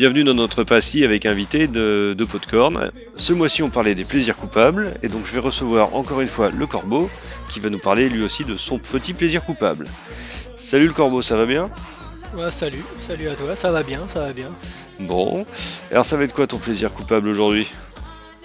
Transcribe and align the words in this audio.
Bienvenue 0.00 0.24
dans 0.24 0.32
notre 0.32 0.64
pastille 0.64 1.04
avec 1.04 1.26
invité 1.26 1.68
de, 1.68 2.14
de 2.16 2.24
Podcorn. 2.24 2.90
Ce 3.16 3.34
mois-ci, 3.34 3.62
on 3.62 3.68
parlait 3.68 3.94
des 3.94 4.06
plaisirs 4.06 4.34
coupables, 4.34 4.94
et 5.02 5.08
donc 5.08 5.26
je 5.26 5.32
vais 5.34 5.40
recevoir 5.40 5.94
encore 5.94 6.22
une 6.22 6.26
fois 6.26 6.48
le 6.48 6.66
Corbeau, 6.66 7.10
qui 7.50 7.60
va 7.60 7.68
nous 7.68 7.78
parler 7.78 8.08
lui 8.08 8.22
aussi 8.22 8.46
de 8.46 8.56
son 8.56 8.78
petit 8.78 9.12
plaisir 9.12 9.44
coupable. 9.44 9.86
Salut 10.56 10.86
le 10.86 10.94
Corbeau, 10.94 11.20
ça 11.20 11.36
va 11.36 11.44
bien? 11.44 11.68
Ouais, 12.34 12.50
salut, 12.50 12.82
salut 12.98 13.28
à 13.28 13.34
toi, 13.34 13.54
ça 13.54 13.70
va 13.72 13.82
bien, 13.82 14.00
ça 14.08 14.20
va 14.20 14.32
bien. 14.32 14.48
Bon, 15.00 15.44
alors 15.90 16.06
ça 16.06 16.16
va 16.16 16.24
être 16.24 16.32
quoi 16.34 16.46
ton 16.46 16.56
plaisir 16.56 16.90
coupable 16.94 17.28
aujourd'hui? 17.28 17.70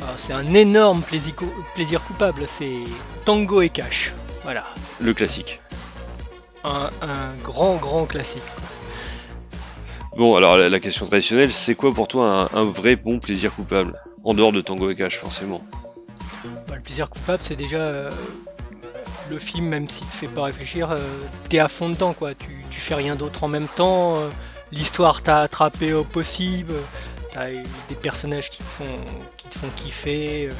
Ah, 0.01 0.13
c'est 0.17 0.33
un 0.33 0.53
énorme 0.53 1.03
plaisir, 1.03 1.35
cou- 1.35 1.47
plaisir 1.73 2.03
coupable, 2.03 2.41
c'est 2.47 2.79
Tango 3.23 3.61
et 3.61 3.69
Cash. 3.69 4.13
Voilà, 4.43 4.65
Le 4.99 5.13
classique. 5.13 5.61
un, 6.65 6.89
un 7.01 7.31
grand, 7.45 7.77
grand 7.77 8.03
classique. 8.05 8.43
Bon, 10.17 10.35
alors 10.35 10.57
la, 10.57 10.79
question 10.79 11.05
traditionnelle, 11.05 11.51
c'est 11.51 11.75
quoi 11.75 11.93
pour 11.93 12.07
toi 12.07 12.49
un, 12.53 12.65
vrai 12.65 12.95
bon 12.95 13.19
plaisir 13.19 13.53
coupable? 13.53 13.99
En 14.23 14.33
dehors 14.33 14.51
de 14.51 14.61
Tango 14.61 14.89
et 14.89 14.95
Cash, 14.95 15.17
forcément. 15.17 15.61
Bah, 16.67 16.75
le 16.75 16.81
plaisir 16.81 17.09
coupable, 17.09 17.41
c'est 17.43 17.55
déjà 17.55 17.77
euh, 17.77 18.09
le 19.29 19.39
film, 19.39 19.65
même 19.67 19.89
s'il 19.89 20.07
te 20.07 20.13
fait 20.13 20.27
pas 20.27 20.43
réfléchir, 20.43 20.91
euh, 20.91 20.97
t'es 21.49 21.59
à 21.59 21.67
fond 21.67 21.89
dedans, 21.89 22.13
quoi. 22.13 22.33
Tu, 22.33 22.47
fais 22.79 22.95
rien 22.95 23.15
d'autre 23.15 23.43
en 23.43 23.47
même 23.47 23.67
temps. 23.67 24.17
euh, 24.17 24.29
L'histoire 24.71 25.21
t'a 25.21 25.41
attrapé 25.41 25.93
au 25.93 26.03
possible. 26.03 26.73
T'as 27.33 27.51
eu 27.51 27.63
des 27.89 27.95
personnages 27.95 28.49
qui 28.51 28.59
te 28.59 28.63
font, 28.63 28.83
qui 29.37 29.47
te 29.49 29.57
font 29.57 29.69
kiffer. 29.75 30.47
euh. 30.49 30.53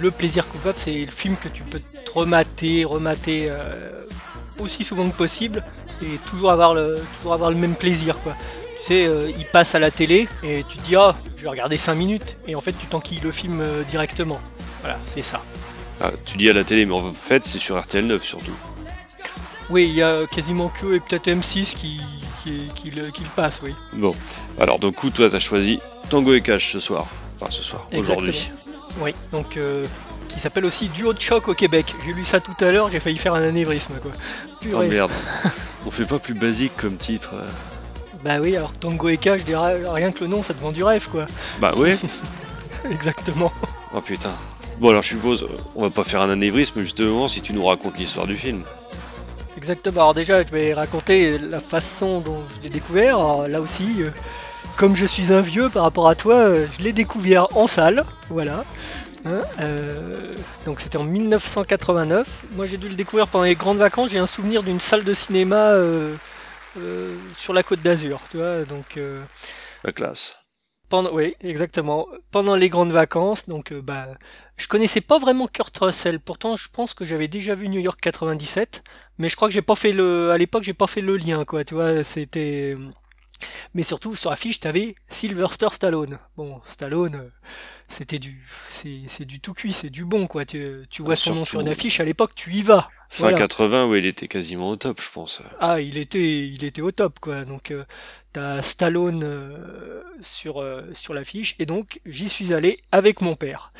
Le 0.00 0.10
plaisir 0.10 0.48
coupable, 0.48 0.76
c'est 0.78 1.04
le 1.04 1.10
film 1.10 1.36
que 1.36 1.48
tu 1.48 1.62
peux 1.62 1.80
te 1.80 2.10
remater, 2.10 2.84
remater 2.84 3.46
euh, 3.50 4.04
aussi 4.58 4.84
souvent 4.84 5.08
que 5.08 5.16
possible 5.16 5.62
et 6.02 6.18
toujours 6.28 6.50
avoir 6.52 6.72
le, 6.74 7.00
toujours 7.16 7.34
avoir 7.34 7.50
le 7.50 7.56
même 7.56 7.74
plaisir, 7.74 8.18
quoi. 8.20 8.34
Sais, 8.88 9.04
euh, 9.04 9.30
il 9.38 9.44
passe 9.44 9.74
à 9.74 9.78
la 9.78 9.90
télé 9.90 10.26
et 10.42 10.64
tu 10.66 10.78
te 10.78 10.82
dis, 10.86 10.96
ah, 10.96 11.14
je 11.36 11.42
vais 11.42 11.50
regarder 11.50 11.76
5 11.76 11.94
minutes, 11.94 12.36
et 12.46 12.54
en 12.54 12.62
fait, 12.62 12.72
tu 12.72 12.86
t'enquilles 12.86 13.20
le 13.20 13.32
film 13.32 13.60
euh, 13.60 13.82
directement. 13.82 14.40
Voilà, 14.80 14.98
c'est 15.04 15.20
ça. 15.20 15.42
Ah, 16.00 16.10
tu 16.24 16.38
dis 16.38 16.48
à 16.48 16.54
la 16.54 16.64
télé, 16.64 16.86
mais 16.86 16.94
en 16.94 17.12
fait, 17.12 17.44
c'est 17.44 17.58
sur 17.58 17.78
RTL 17.78 18.06
9 18.06 18.24
surtout. 18.24 18.56
Oui, 19.68 19.88
il 19.90 19.94
y 19.94 20.02
a 20.02 20.20
quasiment 20.34 20.70
que 20.70 20.94
et 20.94 21.00
peut-être 21.00 21.26
M6 21.26 21.76
qui, 21.76 22.00
qui, 22.42 22.62
qui 22.74 22.88
le, 22.88 23.10
qui 23.10 23.24
le 23.24 23.28
passe, 23.36 23.60
oui. 23.62 23.74
Bon, 23.92 24.14
alors 24.58 24.78
donc 24.78 24.94
coup, 24.94 25.10
toi, 25.10 25.28
t'as 25.28 25.38
choisi 25.38 25.80
Tango 26.08 26.32
et 26.32 26.40
Cash 26.40 26.72
ce 26.72 26.80
soir. 26.80 27.06
Enfin, 27.38 27.50
ce 27.50 27.62
soir, 27.62 27.86
aujourd'hui. 27.94 28.50
Oui, 29.02 29.14
donc 29.32 29.58
euh, 29.58 29.84
qui 30.30 30.40
s'appelle 30.40 30.64
aussi 30.64 30.88
Duo 30.88 31.12
de 31.12 31.20
choc 31.20 31.48
au 31.48 31.54
Québec. 31.54 31.94
J'ai 32.06 32.14
lu 32.14 32.24
ça 32.24 32.40
tout 32.40 32.56
à 32.64 32.70
l'heure, 32.72 32.88
j'ai 32.88 33.00
failli 33.00 33.18
faire 33.18 33.34
un 33.34 33.42
anévrisme, 33.42 33.92
quoi. 34.00 34.12
Oh 34.14 34.56
Purée. 34.62 34.88
merde. 34.88 35.12
On 35.86 35.90
fait 35.90 36.06
pas 36.06 36.18
plus 36.18 36.32
basique 36.32 36.74
comme 36.78 36.96
titre. 36.96 37.34
Bah 38.24 38.38
oui, 38.40 38.56
alors 38.56 38.72
Tango 38.72 39.08
et 39.08 39.16
Cash, 39.16 39.42
rien 39.46 40.12
que 40.12 40.20
le 40.20 40.26
nom, 40.26 40.42
ça 40.42 40.54
te 40.54 40.60
vend 40.60 40.72
du 40.72 40.82
rêve, 40.82 41.08
quoi. 41.08 41.26
Bah 41.60 41.72
ouais. 41.76 41.96
Exactement. 42.90 43.52
Oh 43.94 44.00
putain. 44.00 44.32
Bon 44.80 44.90
alors 44.90 45.02
je 45.02 45.08
suppose, 45.08 45.48
on 45.74 45.82
va 45.82 45.90
pas 45.90 46.04
faire 46.04 46.22
un 46.22 46.30
anévrisme 46.30 46.82
justement 46.82 47.26
si 47.26 47.40
tu 47.40 47.52
nous 47.52 47.64
racontes 47.64 47.98
l'histoire 47.98 48.26
du 48.26 48.36
film. 48.36 48.62
Exactement. 49.56 50.02
Alors 50.02 50.14
déjà, 50.14 50.44
je 50.44 50.52
vais 50.52 50.72
raconter 50.72 51.36
la 51.36 51.58
façon 51.58 52.20
dont 52.20 52.38
je 52.56 52.62
l'ai 52.62 52.68
découvert. 52.68 53.16
Alors, 53.16 53.48
là 53.48 53.60
aussi, 53.60 53.96
euh, 53.98 54.10
comme 54.76 54.94
je 54.94 55.04
suis 55.04 55.32
un 55.32 55.40
vieux 55.40 55.68
par 55.68 55.82
rapport 55.82 56.08
à 56.08 56.14
toi, 56.14 56.34
euh, 56.36 56.66
je 56.78 56.84
l'ai 56.84 56.92
découvert 56.92 57.48
en 57.56 57.66
salle. 57.66 58.04
Voilà. 58.30 58.64
Hein, 59.24 59.40
euh, 59.58 60.32
donc 60.64 60.78
c'était 60.80 60.96
en 60.96 61.02
1989. 61.02 62.28
Moi, 62.54 62.66
j'ai 62.66 62.76
dû 62.76 62.88
le 62.88 62.94
découvrir 62.94 63.26
pendant 63.26 63.44
les 63.44 63.56
grandes 63.56 63.78
vacances. 63.78 64.10
J'ai 64.10 64.18
un 64.18 64.26
souvenir 64.26 64.62
d'une 64.62 64.78
salle 64.78 65.02
de 65.02 65.12
cinéma 65.12 65.72
euh, 66.76 66.80
euh, 66.80 67.32
sur 67.34 67.52
la 67.52 67.62
Côte 67.62 67.82
d'Azur. 67.82 68.20
Tu 68.30 68.36
vois, 68.38 68.64
donc. 68.64 68.96
euh, 68.96 69.24
La 69.82 69.92
classe. 69.92 70.38
pendant, 70.88 71.12
oui, 71.12 71.34
exactement. 71.40 72.06
Pendant 72.30 72.54
les 72.56 72.68
grandes 72.68 72.92
vacances, 72.92 73.48
donc 73.48 73.72
euh, 73.72 73.82
bah, 73.82 74.08
je 74.56 74.68
connaissais 74.68 75.00
pas 75.02 75.18
vraiment 75.18 75.46
Kurt 75.46 75.76
Russell. 75.78 76.20
Pourtant, 76.20 76.56
je 76.56 76.68
pense 76.70 76.94
que 76.94 77.04
j'avais 77.04 77.28
déjà 77.28 77.54
vu 77.54 77.68
New 77.68 77.80
York 77.80 78.00
97, 78.00 78.82
mais 79.18 79.28
je 79.28 79.36
crois 79.36 79.48
que 79.48 79.54
j'ai 79.54 79.62
pas 79.62 79.74
fait 79.76 79.92
le, 79.92 80.30
à 80.30 80.38
l'époque, 80.38 80.62
j'ai 80.64 80.74
pas 80.74 80.86
fait 80.86 81.00
le 81.02 81.16
lien, 81.16 81.44
quoi. 81.44 81.64
Tu 81.64 81.74
vois, 81.74 82.02
c'était. 82.02 82.74
Mais 83.74 83.82
surtout 83.82 84.16
sur 84.16 84.30
l'affiche, 84.30 84.60
t'avais 84.60 84.94
Sylvester 85.08 85.68
Stallone. 85.72 86.18
Bon, 86.36 86.60
Stallone, 86.68 87.14
euh, 87.16 87.30
c'était 87.88 88.18
du, 88.18 88.44
c'est, 88.70 89.00
c'est 89.08 89.24
du 89.24 89.40
tout 89.40 89.54
cuit, 89.54 89.72
c'est 89.72 89.90
du 89.90 90.04
bon, 90.04 90.26
quoi. 90.26 90.44
Tu, 90.44 90.86
tu 90.90 91.02
vois 91.02 91.14
Ah, 91.14 91.16
son 91.16 91.34
nom 91.34 91.44
sur 91.44 91.60
une 91.60 91.68
affiche, 91.68 92.00
à 92.00 92.04
l'époque, 92.04 92.32
tu 92.34 92.52
y 92.52 92.62
vas. 92.62 92.88
Fin 93.10 93.22
Voilà. 93.24 93.38
80 93.38 93.86
où 93.86 93.94
il 93.94 94.04
était 94.04 94.28
quasiment 94.28 94.68
au 94.68 94.76
top 94.76 95.00
je 95.00 95.10
pense. 95.10 95.40
Ah, 95.60 95.80
il 95.80 95.96
était, 95.96 96.46
il 96.46 96.64
était 96.64 96.82
au 96.82 96.92
top, 96.92 97.18
quoi. 97.20 97.44
Donc, 97.46 97.70
euh, 97.70 97.84
t'as 98.32 98.60
Stallone 98.60 99.22
euh, 99.24 100.02
sur, 100.20 100.60
euh, 100.60 100.82
sur 100.92 101.14
l'affiche. 101.14 101.54
Et 101.58 101.64
donc, 101.66 102.00
j'y 102.04 102.28
suis 102.28 102.52
allé 102.52 102.78
avec 102.92 103.22
mon 103.22 103.34
père, 103.34 103.72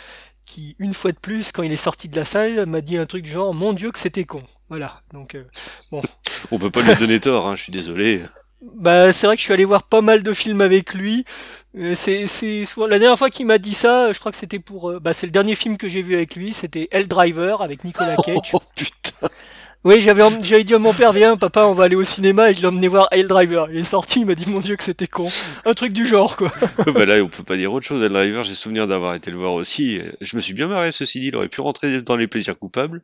qui, 0.47 0.75
une 0.79 0.95
fois 0.95 1.13
de 1.13 1.19
plus, 1.19 1.53
quand 1.53 1.63
il 1.63 1.73
est 1.73 1.77
sorti 1.77 2.09
de 2.09 2.17
la 2.17 2.25
salle, 2.25 2.65
m'a 2.65 2.81
dit 2.81 2.97
un 2.97 3.05
truc 3.05 3.27
genre 3.27 3.53
Mon 3.53 3.75
Dieu, 3.75 3.93
que 3.93 3.99
c'était 3.99 4.25
con. 4.25 4.43
Voilà. 4.71 5.03
Donc, 5.13 5.35
euh, 5.35 5.45
On 6.51 6.59
peut 6.59 6.71
pas 6.71 6.81
lui 6.81 6.95
donner 6.97 7.21
tort, 7.21 7.47
hein, 7.47 7.57
je 7.57 7.65
suis 7.65 7.73
désolé. 7.73 8.23
Bah, 8.77 9.13
c'est 9.13 9.27
vrai 9.27 9.37
que 9.37 9.41
je 9.41 9.45
suis 9.45 9.53
allé 9.55 9.65
voir 9.65 9.85
pas 9.85 10.01
mal 10.01 10.23
de 10.23 10.33
films 10.35 10.61
avec 10.61 10.95
lui. 10.95 11.25
Euh, 11.77 11.95
C'est, 11.95 12.27
c'est 12.27 12.65
souvent- 12.65 12.87
la 12.87 12.99
dernière 12.99 13.19
fois 13.19 13.31
qu'il 13.31 13.47
m'a 13.47 13.59
dit 13.59 13.75
ça, 13.75 14.13
je 14.13 14.19
crois 14.19 14.33
que 14.33 14.39
c'était 14.39 14.59
pour, 14.59 14.91
euh, 14.91 15.01
bah, 15.01 15.13
c'est 15.13 15.27
le 15.27 15.33
dernier 15.33 15.55
film 15.55 15.77
que 15.77 15.89
j'ai 15.89 16.03
vu 16.03 16.15
avec 16.15 16.35
lui. 16.35 16.53
C'était 16.53 16.89
Hell 16.91 17.07
Driver 17.09 17.63
avec 17.63 17.85
Nicolas 17.85 18.17
Cage. 18.25 18.55
Oh 18.55 18.61
putain. 18.77 19.29
Oui, 19.85 20.01
j'avais, 20.01 20.23
j'avais 20.43 20.65
dit 20.65 20.75
à 20.75 20.79
mon 20.79 20.93
père, 20.93 21.13
viens, 21.13 21.37
papa, 21.37 21.65
on 21.67 21.73
va 21.73 21.85
aller 21.85 21.95
au 21.95 22.03
cinéma, 22.03 22.51
et 22.51 22.55
je 22.55 22.61
l'ai 22.61 22.67
emmené 22.67 22.89
voir 22.89 23.07
Hell 23.13 23.29
Driver. 23.29 23.69
Il 23.71 23.79
est 23.79 23.85
sorti, 23.85 24.21
il 24.21 24.27
m'a 24.27 24.35
dit, 24.35 24.51
mon 24.51 24.59
dieu, 24.59 24.75
que 24.75 24.83
c'était 24.83 25.07
con. 25.07 25.29
Un 25.65 25.75
truc 25.75 25.93
du 25.93 26.07
genre, 26.07 26.37
quoi. 26.37 26.53
Bah 26.95 27.07
là 27.07 27.23
on 27.23 27.29
peut 27.29 27.45
pas 27.45 27.57
dire 27.57 27.73
autre 27.73 27.87
chose. 27.87 28.03
El 28.03 28.13
Driver, 28.13 28.43
j'ai 28.43 28.55
souvenir 28.55 28.89
d'avoir 28.89 29.15
été 29.15 29.31
le 29.31 29.37
voir 29.37 29.53
aussi. 29.53 30.01
Je 30.21 30.37
me 30.37 30.41
suis 30.41 30.53
bien 30.53 30.67
marré 30.67 30.91
ceci 30.91 31.21
dit, 31.21 31.29
il 31.29 31.37
aurait 31.37 31.49
pu 31.49 31.61
rentrer 31.61 32.03
dans 32.03 32.17
les 32.17 32.27
plaisirs 32.27 32.59
coupables. 32.59 33.03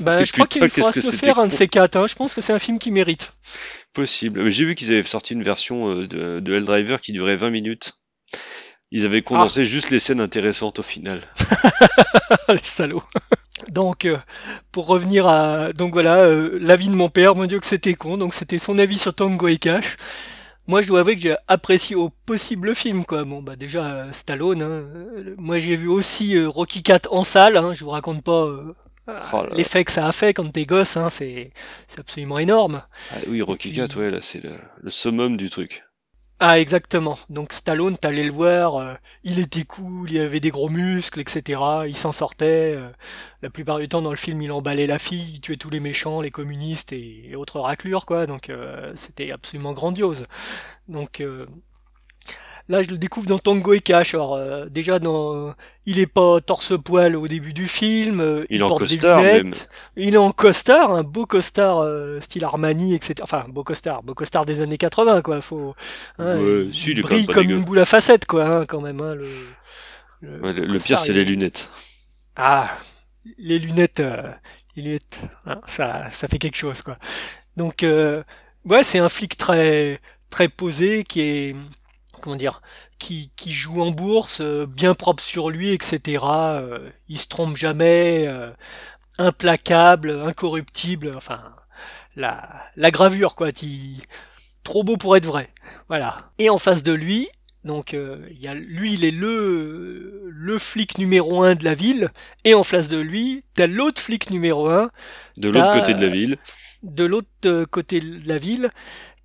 Bah, 0.00 0.24
je 0.24 0.32
crois 0.32 0.46
qu'il 0.46 0.66
faudra 0.68 0.92
se 0.92 1.14
faire, 1.14 1.38
un 1.38 1.46
de 1.46 1.52
ces 1.52 1.68
quatre, 1.68 1.96
hein. 1.96 2.06
Je 2.06 2.14
pense 2.14 2.32
que 2.32 2.40
c'est 2.40 2.52
un 2.54 2.58
film 2.58 2.78
qui 2.78 2.90
mérite. 2.90 3.30
Possible. 3.92 4.42
Mais 4.44 4.50
j'ai 4.50 4.64
vu 4.64 4.74
qu'ils 4.74 4.92
avaient 4.92 5.02
sorti 5.02 5.34
une 5.34 5.42
version 5.42 5.90
euh, 5.90 6.06
de, 6.06 6.40
de 6.40 6.60
Driver 6.60 7.00
qui 7.00 7.12
durait 7.12 7.36
20 7.36 7.50
minutes. 7.50 7.92
Ils 8.90 9.04
avaient 9.04 9.22
condensé 9.22 9.64
juste 9.66 9.90
les 9.90 10.00
scènes 10.00 10.20
intéressantes 10.20 10.78
au 10.78 10.82
final. 10.82 11.20
Les 12.48 12.58
salauds. 12.62 13.02
Donc, 13.68 14.06
euh, 14.06 14.16
pour 14.72 14.86
revenir 14.86 15.26
à, 15.26 15.72
donc 15.74 15.92
voilà, 15.92 16.16
euh, 16.20 16.58
l'avis 16.62 16.88
de 16.88 16.94
mon 16.94 17.10
père, 17.10 17.34
mon 17.34 17.44
dieu, 17.46 17.60
que 17.60 17.66
c'était 17.66 17.92
con. 17.94 18.16
Donc, 18.16 18.32
c'était 18.32 18.58
son 18.58 18.78
avis 18.78 18.96
sur 18.98 19.14
Tango 19.14 19.46
et 19.48 19.58
Cash. 19.58 19.96
Moi, 20.66 20.80
je 20.80 20.88
dois 20.88 21.00
avouer 21.00 21.16
que 21.16 21.20
j'ai 21.22 21.36
apprécié 21.48 21.96
au 21.96 22.08
possible 22.24 22.68
le 22.68 22.74
film, 22.74 23.04
quoi. 23.04 23.24
Bon, 23.24 23.42
bah, 23.42 23.56
déjà, 23.56 23.84
euh, 23.84 24.12
Stallone, 24.12 24.62
hein. 24.62 24.84
Moi, 25.36 25.58
j'ai 25.58 25.76
vu 25.76 25.88
aussi 25.88 26.42
Rocky 26.46 26.82
4 26.82 27.12
en 27.12 27.24
salle, 27.24 27.58
hein. 27.58 27.74
Je 27.74 27.84
vous 27.84 27.90
raconte 27.90 28.22
pas, 28.24 28.46
Oh 29.32 29.42
l'effet 29.56 29.84
que 29.84 29.92
ça 29.92 30.06
a 30.06 30.12
fait 30.12 30.34
quand 30.34 30.50
t'es 30.52 30.64
gosse, 30.64 30.96
hein. 30.96 31.08
C'est, 31.10 31.50
c'est 31.88 32.00
absolument 32.00 32.38
énorme. 32.38 32.82
Ah 33.12 33.16
oui, 33.28 33.40
Rocky 33.42 33.68
puis- 33.68 33.78
4, 33.78 33.98
ouais, 34.00 34.10
là 34.10 34.20
c'est 34.20 34.42
le, 34.42 34.58
le 34.82 34.90
summum 34.90 35.36
du 35.38 35.48
truc. 35.50 35.84
Ah, 36.40 36.60
exactement. 36.60 37.16
Donc 37.30 37.52
Stallone, 37.52 37.98
t'allais 37.98 38.22
le 38.22 38.30
voir, 38.30 38.76
euh, 38.76 38.94
il 39.24 39.40
était 39.40 39.64
cool, 39.64 40.08
il 40.12 40.20
avait 40.20 40.38
des 40.38 40.50
gros 40.50 40.68
muscles, 40.68 41.20
etc. 41.20 41.60
Il 41.88 41.96
s'en 41.96 42.12
sortait. 42.12 42.74
euh, 42.76 42.90
la 43.42 43.50
plupart 43.50 43.78
du 43.78 43.88
temps 43.88 44.02
dans 44.02 44.10
le 44.10 44.16
film, 44.16 44.40
il 44.42 44.52
emballait 44.52 44.86
la 44.86 44.98
fille, 45.00 45.34
il 45.34 45.40
tuait 45.40 45.56
tous 45.56 45.70
les 45.70 45.80
méchants, 45.80 46.20
les 46.20 46.30
communistes 46.30 46.92
et, 46.92 47.34
autres 47.34 47.58
raclures, 47.60 48.06
quoi. 48.06 48.26
Donc 48.26 48.50
euh, 48.50 48.92
c'était 48.94 49.32
absolument 49.32 49.72
grandiose. 49.72 50.26
Donc 50.88 51.20
euh, 51.20 51.46
là, 52.68 52.82
je 52.82 52.88
le 52.88 52.98
découvre 52.98 53.26
dans 53.26 53.38
Tango 53.38 53.72
et 53.74 53.80
Cash. 53.80 54.14
Alors 54.14 54.34
euh, 54.34 54.66
déjà, 54.66 54.98
dans, 54.98 55.54
il 55.86 55.98
est 55.98 56.06
pas 56.06 56.40
torse-poil 56.40 57.16
au 57.16 57.26
début 57.28 57.52
du 57.52 57.66
film. 57.68 58.20
euh, 58.20 58.44
Il 58.50 58.60
est 58.60 58.64
en 58.64 58.68
porte 58.68 58.82
des 58.84 58.88
costard 58.96 59.18
lunettes. 59.22 59.44
même. 59.44 59.54
Il 59.96 60.14
est 60.14 60.18
en 60.18 60.30
costard, 60.32 60.92
un 60.92 61.02
beau 61.02 61.26
costard 61.26 61.78
euh, 61.78 62.20
style 62.20 62.44
Armani, 62.44 62.94
etc. 62.94 63.14
Enfin, 63.22 63.44
beau 63.48 63.64
costard, 63.64 64.02
beau 64.02 64.14
costard 64.14 64.44
des 64.46 64.60
années 64.60 64.78
80, 64.78 65.22
quoi. 65.22 65.40
Faut, 65.40 65.74
hein, 66.18 66.36
Ouais, 66.38 66.64
il, 66.66 66.74
si, 66.74 66.90
il 66.92 66.98
il 66.98 67.02
brille 67.02 67.26
comme 67.26 67.46
dégueu. 67.46 67.58
une 67.58 67.64
boule 67.64 67.78
à 67.80 67.84
facettes, 67.84 68.26
quoi, 68.26 68.44
hein, 68.44 68.66
quand 68.66 68.80
même. 68.80 69.00
Hein, 69.00 69.14
le, 69.14 69.26
le- 70.20 70.40
Ouais, 70.42 70.52
le, 70.52 70.78
pire, 70.78 70.98
c'est 70.98 71.12
il 71.12 71.16
les 71.16 71.24
lunettes. 71.24 71.70
Ah, 72.36 72.70
les 73.38 73.58
lunettes, 73.58 74.00
euh, 74.00 74.22
les 74.76 74.82
lunettes, 74.82 75.20
hein, 75.46 75.60
ça, 75.66 76.10
ça 76.10 76.26
fait 76.28 76.38
quelque 76.38 76.56
chose, 76.56 76.82
quoi. 76.82 76.98
Donc, 77.56 77.82
euh, 77.82 78.22
ouais, 78.64 78.82
c'est 78.82 78.98
un 78.98 79.08
flic 79.08 79.36
très, 79.36 80.00
très 80.30 80.48
posé, 80.48 81.04
qui 81.04 81.20
est, 81.20 81.56
comment 82.18 82.36
dire, 82.36 82.60
qui, 82.98 83.30
qui 83.36 83.52
joue 83.52 83.82
en 83.82 83.90
bourse, 83.90 84.40
euh, 84.40 84.66
bien 84.66 84.94
propre 84.94 85.22
sur 85.22 85.50
lui, 85.50 85.72
etc. 85.72 86.24
euh, 86.24 86.90
il 87.08 87.18
se 87.18 87.28
trompe 87.28 87.56
jamais, 87.56 88.24
euh, 88.26 88.50
implacable, 89.18 90.10
incorruptible, 90.24 91.12
enfin, 91.16 91.54
la, 92.16 92.62
la 92.76 92.90
gravure, 92.90 93.34
quoi, 93.34 93.52
qui, 93.52 94.02
trop 94.64 94.84
beau 94.84 94.96
pour 94.96 95.16
être 95.16 95.26
vrai. 95.26 95.50
Voilà. 95.88 96.30
Et 96.38 96.50
en 96.50 96.58
face 96.58 96.82
de 96.82 96.92
lui, 96.92 97.28
donc 97.64 97.92
il 97.92 98.38
y 98.40 98.48
a, 98.48 98.54
lui, 98.54 98.94
il 98.94 99.04
est 99.04 99.10
le, 99.10 100.22
le 100.30 100.58
flic 100.58 100.98
numéro 100.98 101.42
un 101.42 101.54
de 101.54 101.64
la 101.64 101.74
ville, 101.74 102.10
et 102.44 102.54
en 102.54 102.64
face 102.64 102.88
de 102.88 102.98
lui, 102.98 103.44
t'as 103.54 103.66
l'autre 103.66 104.00
flic 104.00 104.30
numéro 104.30 104.68
un 104.68 104.90
De 105.36 105.48
l'autre 105.50 105.70
côté 105.70 105.94
de 105.94 106.00
la 106.00 106.08
ville. 106.08 106.38
de 106.82 107.04
l'autre 107.04 107.64
côté 107.64 108.00
de 108.00 108.28
la 108.28 108.38
ville, 108.38 108.70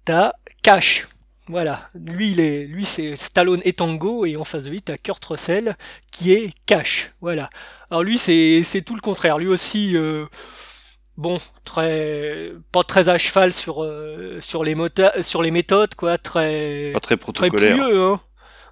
t'as 0.06 0.34
Cash. 0.64 1.08
Voilà, 1.50 1.90
lui 1.94 2.32
il 2.32 2.40
est, 2.40 2.64
lui 2.66 2.86
c'est 2.86 3.18
Stallone 3.18 3.62
et 3.66 3.74
Tango 3.74 4.26
et 4.26 4.38
en 4.38 4.46
face 4.46 4.64
de 4.64 4.70
lui 4.70 4.82
t'as 4.82 4.96
Kurt 4.98 5.24
Russell 5.26 5.76
qui 6.12 6.32
est 6.32 6.54
Cash. 6.66 7.12
Voilà. 7.20 7.50
Alors 7.92 8.02
lui 8.04 8.18
c'est 8.18 8.62
c'est 8.64 8.82
tout 8.82 8.96
le 8.96 9.02
contraire. 9.02 9.38
Lui 9.38 9.48
aussi 9.48 9.98
euh, 9.98 10.26
bon 11.18 11.38
très 11.66 12.52
pas 12.72 12.84
très 12.86 13.10
à 13.10 13.18
cheval 13.18 13.52
sur 13.52 13.84
euh, 13.84 14.38
sur 14.40 14.64
les 14.64 14.74
mota- 14.74 15.22
sur 15.22 15.42
les 15.42 15.52
méthodes 15.52 15.96
quoi. 15.96 16.18
Très 16.18 16.92
Pas 16.94 17.00
très 17.02 17.16
très 17.16 17.18
protocolaire. 17.18 17.76
pouilleux 17.76 18.02
hein. 18.04 18.20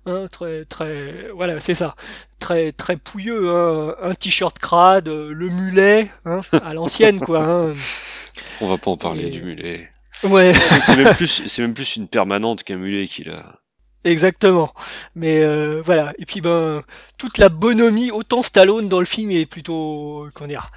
Hein, 0.05 0.25
très 0.31 0.63
très 0.65 1.27
voilà 1.35 1.59
c'est 1.59 1.73
ça. 1.73 1.95
Très 2.39 2.71
très 2.71 2.95
pouilleux 2.95 3.49
hein. 3.53 3.95
Un 4.01 4.13
t-shirt 4.13 4.57
crade, 4.57 5.09
euh, 5.09 5.33
le 5.33 5.49
mulet 5.49 6.09
hein, 6.25 6.39
à 6.63 6.73
l'ancienne 6.73 7.19
quoi. 7.19 7.43
Hein. 7.43 7.73
On 8.61 8.67
va 8.69 8.77
pas 8.77 8.91
en 8.91 8.97
parler 8.97 9.25
Et- 9.25 9.29
du 9.29 9.41
mulet. 9.41 9.89
Ouais. 10.23 10.53
C'est 10.53 10.95
même 10.95 11.13
plus, 11.15 11.43
c'est 11.47 11.61
même 11.61 11.73
plus 11.73 11.95
une 11.95 12.07
permanente 12.07 12.63
qu'un 12.63 12.77
mulet 12.77 13.07
qu'il 13.07 13.29
a. 13.29 13.59
Exactement. 14.03 14.73
Mais 15.15 15.43
euh, 15.43 15.81
voilà. 15.83 16.13
Et 16.17 16.25
puis 16.25 16.41
ben 16.41 16.81
toute 17.17 17.37
la 17.37 17.49
bonhomie, 17.49 18.11
autant 18.11 18.41
Stallone 18.41 18.89
dans 18.89 18.99
le 18.99 19.05
film 19.05 19.31
est 19.31 19.45
plutôt 19.45 20.27
comment 20.33 20.47
dire 20.47 20.71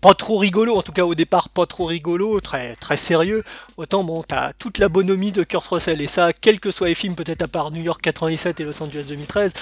pas 0.00 0.14
trop 0.14 0.38
rigolo, 0.38 0.76
en 0.76 0.82
tout 0.82 0.92
cas 0.92 1.04
au 1.04 1.14
départ 1.14 1.50
pas 1.50 1.66
trop 1.66 1.84
rigolo, 1.84 2.40
très 2.40 2.76
très 2.76 2.96
sérieux. 2.96 3.44
Autant 3.76 4.04
bon 4.04 4.22
t'as 4.22 4.52
toute 4.54 4.78
la 4.78 4.88
bonhomie 4.88 5.32
de 5.32 5.42
Kurt 5.42 5.66
Russell 5.66 6.00
et 6.00 6.06
ça, 6.06 6.32
quels 6.32 6.60
que 6.60 6.70
soient 6.70 6.88
les 6.88 6.94
films, 6.94 7.16
peut-être 7.16 7.42
à 7.42 7.48
part 7.48 7.70
New 7.70 7.82
York 7.82 8.00
97 8.00 8.60
et 8.60 8.64
Los 8.64 8.82
Angeles 8.82 9.06
2013, 9.08 9.52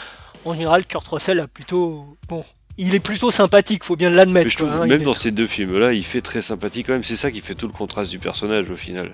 en 0.45 0.53
général 0.53 0.85
Kurt 0.87 1.09
Russell 1.09 1.41
a 1.41 1.49
plutôt 1.49 2.17
bon, 2.29 2.45
il 2.79 2.95
est 2.95 3.01
plutôt 3.01 3.31
sympathique, 3.31 3.85
faut 3.85 3.97
bien 3.97 4.09
l'admettre. 4.11 4.57
quoi, 4.57 4.69
hein, 4.71 4.87
même 4.87 5.01
est- 5.03 5.05
dans 5.05 5.15
ces 5.15 5.31
deux 5.31 5.47
films-là, 5.47 5.93
il 5.93 6.05
fait 6.05 6.21
très 6.21 6.41
sympathique 6.41 6.87
quand 6.87 6.93
même. 6.95 7.03
C'est 7.05 7.17
ça 7.17 7.31
qui 7.31 7.41
fait 7.41 7.55
tout 7.55 7.67
le 7.67 7.73
contraste 7.73 8.11
du 8.11 8.19
personnage 8.19 8.71
au 8.71 8.77
final. 8.77 9.13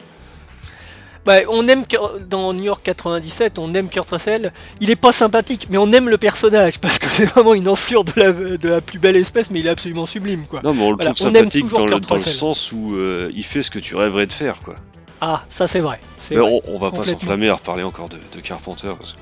Bah, 1.25 1.37
on 1.49 1.67
aime 1.69 1.85
Kurt- 1.87 2.29
dans 2.29 2.53
New 2.53 2.65
York 2.65 2.83
97, 2.85 3.59
on 3.59 3.73
aime 3.73 3.89
Kurt 3.89 4.11
Russell. 4.11 4.53
Il 4.81 4.91
est 4.91 4.97
pas 4.97 5.11
sympathique, 5.11 5.69
mais 5.71 5.79
on 5.79 5.91
aime 5.93 6.11
le 6.11 6.19
personnage 6.19 6.79
parce 6.81 6.99
que 6.99 7.09
c'est 7.09 7.25
vraiment 7.25 7.55
une 7.55 7.67
enflure 7.67 8.05
de 8.05 8.13
la, 8.17 8.31
de 8.33 8.69
la 8.69 8.83
plus 8.83 8.99
belle 8.99 9.17
espèce, 9.17 9.51
mais 9.51 9.61
il 9.61 9.67
est 9.67 9.71
absolument 9.71 10.05
sublime, 10.05 10.45
quoi. 10.45 10.61
Non, 10.63 10.75
mais 10.75 10.83
on 10.83 10.91
le 10.91 10.97
Voilà, 10.97 11.15
trouve 11.15 11.33
sympathique 11.33 11.67
dans, 11.71 11.87
le, 11.87 11.99
dans 11.99 12.19
sens 12.19 12.73
où 12.73 12.95
euh, 12.97 13.33
il 13.35 13.43
fait 13.43 13.63
ce 13.63 13.71
que 13.71 13.79
tu 13.79 13.97
rêverais 13.97 14.27
de 14.27 14.33
faire, 14.33 14.59
quoi. 14.61 14.75
Ah, 15.23 15.47
ça 15.49 15.67
c'est 15.67 15.81
vrai. 15.81 15.99
c'est 16.19 16.35
Mais 16.35 16.43
vrai. 16.43 16.61
on, 16.67 16.75
on 16.75 16.79
va 16.79 16.91
pas 16.91 17.05
s'enflammer 17.07 17.49
à 17.49 17.55
reparler 17.55 17.85
encore 17.85 18.11
de, 18.11 18.19
de 18.35 18.41
Carpenter 18.43 18.93
parce 18.99 19.15
que 19.15 19.19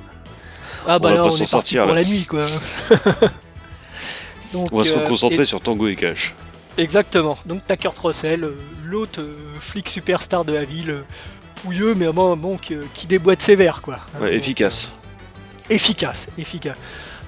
Ah 0.89 0.99
bah 0.99 1.11
on 1.11 1.11
va 1.13 1.17
là, 1.19 1.23
pas 1.23 1.29
on 1.29 1.31
s'en 1.31 1.37
est 1.37 1.39
parti 1.39 1.51
sortir, 1.51 1.85
pour 1.85 1.95
là. 1.95 2.01
la 2.01 2.07
nuit, 2.09 2.25
quoi. 2.25 2.45
Donc, 4.53 4.69
on 4.73 4.77
va 4.79 4.85
se 4.85 4.95
euh, 4.95 5.05
concentrer 5.07 5.43
et- 5.43 5.45
sur 5.47 5.61
Tango 5.61 5.89
et 5.89 5.97
Cash. 5.97 6.35
Exactement. 6.79 7.37
Donc 7.45 7.61
t'as 7.67 7.77
Kurt 7.77 7.99
Russell, 7.99 8.45
euh, 8.45 8.57
l'autre 8.85 9.21
euh, 9.21 9.35
flic 9.61 9.89
superstar 9.91 10.45
de 10.45 10.53
la 10.55 10.65
ville, 10.65 11.03
pouilleux, 11.57 11.95
mais 11.95 12.11
bon, 12.13 12.35
bon 12.37 12.57
qui, 12.57 12.75
qui 12.95 13.07
déboîte 13.07 13.43
sévère, 13.43 13.83
quoi. 13.83 13.99
Ouais, 14.21 14.31
donc, 14.31 14.39
efficace. 14.39 14.91
efficace, 15.71 16.29
efficace. 16.39 16.77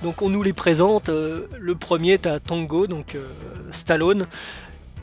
Donc 0.03 0.23
on 0.23 0.29
nous 0.31 0.43
les 0.43 0.53
présente. 0.55 1.09
euh, 1.09 1.47
le 1.59 1.75
premier, 1.75 2.19
t'as 2.19 2.41
Tango, 2.41 2.87
donc 2.87 3.15
euh, 3.15 3.25
Stallone, 3.71 4.27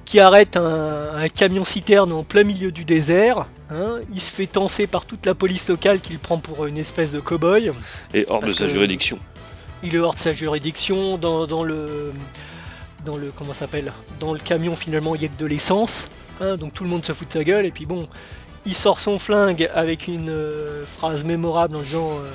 qui 0.05 0.19
arrête 0.19 0.57
un, 0.57 1.13
un 1.15 1.29
camion 1.29 1.63
citerne 1.63 2.11
en 2.11 2.23
plein 2.23 2.43
milieu 2.43 2.71
du 2.71 2.83
désert. 2.83 3.45
hein. 3.69 3.99
il 4.13 4.21
se 4.21 4.31
fait 4.31 4.47
tancer 4.47 4.87
par 4.87 5.05
toute 5.05 5.25
la 5.25 5.33
police 5.35 5.69
locale 5.69 6.01
qu'il 6.01 6.19
prend 6.19 6.39
pour 6.39 6.65
une 6.65 6.77
espèce 6.77 7.11
de 7.11 7.19
cow-boy. 7.19 7.71
Et 8.13 8.25
hors 8.27 8.41
de 8.41 8.51
sa 8.51 8.65
que- 8.65 8.71
juridiction. 8.71 9.17
Il 9.83 9.95
est 9.95 9.99
hors 9.99 10.13
de 10.13 10.19
sa 10.19 10.33
juridiction. 10.33 11.17
Dans, 11.17 11.47
dans 11.47 11.63
le 11.63 12.13
dans 13.05 13.17
le 13.17 13.31
comment 13.35 13.53
s'appelle 13.53 13.91
Dans 14.19 14.33
le 14.33 14.39
camion 14.39 14.75
finalement 14.75 15.15
il 15.15 15.21
y 15.23 15.25
a 15.25 15.27
que 15.27 15.37
de 15.37 15.45
l'essence. 15.45 16.07
hein, 16.39 16.55
donc 16.57 16.73
tout 16.73 16.83
le 16.83 16.89
monde 16.89 17.03
se 17.05 17.13
fout 17.13 17.27
de 17.27 17.33
sa 17.33 17.43
gueule 17.43 17.65
et 17.65 17.71
puis 17.71 17.85
bon, 17.87 18.07
il 18.65 18.75
sort 18.75 18.99
son 18.99 19.17
flingue 19.17 19.69
avec 19.73 20.07
une 20.07 20.29
euh, 20.29 20.85
phrase 20.85 21.23
mémorable 21.23 21.75
en 21.75 21.81
disant 21.81 22.09
euh, 22.19 22.29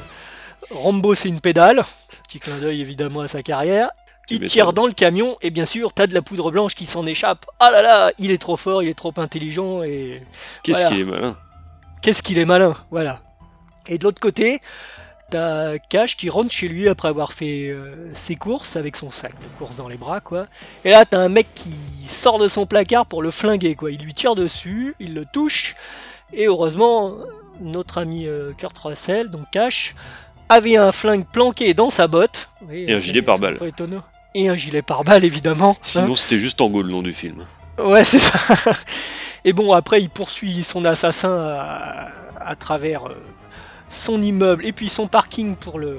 Rambo 0.73 1.15
c'est 1.15 1.29
une 1.29 1.41
pédale. 1.41 1.83
Petit 2.27 2.41
clin 2.41 2.59
d'œil 2.59 2.81
évidemment 2.81 3.21
à 3.21 3.29
sa 3.29 3.43
carrière. 3.43 3.91
Il 4.29 4.41
tire 4.43 4.73
dans 4.73 4.87
le 4.87 4.93
camion 4.93 5.37
et 5.41 5.51
bien 5.51 5.67
sûr 5.67 5.93
t'as 5.93 6.09
de 6.09 6.15
la 6.15 6.21
poudre 6.23 6.51
blanche 6.51 6.75
qui 6.75 6.85
s'en 6.85 7.07
échappe. 7.07 7.47
Ah 7.61 7.71
là 7.71 7.81
là, 7.81 8.11
il 8.19 8.33
est 8.33 8.39
trop 8.43 8.57
fort, 8.57 8.83
il 8.83 8.89
est 8.89 8.95
trop 8.99 9.15
intelligent 9.19 9.85
et 9.85 10.21
Qu'est-ce 10.65 10.81
voilà. 10.81 10.97
qu'il 10.97 11.01
est 11.01 11.11
malin 11.11 11.37
qu'est-ce 12.03 12.23
qu'il 12.25 12.39
est 12.39 12.45
malin, 12.45 12.75
voilà. 12.91 13.21
Et 13.89 13.99
de 13.99 14.05
l'autre 14.05 14.21
côté, 14.21 14.61
t'as 15.31 15.79
Cash 15.79 16.17
qui 16.17 16.31
rentre 16.31 16.51
chez 16.53 16.69
lui 16.69 16.89
après 16.89 17.09
avoir 17.09 17.33
fait 17.33 17.69
euh, 17.69 18.11
ses 18.15 18.37
courses 18.37 18.77
avec 18.77 18.97
son 18.97 19.11
sac 19.11 19.33
de 19.33 19.47
courses 19.59 19.77
dans 19.77 19.89
les 19.89 19.97
bras, 19.97 20.21
quoi. 20.21 20.47
Et 20.85 20.91
là, 20.91 21.05
t'as 21.05 21.19
un 21.19 21.29
mec 21.29 21.47
qui 21.55 21.71
sort 22.07 22.39
de 22.39 22.49
son 22.49 22.67
placard 22.67 23.07
pour 23.07 23.23
le 23.23 23.31
flinguer, 23.31 23.75
quoi. 23.75 23.91
Il 23.91 24.01
lui 24.03 24.15
tire 24.15 24.35
dessus, 24.35 24.95
il 25.01 25.15
le 25.15 25.25
touche, 25.25 25.75
et 26.33 26.47
heureusement, 26.47 27.15
notre 27.61 27.99
ami 27.99 28.27
euh, 28.27 28.53
Kurt 28.57 28.77
Russell, 28.79 29.29
donc 29.31 29.45
Cash, 29.51 29.95
avait 30.49 30.77
un 30.77 30.93
flingue 30.93 31.27
planqué 31.27 31.75
dans 31.75 31.91
sa 31.91 32.07
botte. 32.07 32.49
Et 32.73 32.93
un 32.93 32.99
gilet 32.99 33.23
pare-balles. 33.23 33.59
Et 34.35 34.49
un 34.49 34.55
gilet 34.55 34.83
pare-balles, 34.83 35.25
évidemment. 35.25 35.71
hein. 35.73 35.83
Sinon, 35.83 36.15
c'était 36.15 36.39
juste 36.39 36.59
Tango 36.59 36.83
le 36.83 36.91
nom 36.91 37.03
du 37.03 37.13
film. 37.13 37.45
Ouais, 37.79 38.05
c'est 38.05 38.19
ça. 38.19 38.35
Et 39.45 39.53
bon, 39.53 39.73
après, 39.73 40.01
il 40.03 40.09
poursuit 40.11 40.63
son 40.65 40.85
assassin 40.85 41.33
à, 41.37 42.09
à 42.45 42.57
travers 42.57 43.07
euh, 43.07 43.15
son 43.89 44.21
immeuble 44.21 44.65
et 44.67 44.73
puis 44.73 44.89
son 44.89 45.07
parking 45.07 45.57
pour 45.57 45.79
le 45.79 45.99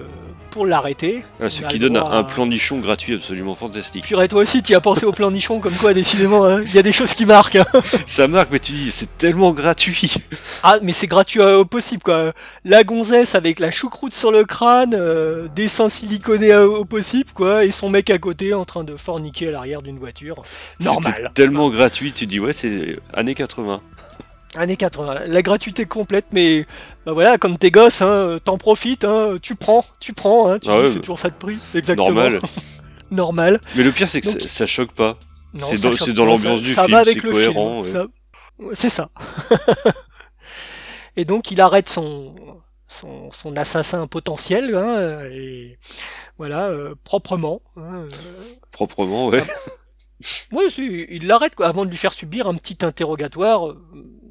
pour 0.50 0.66
l'arrêter. 0.66 1.24
Ah, 1.40 1.50
ce 1.50 1.62
qui 1.64 1.78
donne 1.78 1.98
un, 1.98 2.04
à- 2.10 2.24
plan 2.24 2.48
nichon 2.48 2.80
gratuit 2.80 3.14
absolument 3.14 3.54
fantastique. 3.54 4.06
Purée, 4.06 4.28
toi 4.28 4.42
aussi, 4.42 4.64
tu 4.64 4.74
as 4.74 4.80
pensé 4.82 5.06
au 5.06 5.12
plan 5.12 5.30
nichon, 5.30 5.60
comme 5.60 5.74
quoi, 5.74 5.94
décidément, 5.94 6.46
hein, 6.46 6.64
il 6.64 6.74
y 6.74 6.80
a 6.80 6.82
des 6.82 6.92
choses 6.92 7.14
qui 7.14 7.26
marquent. 7.26 7.58
hein. 7.58 7.66
Ça 8.08 8.28
marque, 8.28 8.52
mais 8.52 8.60
tu 8.60 8.72
dis, 8.72 8.90
c'est 8.92 9.18
tellement 9.18 9.52
gratuit. 9.52 10.14
Ah, 10.64 10.78
mais 10.82 10.92
c'est 10.94 11.06
gratuit 11.08 11.40
euh, 11.42 11.60
au 11.60 11.66
possible, 11.66 12.02
quoi. 12.02 12.34
La 12.66 12.84
gonzesse 12.84 13.36
avec 13.36 13.60
la 13.60 13.70
choucroute 13.72 14.14
sur 14.14 14.32
le 14.32 14.44
crâne, 14.46 14.96
euh, 14.96 15.48
des 15.56 15.68
seins 15.68 15.90
siliconés 15.90 16.52
euh, 16.52 16.68
au 16.68 16.86
possible, 16.86 17.30
quoi, 17.34 17.64
et 17.64 17.72
son 17.72 17.90
mec 17.90 18.10
à 18.10 18.18
côté 18.18 18.54
en 18.54 18.66
train 18.66 18.84
de 18.84 18.96
forniquer 18.98 19.50
à 19.50 19.52
l'arrière 19.52 19.82
d'une 19.84 19.98
voiture. 20.00 20.42
Normal. 20.82 21.32
tellement 21.36 21.70
gratuit, 21.70 22.12
tu 22.14 22.26
dis, 22.26 22.40
ouais, 22.40 22.54
c'est 22.54 22.98
années 23.14 23.36
80. 23.36 23.82
Années 24.58 24.76
80, 24.78 25.26
la 25.28 25.42
gratuité 25.42 25.86
complète, 25.86 26.26
mais 26.32 26.66
bah 27.06 27.14
voilà, 27.14 27.38
comme 27.38 27.58
tes 27.58 27.70
gosses, 27.72 28.02
hein, 28.02 28.40
t'en 28.44 28.58
profites, 28.58 29.06
hein, 29.06 29.38
tu 29.42 29.56
prends, 29.56 29.84
tu 30.00 30.14
prends, 30.14 30.50
hein, 30.52 30.60
tu 30.60 30.70
Ah 30.70 30.80
ouais, 30.80 30.94
bah, 30.94 31.00
toujours 31.00 31.20
ça 31.20 31.30
de 31.30 31.36
prix, 31.36 31.60
exactement. 31.76 32.10
Normal. 32.10 32.40
Normal. 33.12 33.62
Mais 33.76 33.84
le 33.84 33.92
pire, 33.92 34.10
c'est 34.10 34.20
que 34.22 34.28
Donc- 34.32 34.42
ça, 34.42 34.48
ça 34.48 34.66
choque 34.66 34.92
pas. 34.92 35.18
C'est 35.54 35.80
dans- 36.14 36.26
l'ambiance 36.26 36.60
ça- 36.60 36.66
du 36.66 36.74
ça 36.74 36.82
film, 36.84 36.94
va 36.96 37.00
avec 37.02 37.14
c'est 37.16 37.24
le 37.24 37.32
cohérent, 37.32 37.82
ouais. 37.84 37.94
C'est 38.74 38.90
ça. 38.90 39.10
et 41.16 41.24
donc 41.24 41.52
il 41.52 41.62
arrête 41.62 41.90
son, 41.90 42.36
son, 42.88 43.32
son 43.32 43.56
assassin 43.58 44.08
potentiel, 44.08 44.76
hein, 44.76 45.22
et 45.32 45.78
voilà, 46.38 46.68
euh, 46.68 46.96
proprement. 47.04 47.62
hein, 47.78 48.06
euh, 48.06 48.10
Proprement, 48.72 49.28
ouais. 49.28 49.44
Ouais, 50.52 50.70
si, 50.72 51.06
il 51.10 51.28
l'arrête 51.28 51.54
avant 51.60 51.86
de 51.86 51.92
lui 51.92 51.98
faire 51.98 52.14
subir 52.14 52.48
un 52.48 52.56
petit 52.56 52.84
interrogatoire 52.84 53.68
euh, 53.70 53.86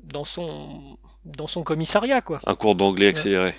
dans 0.06 0.24
son, 0.24 0.98
dans 1.24 1.46
son 1.46 1.62
commissariat, 1.62 2.20
quoi. 2.20 2.40
Un 2.46 2.54
cours 2.54 2.74
d'anglais 2.74 3.08
accéléré. 3.08 3.54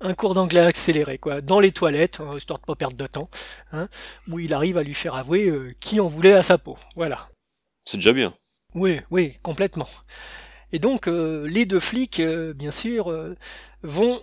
un 0.00 0.14
cours 0.14 0.34
d'anglais 0.34 0.60
accéléré, 0.60 1.18
quoi, 1.18 1.40
dans 1.40 1.60
les 1.60 1.72
toilettes, 1.72 2.20
hein, 2.20 2.36
histoire 2.36 2.58
de 2.58 2.64
pas 2.64 2.74
perdre 2.74 2.96
de 2.96 3.06
temps, 3.06 3.30
hein, 3.72 3.88
où 4.28 4.38
il 4.38 4.52
arrive 4.52 4.78
à 4.78 4.82
lui 4.82 4.94
faire 4.94 5.14
avouer 5.14 5.48
euh, 5.48 5.72
qui 5.80 6.00
en 6.00 6.08
voulait 6.08 6.34
à 6.34 6.42
sa 6.42 6.58
peau. 6.58 6.76
Voilà. 6.96 7.28
C'est 7.84 7.98
déjà 7.98 8.12
bien. 8.12 8.34
Oui, 8.74 9.00
oui, 9.10 9.36
complètement. 9.42 9.88
Et 10.72 10.78
donc, 10.78 11.06
euh, 11.06 11.46
les 11.46 11.66
deux 11.66 11.80
flics, 11.80 12.20
euh, 12.20 12.54
bien 12.54 12.70
sûr, 12.70 13.10
euh, 13.10 13.36
vont, 13.82 14.20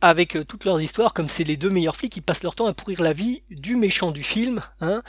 avec 0.00 0.36
toutes 0.48 0.64
leurs 0.64 0.80
histoires, 0.80 1.14
comme 1.14 1.28
c'est 1.28 1.44
les 1.44 1.56
deux 1.56 1.70
meilleurs 1.70 1.96
flics, 1.96 2.16
ils 2.16 2.22
passent 2.22 2.42
leur 2.42 2.56
temps 2.56 2.66
à 2.66 2.74
pourrir 2.74 3.00
la 3.00 3.12
vie 3.12 3.42
du 3.50 3.76
méchant 3.76 4.10
du 4.10 4.22
film, 4.22 4.60
hein, 4.80 5.02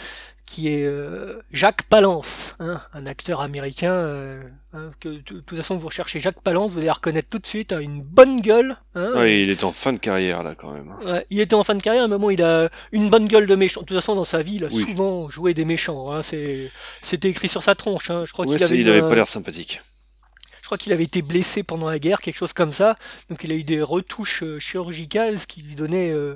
qui 0.48 0.70
est 0.70 0.86
euh, 0.86 1.40
Jacques 1.52 1.84
Palance, 1.84 2.56
hein, 2.60 2.80
un 2.94 3.06
acteur 3.06 3.42
américain, 3.42 3.92
euh, 3.92 4.42
hein, 4.74 4.90
que 5.00 5.10
de 5.10 5.20
toute 5.42 5.56
façon 5.58 5.76
vous 5.78 5.88
recherchez 5.88 6.20
Jacques 6.20 6.42
Palance, 6.42 6.72
vous 6.72 6.80
allez 6.80 6.90
reconnaître 6.90 7.28
tout 7.30 7.38
de 7.38 7.46
suite, 7.46 7.74
hein, 7.74 7.80
une 7.80 8.02
bonne 8.02 8.40
gueule. 8.42 8.78
Ouais, 8.96 9.44
il 9.44 9.50
est 9.50 9.64
en 9.66 9.72
fin 9.72 9.92
de 9.92 9.98
carrière, 9.98 10.42
là, 10.44 10.56
quand 10.56 10.72
même. 10.74 10.92
Ouais, 11.06 11.26
il 11.30 11.40
était 11.42 11.54
en 11.54 11.64
fin 11.64 11.76
de 11.76 11.82
carrière, 11.84 12.08
mais 12.08 12.18
bon, 12.18 12.30
il 12.30 12.42
a 12.42 12.70
une 12.94 13.10
bonne 13.10 13.28
gueule 13.28 13.46
de 13.46 13.56
méchant. 13.56 13.82
De 13.82 13.86
toute 13.86 13.98
façon, 13.98 14.16
dans 14.16 14.24
sa 14.26 14.42
vie, 14.42 14.56
il 14.56 14.64
a 14.64 14.68
Oui. 14.72 14.86
souvent 14.90 15.30
joué 15.30 15.54
des 15.54 15.66
méchants. 15.66 16.22
C'est, 16.22 16.72
c'était 17.04 17.30
écrit 17.30 17.50
sur 17.50 17.62
sa 17.62 17.76
tronche. 17.76 18.08
Je 18.08 18.32
crois 18.32 18.46
Ouais, 18.48 18.56
qu'il 18.56 18.64
avait, 18.66 18.78
il 18.80 18.90
avait 18.90 19.02
un- 19.02 19.10
pas 19.10 19.16
l'air 19.16 19.28
sympathique. 19.28 19.82
Je 20.68 20.70
crois 20.70 20.78
qu'il 20.78 20.92
avait 20.92 21.06
été 21.06 21.22
blessé 21.22 21.64
pendant 21.64 21.88
la 21.88 21.98
guerre, 21.98 22.20
quelque 22.20 22.36
chose 22.36 22.52
comme 22.52 22.74
ça. 22.74 22.98
Donc, 23.30 23.42
il 23.46 23.54
a 23.54 23.56
eu 23.56 23.64
des 23.64 23.82
retouches 23.82 24.44
euh, 24.44 24.60
chirurgicales, 24.60 25.40
ce 25.40 25.48
qui 25.48 25.62
lui 25.62 25.76
donnait 25.76 26.12
euh, 26.12 26.36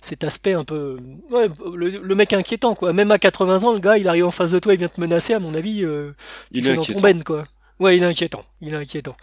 cet 0.00 0.22
aspect 0.22 0.52
un 0.52 0.62
peu, 0.62 0.98
ouais, 1.30 1.48
le, 1.74 1.98
le 1.98 2.14
mec 2.14 2.32
inquiétant, 2.32 2.76
quoi. 2.76 2.92
Même 2.92 3.10
à 3.10 3.18
80 3.18 3.64
ans, 3.64 3.72
le 3.72 3.80
gars, 3.80 3.98
il 3.98 4.06
arrive 4.06 4.24
en 4.24 4.30
face 4.30 4.52
de 4.52 4.60
toi, 4.60 4.72
il 4.72 4.78
vient 4.78 4.86
te 4.86 5.00
menacer. 5.00 5.34
À 5.34 5.40
mon 5.40 5.52
avis, 5.54 5.84
euh, 5.84 6.12
tu 6.54 6.60
Il 6.60 6.68
est 6.68 6.76
dans 6.76 6.84
ton 6.84 7.00
inquiétant. 7.00 7.24
quoi. 7.24 7.44
Ouais, 7.80 7.96
il 7.96 8.04
est 8.04 8.06
inquiétant. 8.06 8.44
Il 8.60 8.72
est 8.72 8.76
inquiétant. 8.76 9.16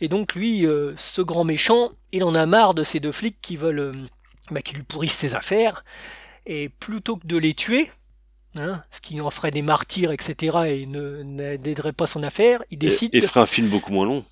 Et 0.00 0.06
donc 0.08 0.36
lui, 0.36 0.64
euh, 0.64 0.92
ce 0.96 1.22
grand 1.22 1.42
méchant, 1.42 1.90
il 2.12 2.22
en 2.22 2.36
a 2.36 2.46
marre 2.46 2.74
de 2.74 2.84
ces 2.84 3.00
deux 3.00 3.10
flics 3.10 3.38
qui 3.42 3.56
veulent, 3.56 3.80
euh, 3.80 3.92
bah, 4.52 4.62
qui 4.62 4.76
lui 4.76 4.84
pourrissent 4.84 5.16
ses 5.18 5.34
affaires. 5.34 5.84
Et 6.46 6.68
plutôt 6.68 7.16
que 7.16 7.26
de 7.26 7.36
les 7.36 7.54
tuer, 7.54 7.90
hein, 8.58 8.82
ce 8.90 9.00
qui 9.00 9.20
en 9.20 9.30
ferait 9.30 9.50
des 9.50 9.62
martyrs, 9.62 10.12
etc., 10.12 10.58
et 10.66 10.86
ne 10.86 11.22
n'aiderait 11.22 11.92
pas 11.92 12.06
son 12.06 12.22
affaire, 12.22 12.62
il 12.70 12.78
décide. 12.78 13.14
et 13.14 13.20
ferait 13.20 13.40
un 13.40 13.46
film 13.46 13.68
beaucoup 13.68 13.92
moins 13.92 14.06
long. 14.06 14.24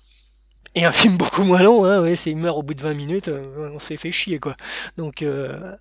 Et 0.75 0.85
un 0.85 0.91
film 0.91 1.17
beaucoup 1.17 1.43
moins 1.43 1.63
long, 1.63 1.85
hein, 1.85 2.01
ouais, 2.01 2.15
c'est 2.15 2.31
il 2.31 2.37
meurt 2.37 2.57
au 2.57 2.61
bout 2.61 2.75
de 2.75 2.81
20 2.81 2.93
minutes, 2.93 3.27
euh, 3.29 3.71
on 3.73 3.79
s'est 3.79 3.97
fait 3.97 4.11
chier 4.11 4.39
quoi. 4.39 4.55
Donc 4.95 5.23
euh, 5.23 5.75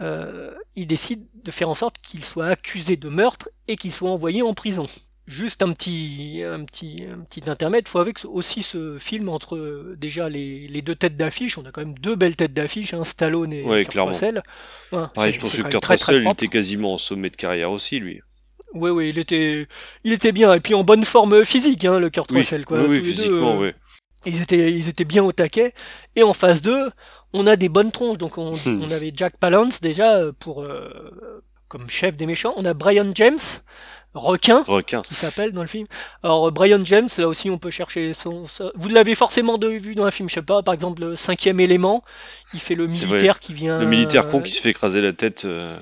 euh, 0.00 0.52
il 0.76 0.86
décide 0.86 1.26
de 1.42 1.50
faire 1.50 1.68
en 1.68 1.74
sorte 1.74 1.96
qu'il 2.00 2.24
soit 2.24 2.46
accusé 2.46 2.96
de 2.96 3.08
meurtre 3.08 3.48
et 3.66 3.76
qu'il 3.76 3.92
soit 3.92 4.10
envoyé 4.10 4.42
en 4.42 4.54
prison. 4.54 4.86
Juste 5.30 5.62
un 5.62 5.70
petit, 5.72 6.42
un 6.44 6.64
petit, 6.64 7.04
un 7.08 7.20
petit 7.20 7.48
intermède. 7.48 7.86
Faut 7.86 8.00
avec 8.00 8.18
aussi 8.24 8.64
ce 8.64 8.98
film 8.98 9.28
entre 9.28 9.94
déjà 9.96 10.28
les, 10.28 10.66
les 10.66 10.82
deux 10.82 10.96
têtes 10.96 11.16
d'affiche. 11.16 11.56
On 11.56 11.64
a 11.64 11.70
quand 11.70 11.82
même 11.82 11.96
deux 11.98 12.16
belles 12.16 12.34
têtes 12.34 12.52
d'affiche, 12.52 12.94
hein, 12.94 13.04
Stallone 13.04 13.52
et 13.52 13.62
Ouais, 13.62 13.84
Kurt. 13.84 14.08
Russell. 14.08 14.42
Ouais, 14.90 15.04
Pareil, 15.14 15.32
c'est- 15.32 15.36
je 15.38 15.40
pense 15.42 15.56
que 15.56 15.62
Kurt 15.62 15.84
Russell, 15.84 16.22
il 16.24 16.30
était 16.32 16.48
quasiment 16.48 16.94
en 16.94 16.98
sommet 16.98 17.30
de 17.30 17.36
carrière 17.36 17.70
aussi, 17.70 18.00
lui. 18.00 18.20
Oui, 18.74 18.90
oui, 18.90 19.10
il 19.10 19.18
était, 19.18 19.68
il 20.02 20.12
était 20.12 20.32
bien. 20.32 20.52
Et 20.54 20.58
puis 20.60 20.74
en 20.74 20.82
bonne 20.82 21.04
forme 21.04 21.44
physique, 21.44 21.84
hein, 21.84 22.00
le 22.00 22.10
Kurt 22.10 22.30
Oui, 22.32 22.38
Russell. 22.38 22.64
Quoi. 22.64 22.82
oui, 22.82 22.98
deux, 22.98 23.04
physiquement, 23.04 23.62
euh, 23.62 23.68
oui. 23.68 24.32
ils 24.32 24.42
étaient, 24.42 24.72
ils 24.72 24.88
étaient 24.88 25.04
bien 25.04 25.22
au 25.22 25.30
taquet. 25.30 25.74
Et 26.16 26.24
en 26.24 26.34
phase 26.34 26.60
2, 26.60 26.90
on 27.32 27.46
a 27.46 27.54
des 27.54 27.68
bonnes 27.68 27.92
tronches. 27.92 28.18
Donc 28.18 28.36
on, 28.36 28.50
Hmm. 28.52 28.82
on 28.82 28.90
avait 28.90 29.12
Jack 29.14 29.36
Palance 29.38 29.80
déjà 29.80 30.16
euh, 30.16 30.32
pour 30.36 30.62
euh, 30.62 30.90
comme 31.68 31.88
chef 31.88 32.16
des 32.16 32.26
méchants. 32.26 32.52
On 32.56 32.64
a 32.64 32.74
Brian 32.74 33.10
James, 33.14 33.38
requin, 34.14 34.62
Requin. 34.62 35.02
qui 35.02 35.14
s'appelle 35.14 35.52
dans 35.52 35.62
le 35.62 35.68
film. 35.68 35.86
Alors 36.22 36.48
euh, 36.48 36.50
Brian 36.50 36.84
James, 36.84 37.08
là 37.18 37.28
aussi 37.28 37.50
on 37.50 37.58
peut 37.58 37.70
chercher 37.70 38.12
son. 38.12 38.46
Vous 38.74 38.88
l'avez 38.88 39.14
forcément 39.14 39.58
vu 39.58 39.94
dans 39.94 40.04
un 40.04 40.10
film, 40.10 40.28
je 40.28 40.34
sais 40.34 40.42
pas. 40.42 40.62
Par 40.62 40.74
exemple, 40.74 41.02
le 41.02 41.16
cinquième 41.16 41.60
élément, 41.60 42.02
il 42.54 42.60
fait 42.60 42.74
le 42.74 42.86
militaire 42.86 43.38
qui 43.40 43.54
vient. 43.54 43.78
Le 43.80 43.86
militaire 43.86 44.28
con 44.28 44.38
euh, 44.40 44.42
qui 44.42 44.52
se 44.52 44.60
fait 44.62 44.70
écraser 44.70 45.00
la 45.00 45.12
tête 45.12 45.44
euh, 45.44 45.78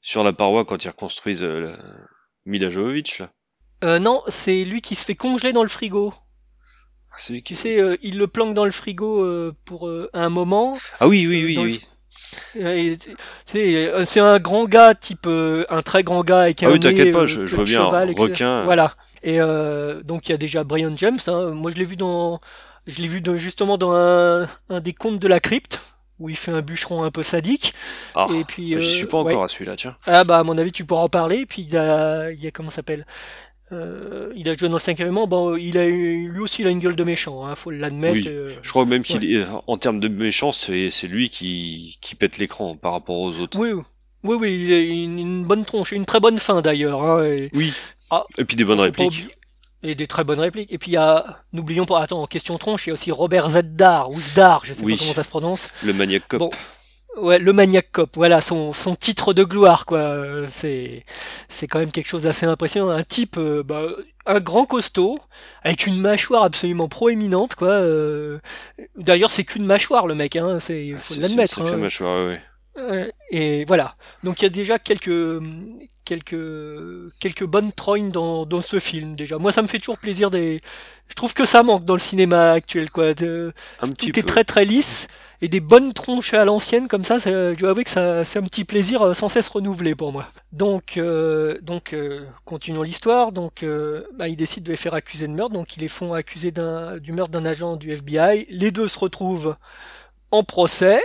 sur 0.00 0.24
la 0.24 0.32
paroi 0.32 0.64
quand 0.64 0.84
ils 0.84 0.88
reconstruisent 0.88 1.42
euh, 1.44 1.60
le- 1.60 1.78
Mila 2.46 2.70
Jovovich, 2.70 3.22
euh, 3.84 3.98
non, 3.98 4.22
c'est 4.28 4.64
lui 4.64 4.80
qui 4.80 4.94
se 4.94 5.04
fait 5.04 5.14
congeler 5.14 5.52
dans 5.52 5.62
le 5.62 5.68
frigo. 5.68 6.12
Ah, 7.12 7.16
c'est 7.18 7.32
lui 7.34 7.42
qui... 7.42 7.54
Tu 7.54 7.60
sais, 7.60 7.80
euh, 7.80 7.96
il 8.02 8.18
le 8.18 8.26
planque 8.26 8.54
dans 8.54 8.64
le 8.64 8.70
frigo 8.70 9.22
euh, 9.22 9.54
pour 9.64 9.88
euh, 9.88 10.08
un 10.14 10.28
moment. 10.30 10.76
Ah 11.00 11.08
oui, 11.08 11.26
oui, 11.26 11.44
oui, 11.44 11.54
le- 11.54 11.78
et, 12.58 12.98
c'est 13.52 14.20
un 14.20 14.38
grand 14.38 14.64
gars, 14.66 14.94
type 14.94 15.26
euh, 15.26 15.64
un 15.70 15.82
très 15.82 16.02
grand 16.02 16.22
gars 16.22 16.40
avec 16.42 16.62
Ah 16.62 16.68
un 16.68 16.72
oui, 16.72 16.80
t'inquiète 16.80 17.12
pas, 17.12 17.20
euh, 17.20 17.26
je- 17.26 17.42
vois 17.42 17.64
de 17.64 17.64
bien, 17.64 17.86
cheval, 17.86 18.10
etc. 18.10 18.22
requin. 18.22 18.64
Voilà. 18.64 18.94
Et 19.22 19.40
euh, 19.40 20.02
donc 20.02 20.28
il 20.28 20.32
y 20.32 20.34
a 20.34 20.38
déjà 20.38 20.64
Brian 20.64 20.92
James. 20.96 21.18
hein. 21.26 21.50
Moi, 21.50 21.70
je 21.72 21.76
l'ai 21.76 21.84
vu 21.84 21.96
dans, 21.96 22.40
je 22.86 23.00
l'ai 23.02 23.08
vu 23.08 23.20
dans- 23.20 23.36
justement 23.36 23.76
dans 23.78 23.92
un, 23.92 24.48
un 24.70 24.80
des 24.80 24.92
contes 24.94 25.18
de 25.18 25.28
la 25.28 25.40
crypte 25.40 25.78
où 26.18 26.28
il 26.28 26.36
fait 26.36 26.52
un 26.52 26.60
bûcheron 26.62 27.02
un 27.02 27.10
peu 27.10 27.22
sadique. 27.22 27.74
Ah, 28.14 28.28
et 28.34 28.44
puis, 28.44 28.78
j'y 28.80 28.90
suis 28.90 29.06
pas 29.06 29.18
encore 29.18 29.38
ouais. 29.38 29.44
à 29.44 29.48
celui-là, 29.48 29.76
tiens. 29.76 29.96
Ah 30.06 30.22
bah 30.24 30.38
à 30.38 30.42
mon 30.44 30.56
avis 30.58 30.70
tu 30.72 30.84
pourras 30.84 31.02
en 31.02 31.08
parler. 31.08 31.46
Puis 31.46 31.62
il 31.62 31.72
y 31.72 31.76
a, 31.78 32.30
il 32.30 32.42
y 32.42 32.46
a 32.46 32.50
comment 32.50 32.70
ça 32.70 32.76
s'appelle? 32.76 33.06
Euh, 33.72 34.32
Il 34.36 34.48
a 34.48 34.56
joué 34.56 34.68
dans 34.68 34.74
le 34.76 34.80
cinquième 34.80 35.08
élément. 35.08 35.26
Bon, 35.26 35.56
il 35.56 35.76
a 35.78 35.86
eu- 35.86 36.28
lui 36.28 36.40
aussi 36.40 36.62
il 36.62 36.66
a 36.68 36.70
une 36.70 36.80
gueule 36.80 36.96
de 36.96 37.04
méchant. 37.04 37.46
Hein, 37.46 37.54
faut 37.54 37.70
l'admettre. 37.70 38.14
Oui. 38.14 38.24
euh. 38.28 38.48
Je 38.62 38.70
crois 38.70 38.84
même 38.86 39.02
qu'il 39.02 39.24
est, 39.32 39.44
en 39.66 39.76
termes 39.76 40.00
de 40.00 40.08
méchant, 40.08 40.52
c'est 40.52 40.90
lui 41.06 41.28
qui, 41.30 41.96
qui 42.00 42.14
pète 42.14 42.38
l'écran 42.38 42.76
par 42.76 42.92
rapport 42.92 43.18
aux 43.18 43.38
autres. 43.38 43.58
Oui, 43.58 43.70
oui, 44.24 44.36
oui, 44.40 44.64
il 44.66 44.72
a 44.72 44.78
une, 44.80 45.18
une 45.18 45.44
bonne 45.44 45.64
tronche, 45.64 45.92
une 45.92 46.04
très 46.06 46.20
bonne 46.20 46.38
fin 46.38 46.62
d'ailleurs. 46.62 47.02
Hein, 47.02 47.24
et- 47.24 47.50
Oui. 47.54 47.72
Ah, 48.10 48.24
Et 48.38 48.44
puis 48.44 48.56
des 48.56 48.64
bonnes 48.64 48.80
répliques. 48.80 49.26
Et 49.82 49.94
des 49.94 50.06
très 50.06 50.24
bonnes 50.24 50.40
répliques. 50.40 50.70
Et 50.72 50.76
puis 50.78 50.90
il 50.90 50.94
y 50.94 50.98
a, 50.98 51.38
n'oublions 51.52 51.86
pas, 51.86 52.02
attends, 52.02 52.20
en 52.22 52.26
question 52.26 52.58
tronche, 52.58 52.86
il 52.86 52.88
y 52.88 52.90
a 52.90 52.94
aussi 52.94 53.10
Robert 53.12 53.50
Zeddar, 53.50 54.10
ou 54.10 54.20
Zdar, 54.20 54.64
je 54.64 54.74
sais 54.74 54.84
Oui. 54.84 54.92
pas 54.94 54.98
comment 54.98 55.14
ça 55.14 55.22
se 55.22 55.28
prononce. 55.28 55.68
Le 55.84 55.92
maniac 55.94 56.26
cop. 56.28 56.40
Bon. 56.40 56.50
Ouais, 57.20 57.38
le 57.38 57.52
maniac 57.52 57.90
cop, 57.92 58.10
voilà, 58.16 58.40
son, 58.40 58.72
son 58.72 58.94
titre 58.94 59.32
de 59.34 59.44
gloire, 59.44 59.86
quoi. 59.86 59.98
Euh, 59.98 60.46
C'est, 60.48 61.04
c'est 61.48 61.66
quand 61.66 61.78
même 61.78 61.92
quelque 61.92 62.08
chose 62.08 62.22
d'assez 62.24 62.46
impressionnant. 62.46 62.90
Un 62.90 63.02
type, 63.02 63.36
euh, 63.38 63.62
bah, 63.62 63.82
un 64.26 64.40
grand 64.40 64.66
costaud, 64.66 65.18
avec 65.62 65.86
une 65.86 66.00
mâchoire 66.00 66.42
absolument 66.44 66.88
proéminente, 66.88 67.54
quoi. 67.54 67.68
euh. 67.68 68.38
D'ailleurs, 68.96 69.30
c'est 69.30 69.44
qu'une 69.44 69.66
mâchoire, 69.66 70.06
le 70.06 70.14
mec, 70.14 70.36
hein, 70.36 70.58
c'est, 70.60 70.92
Ah, 70.94 70.98
faut 70.98 71.04
c'est- 71.04 71.14
c'est 71.14 71.16
une 71.16 71.22
l'admettre. 71.22 71.54
sacrée 71.54 71.72
hein. 71.74 71.76
mâchoire. 71.76 72.36
Euh, 72.78 73.10
et 73.30 73.64
voilà. 73.66 73.96
Donc 74.24 74.40
il 74.40 74.44
y 74.44 74.46
a 74.46 74.50
déjà 74.50 74.78
quelques 74.78 75.08
quelques 76.10 77.12
quelques 77.20 77.44
bonnes 77.44 77.72
trognes 77.72 78.10
dans, 78.10 78.44
dans 78.46 78.60
ce 78.60 78.78
film 78.80 79.14
déjà. 79.16 79.38
Moi 79.38 79.52
ça 79.52 79.62
me 79.62 79.68
fait 79.68 79.78
toujours 79.78 79.98
plaisir 79.98 80.30
des 80.30 80.60
je 81.08 81.14
trouve 81.14 81.34
que 81.34 81.44
ça 81.44 81.62
manque 81.62 81.84
dans 81.84 81.94
le 81.94 82.00
cinéma 82.00 82.52
actuel 82.52 82.90
quoi. 82.90 83.14
De- 83.14 83.52
Un 83.80 83.86
tout 83.88 83.94
petit 83.94 84.08
est 84.10 84.12
peu. 84.12 84.22
très 84.22 84.44
très 84.44 84.64
lisse 84.64 85.08
et 85.42 85.48
des 85.48 85.60
bonnes 85.60 85.92
tronches 85.92 86.34
à 86.34 86.44
l'ancienne 86.44 86.86
comme 86.88 87.04
ça, 87.04 87.18
ça- 87.18 87.30
je 87.54 87.58
dois 87.58 87.70
avouer 87.70 87.84
que 87.84 87.90
ça 87.90 88.24
c'est 88.24 88.38
un 88.38 88.42
petit 88.42 88.64
plaisir 88.64 89.02
euh, 89.02 89.14
sans 89.14 89.28
cesse 89.28 89.48
renouvelé 89.48 89.94
pour 89.94 90.12
moi. 90.12 90.26
Donc 90.52 90.96
euh, 90.96 91.56
donc 91.62 91.92
euh, 91.92 92.26
continuons 92.44 92.82
l'histoire. 92.82 93.30
Donc 93.32 93.62
euh, 93.62 94.04
bah, 94.14 94.28
ils 94.28 94.36
décident 94.36 94.64
de 94.66 94.70
les 94.70 94.76
faire 94.76 94.94
accuser 94.94 95.26
de 95.28 95.32
meurtre. 95.32 95.54
Donc 95.54 95.76
ils 95.76 95.80
les 95.80 95.88
font 95.88 96.12
accuser 96.12 96.50
d'un 96.50 96.98
du 96.98 97.12
meurtre 97.12 97.30
d'un 97.32 97.44
agent 97.44 97.76
du 97.76 97.92
FBI. 97.92 98.46
Les 98.50 98.70
deux 98.70 98.88
se 98.88 98.98
retrouvent 98.98 99.56
en 100.32 100.42
procès 100.44 101.00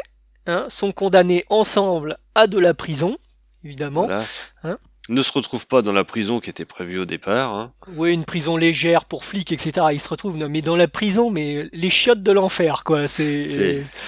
hein, 0.47 0.65
sont 0.69 0.91
condamnés 0.91 1.45
ensemble 1.50 2.17
à 2.35 2.45
de 2.47 2.59
la 2.59 2.74
prison, 2.74 3.17
évidemment. 3.63 4.05
Voilà. 4.05 4.24
Hein 4.63 4.77
ne 5.09 5.21
se 5.21 5.31
retrouve 5.31 5.67
pas 5.67 5.81
dans 5.81 5.91
la 5.93 6.03
prison 6.03 6.39
qui 6.39 6.50
était 6.50 6.65
prévue 6.65 7.00
au 7.00 7.05
départ. 7.05 7.53
Hein. 7.53 7.71
Oui, 7.95 8.13
une 8.13 8.25
prison 8.25 8.57
légère 8.57 9.05
pour 9.05 9.24
flics, 9.25 9.51
etc. 9.51 9.88
Ils 9.93 10.00
se 10.00 10.09
retrouvent, 10.09 10.38
non, 10.38 10.50
mais 10.50 10.62
dans 10.62 10.75
la 10.75 10.88
prison, 10.88 11.29
mais 11.29 11.69
les 11.74 11.89
chiottes 11.89 12.24
de 12.24 12.31
l'enfer, 12.31 12.83
quoi. 12.83 13.07
C'est 13.07 13.45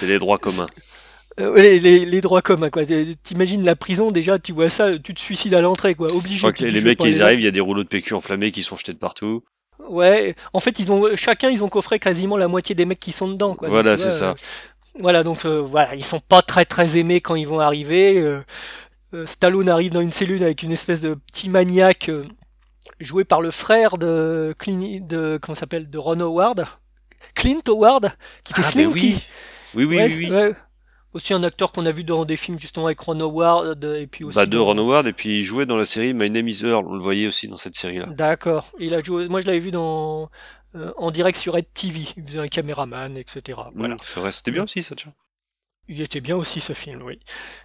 les 0.02 0.18
droits 0.18 0.38
communs. 0.38 0.66
Euh, 1.40 1.54
les, 1.56 2.04
les 2.04 2.20
droits 2.20 2.42
communs, 2.42 2.68
quoi. 2.70 2.82
T'imagines 3.22 3.64
la 3.64 3.76
prison, 3.76 4.10
déjà, 4.10 4.38
tu 4.40 4.52
vois 4.52 4.70
ça, 4.70 4.98
tu 4.98 5.14
te 5.14 5.20
suicides 5.20 5.54
à 5.54 5.60
l'entrée, 5.60 5.94
quoi. 5.94 6.08
Je 6.08 6.14
Obligé. 6.14 6.38
crois 6.38 6.52
que 6.52 6.58
tu 6.58 6.66
les, 6.68 6.80
mecs, 6.80 7.02
ils 7.04 7.22
arrivent, 7.22 7.40
il 7.40 7.44
y 7.44 7.48
a 7.48 7.52
des 7.52 7.60
rouleaux 7.60 7.84
de 7.84 7.88
PQ 7.88 8.14
enflammés 8.14 8.50
qui 8.50 8.64
sont 8.64 8.76
jetés 8.76 8.92
de 8.92 8.98
partout. 8.98 9.44
Ouais. 9.88 10.34
En 10.52 10.58
fait, 10.60 10.80
ils 10.80 10.90
ont 10.90 11.14
chacun, 11.14 11.48
ils 11.48 11.62
ont 11.62 11.68
coffré 11.68 12.00
quasiment 12.00 12.36
la 12.36 12.48
moitié 12.48 12.74
des 12.74 12.84
mecs 12.84 12.98
qui 12.98 13.12
sont 13.12 13.28
dedans, 13.28 13.54
quoi. 13.54 13.68
Voilà, 13.68 13.96
c'est 13.96 14.10
ça. 14.10 14.30
euh, 14.30 14.34
Voilà, 14.98 15.22
donc 15.22 15.44
euh, 15.46 15.60
voilà, 15.60 15.94
ils 15.94 16.04
sont 16.04 16.18
pas 16.18 16.42
très 16.42 16.64
très 16.64 16.96
aimés 16.96 17.20
quand 17.20 17.36
ils 17.36 17.46
vont 17.46 17.60
arriver. 17.60 18.18
euh, 18.18 18.40
Stallone 19.24 19.68
arrive 19.68 19.92
dans 19.92 20.00
une 20.00 20.12
cellule 20.12 20.42
avec 20.42 20.62
une 20.62 20.72
espèce 20.72 21.00
de 21.00 21.14
petit 21.14 21.48
maniaque 21.48 22.08
euh, 22.08 22.24
joué 23.00 23.24
par 23.24 23.40
le 23.40 23.50
frère 23.50 23.96
de 23.98 24.54
Clint, 24.58 25.00
de 25.06 25.38
comment 25.40 25.54
s'appelle, 25.56 25.88
de 25.90 25.98
Ron 25.98 26.20
Howard, 26.20 26.66
Clint 27.34 27.60
Howard, 27.68 28.12
qui 28.44 28.52
fait 28.54 28.62
Ah, 28.64 28.70
mais 28.76 28.82
Slinky. 28.84 29.06
oui. 29.14 29.22
Oui, 29.74 29.84
oui, 29.84 29.96
Ouais, 29.96 30.14
oui, 30.16 30.30
ouais. 30.30 30.54
Aussi 31.14 31.32
un 31.32 31.42
acteur 31.42 31.72
qu'on 31.72 31.86
a 31.86 31.90
vu 31.90 32.04
dans 32.04 32.24
des 32.26 32.36
films 32.36 32.60
justement 32.60 32.86
avec 32.86 33.00
Ron 33.00 33.18
Howard 33.20 33.82
et 33.82 34.06
puis 34.06 34.24
aussi 34.24 34.36
Bah, 34.36 34.44
de 34.46 34.50
dans- 34.56 34.64
Ron 34.66 34.78
Howard, 34.78 35.06
et 35.06 35.12
puis 35.14 35.38
il 35.38 35.42
jouait 35.42 35.64
dans 35.66 35.76
la 35.76 35.86
série 35.86 36.12
My 36.12 36.28
Name 36.30 36.48
is 36.48 36.60
Earl. 36.64 36.84
On 36.86 36.92
le 36.94 37.00
voyait 37.00 37.26
aussi 37.26 37.48
dans 37.48 37.56
cette 37.56 37.76
série-là. 37.76 38.06
D'accord. 38.06 38.70
Il 38.78 38.92
a 38.94 39.02
joué. 39.02 39.26
Moi, 39.28 39.40
je 39.40 39.46
l'avais 39.46 39.58
vu 39.58 39.70
dans 39.70 40.28
euh, 40.74 40.92
en 40.98 41.10
direct 41.10 41.38
sur 41.38 41.54
Red 41.54 41.64
TV. 41.72 42.00
Il 42.18 42.24
faisait 42.26 42.38
un 42.40 42.48
caméraman, 42.48 43.16
etc. 43.16 43.58
Voilà. 43.74 43.94
Mm, 43.94 43.98
c'est 44.02 44.20
vrai, 44.20 44.32
c'était 44.32 44.50
bien 44.50 44.64
aussi 44.64 44.82
ça, 44.82 44.94
tiens. 44.94 45.14
Il 45.88 46.00
était 46.02 46.20
bien 46.20 46.36
aussi 46.36 46.60
ce 46.60 46.72
film, 46.74 47.02
oui. 47.02 47.18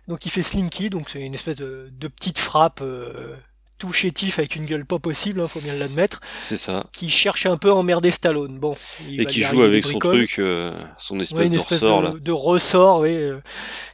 Donc 0.07 0.25
il 0.25 0.29
fait 0.31 0.43
Slinky, 0.43 0.89
donc 0.89 1.09
c'est 1.09 1.19
une 1.21 1.33
espèce 1.33 1.57
de, 1.57 1.89
de 1.91 2.07
petite 2.07 2.39
frappe 2.39 2.79
euh, 2.81 3.35
tout 3.77 3.91
chétif 3.91 4.39
avec 4.39 4.55
une 4.55 4.65
gueule 4.65 4.85
pas 4.85 4.97
possible, 4.99 5.41
hein, 5.41 5.47
faut 5.49 5.59
bien 5.59 5.73
l'admettre, 5.73 6.21
C'est 6.41 6.55
ça. 6.55 6.85
qui 6.93 7.09
cherche 7.09 7.45
un 7.47 7.57
peu 7.57 7.69
à 7.69 7.73
emmerder 7.73 8.11
Stallone. 8.11 8.59
Bon, 8.59 8.75
il 9.09 9.19
Et 9.19 9.25
va 9.25 9.29
qui 9.29 9.41
joue 9.41 9.61
avec 9.61 9.83
son 9.83 9.99
truc, 9.99 10.39
euh, 10.39 10.73
son 10.97 11.19
espèce 11.19 11.37
Ouais, 11.37 11.45
une 11.47 11.51
de 11.53 11.57
espèce 11.57 11.81
ressort 11.81 12.01
de, 12.01 12.07
là. 12.07 12.13
de 12.17 12.31
ressort, 12.31 12.99
oui. 13.01 13.09
euh, 13.13 13.41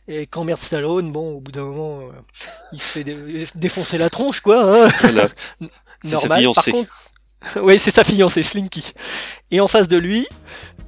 et 0.07 0.27
qu'emmerde 0.27 0.61
Stallone, 0.61 1.11
bon, 1.11 1.31
au 1.37 1.39
bout 1.39 1.51
d'un 1.51 1.63
moment, 1.63 2.01
euh, 2.01 2.11
il 2.71 2.79
se 2.81 2.91
fait 2.99 3.03
dé- 3.03 3.47
défoncer 3.55 3.97
la 3.97 4.11
tronche, 4.11 4.41
quoi. 4.41 4.61
Hein, 4.85 4.89
Voilà. 5.01 5.27
C'est 6.03 6.09
sa 6.09 6.27
normal. 6.27 6.41
fiancée. 6.41 6.71
Par 6.71 6.79
contre, 6.81 6.93
oui, 7.63 7.79
c'est 7.79 7.91
sa 7.91 8.03
fiancée, 8.03 8.43
Slinky. 8.43 8.93
Et 9.49 9.59
en 9.59 9.67
face 9.67 9.87
de 9.87 9.97
lui, 9.97 10.27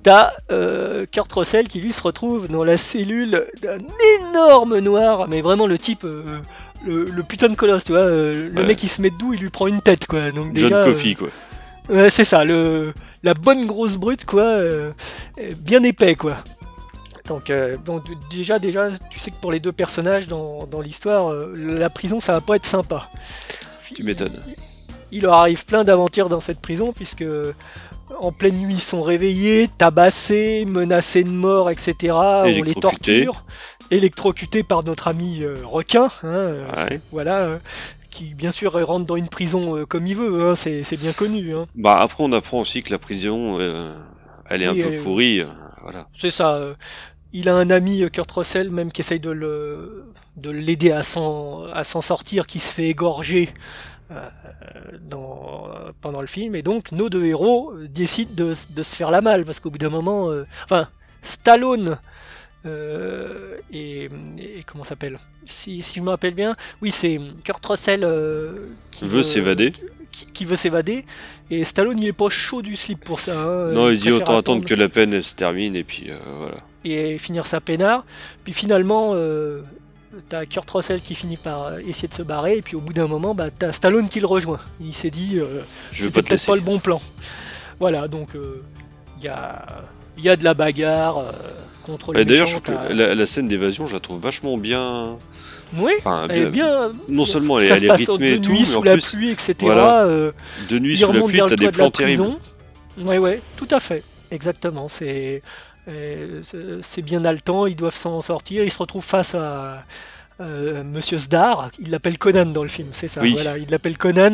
t'as 0.03 0.31
euh, 0.51 1.05
Kurt 1.12 1.31
Russell 1.34 1.67
qui 1.67 1.79
lui 1.79 1.93
se 1.93 2.01
retrouve 2.01 2.48
dans 2.50 2.63
la 2.63 2.77
cellule 2.77 3.46
d'un 3.62 3.77
énorme 4.20 4.79
noir, 4.79 5.27
mais 5.27 5.41
vraiment 5.41 5.67
le 5.67 5.77
type, 5.77 6.03
euh, 6.03 6.39
le, 6.86 7.05
le 7.05 7.24
putain 7.24 7.50
de 7.50 7.55
colosse, 7.55 7.84
tu 7.84 7.91
vois. 7.91 8.01
euh, 8.01 8.50
le 8.51 8.62
Ouais. 8.62 8.67
mec 8.67 8.81
il 8.84 8.89
se 8.89 9.01
met 9.01 9.10
debout, 9.10 9.34
il 9.34 9.39
lui 9.41 9.50
prend 9.50 9.67
une 9.67 9.81
tête, 9.81 10.05
quoi. 10.08 10.31
Donc 10.31 10.48
John 10.55 10.70
déjà, 10.70 10.84
Coffey, 10.84 11.15
quoi. 11.15 11.29
ouais, 11.89 12.10
c'est 12.10 12.24
ça, 12.24 12.43
le, 12.43 12.93
la 13.24 13.34
bonne 13.34 13.65
grosse 13.65 13.98
brute, 13.98 14.25
quoi, 14.25 14.58
bien 15.60 15.84
épais, 15.84 16.15
quoi. 16.15 16.38
Donc, 17.27 17.50
euh, 17.50 17.77
donc 17.77 18.03
déjà, 18.31 18.60
déjà, 18.60 18.89
tu 19.10 19.20
sais 19.20 19.29
que 19.31 19.36
pour 19.39 19.51
les 19.51 19.60
deux 19.60 19.72
personnages 19.72 20.27
dans, 20.27 20.65
dans 20.65 20.81
l'histoire, 20.81 21.31
la 21.55 21.89
prison, 21.89 22.20
ça 22.20 22.34
va 22.34 22.41
pas 22.41 22.55
être 22.55 22.65
sympa. 22.65 23.08
Tu 23.96 24.03
m'étonnes. 24.03 24.41
Il 25.13 25.22
leur 25.24 25.34
arrive 25.34 25.65
plein 25.65 25.84
d'aventures 25.84 26.29
dans 26.29 26.39
cette 26.41 26.60
prison, 26.60 26.91
puisque 26.93 27.24
en 28.22 28.32
pleine 28.32 28.56
nuit, 28.56 28.75
ils 28.75 28.82
sont 28.82 29.01
réveillés, 29.01 29.68
tabassés, 29.80 30.66
menacés 30.66 31.24
de 31.24 31.30
mort, 31.30 31.72
etc. 31.72 32.13
On 32.13 32.44
les 32.46 32.75
torture, 32.75 33.44
électrocutés 33.90 34.62
par 34.62 34.84
notre 34.84 35.08
ami 35.08 35.42
euh, 35.42 35.56
requin, 35.66 36.06
hein, 36.06 36.28
euh, 36.28 36.68
Ouais. 36.78 37.01
voilà, 37.12 37.38
euh, 37.40 37.58
qui 38.12 38.36
bien 38.36 38.51
sûr 38.51 38.74
rentre 38.86 39.08
dans 39.08 39.16
une 39.16 39.28
prison 39.28 39.86
comme 39.90 40.06
il 40.06 40.16
veut, 40.16 40.50
hein, 40.50 40.56
c'est 40.56 41.00
bien 41.00 41.13
connu. 41.13 41.56
Hein. 41.56 41.66
Bah 41.74 41.98
après 42.00 42.24
on 42.24 42.32
apprend 42.32 42.60
aussi 42.60 42.84
que 42.84 42.92
la 42.92 43.00
prison, 43.00 43.60
elle 44.50 44.62
est 44.62 44.68
un 44.68 44.75
peu 44.75 44.94
pourrie. 45.04 45.42
voilà. 45.82 46.08
C'est 46.20 46.32
ça. 46.32 46.60
Il 47.34 47.48
a 47.48 47.56
un 47.56 47.70
ami, 47.70 48.04
Kurt 48.12 48.30
Russell, 48.30 48.70
même 48.70 48.92
qui 48.92 49.01
essaye 49.01 49.22
de 49.22 49.32
le 49.32 50.12
de 50.36 50.50
l'aider 50.51 50.92
à 50.92 51.01
s'en 51.04 51.63
à 51.74 51.84
s'en 51.86 52.01
sortir, 52.01 52.46
qui 52.46 52.60
se 52.60 52.72
fait 52.72 52.90
égorger 52.90 53.50
dans, 55.01 55.70
pendant 56.01 56.22
le 56.22 56.27
film, 56.27 56.56
et 56.56 56.62
donc 56.62 56.91
nos 56.91 57.10
deux 57.10 57.25
héros 57.25 57.74
décident 57.89 58.32
de, 58.34 58.53
de 58.70 58.84
se 58.84 58.96
faire 58.96 59.12
la 59.12 59.22
malle, 59.22 59.46
parce 59.46 59.60
qu'au 59.60 59.70
bout 59.70 59.77
d'un 59.77 59.89
moment, 59.89 60.30
enfin, 60.65 60.88
Stallone 61.22 61.98
euh, 62.65 63.58
et, 63.74 64.06
et, 64.38 64.63
comment 64.65 64.84
s'appelle? 64.84 65.18
Si, 65.46 65.82
si, 65.82 65.96
je 65.96 66.01
me 66.01 66.10
rappelle 66.10 66.34
bien, 66.34 66.56
oui, 66.82 66.91
c'est 66.91 67.20
Kurt 67.44 67.65
Russell 67.65 68.03
euh, 68.03 68.68
qui 68.91 69.08
veut 69.08 69.24
s'évader. 69.24 69.74
Qui, 70.34 70.44
veut 70.44 70.58
s'évader. 70.58 71.06
Et 71.50 71.63
Stallone, 71.63 71.98
il 71.98 72.08
est 72.08 72.13
pas 72.13 72.30
chaud 72.30 72.62
du 72.62 72.75
slip 72.75 73.03
pour 73.03 73.22
ça. 73.22 73.41
Hein. 73.41 73.72
non, 73.72 73.89
il, 73.89 73.98
dit 73.98 74.12
autant 74.12 74.38
attendre 74.38 74.65
que 74.65 74.74
la 74.74 74.89
peine 74.89 75.13
elle 75.13 75.24
se 75.24 75.36
termine 75.36 75.75
et 75.75 75.86
puis 75.86 76.12
euh, 76.12 76.18
voilà. 76.38 76.58
Et 76.84 77.18
finir 77.18 77.48
sa 77.48 77.62
peinard. 77.62 78.03
Puis 78.44 78.53
finalement, 78.53 79.12
euh, 79.13 79.62
t'as 80.30 80.46
Kurt 80.46 80.70
Russell 80.70 81.01
qui 81.01 81.15
finit 81.15 81.38
par 81.38 81.80
essayer 81.80 82.08
de 82.08 82.13
se 82.13 82.24
barrer. 82.24 82.58
Et 82.58 82.62
puis 82.62 82.75
au 82.75 82.82
bout 82.82 82.94
d'un 82.94 83.08
moment, 83.08 83.34
bah, 83.34 83.50
t'as 83.51 83.72
Stallone 83.72 84.10
qui 84.10 84.20
le 84.20 84.27
rejoint. 84.27 84.60
Il 84.82 84.94
s'est 84.94 85.12
dit, 85.12 85.39
je 85.91 86.03
vais 86.03 86.10
peut-être 86.10 86.46
pas 86.46 86.56
le 86.56 86.62
bon 86.62 86.80
plan. 86.80 87.01
Voilà, 87.80 88.08
donc 88.08 88.30
il 89.20 89.25
y 89.25 89.27
a, 89.27 89.65
y, 90.18 90.30
a, 90.30 90.36
de 90.36 90.44
la 90.44 90.53
bagarre 90.53 91.24
contre 91.84 92.13
les 92.13 92.25
D'ailleurs, 92.25 92.50
la, 92.89 93.25
scène 93.25 93.48
d'évasion, 93.48 93.86
je 93.86 93.94
la 93.94 94.00
trouve 94.00 94.22
vachement 94.22 94.58
bien. 94.58 95.18
Oui, 95.77 95.94
elle 96.30 96.38
est 96.38 96.46
bien. 96.50 96.91
Non 97.08 97.25
seulement 97.25 97.60
elle, 97.60 97.72
est 97.72 97.91
rythmée 97.91 98.34
et 98.34 98.41
tout, 98.41 98.51
mais 98.51 98.65
sous 98.65 98.84
la 98.84 98.98
pluie, 98.98 99.32
etc. 99.32 99.56
Euh, 99.62 100.32
de 100.70 100.80
nuit 100.80 100.98
sous 100.98 101.12
la 101.12 101.22
pluie, 101.22 101.41
t'as 101.48 101.56
des 101.56 101.72
plans 101.72 101.91
terribles. 101.91 102.25
Ouais, 102.98 103.18
ouais, 103.18 103.41
tout 103.58 103.68
à 103.72 103.80
fait. 103.80 104.03
Exactement. 104.32 104.88
C'est 104.88 105.36
euh, 105.36 105.39
c'est 105.86 107.02
bien 107.02 107.26
haletant. 107.26 107.66
Ils 107.66 107.76
doivent 107.76 107.96
s'en 107.96 108.22
sortir. 108.22 108.64
Ils 108.64 108.72
se 108.72 108.78
retrouvent 108.78 109.04
face 109.04 109.36
à 109.36 109.84
euh, 110.42 110.84
Monsieur 110.84 111.18
Zdar, 111.18 111.70
il 111.80 111.92
l'appelle 111.92 112.18
Conan 112.18 112.48
dans 112.48 112.64
le 112.64 112.70
film, 112.70 112.90
c'est 112.94 113.08
ça. 113.08 113.22
Voilà, 113.22 113.58
il 113.58 113.70
l'appelle 113.70 113.98
Conan. 113.98 114.34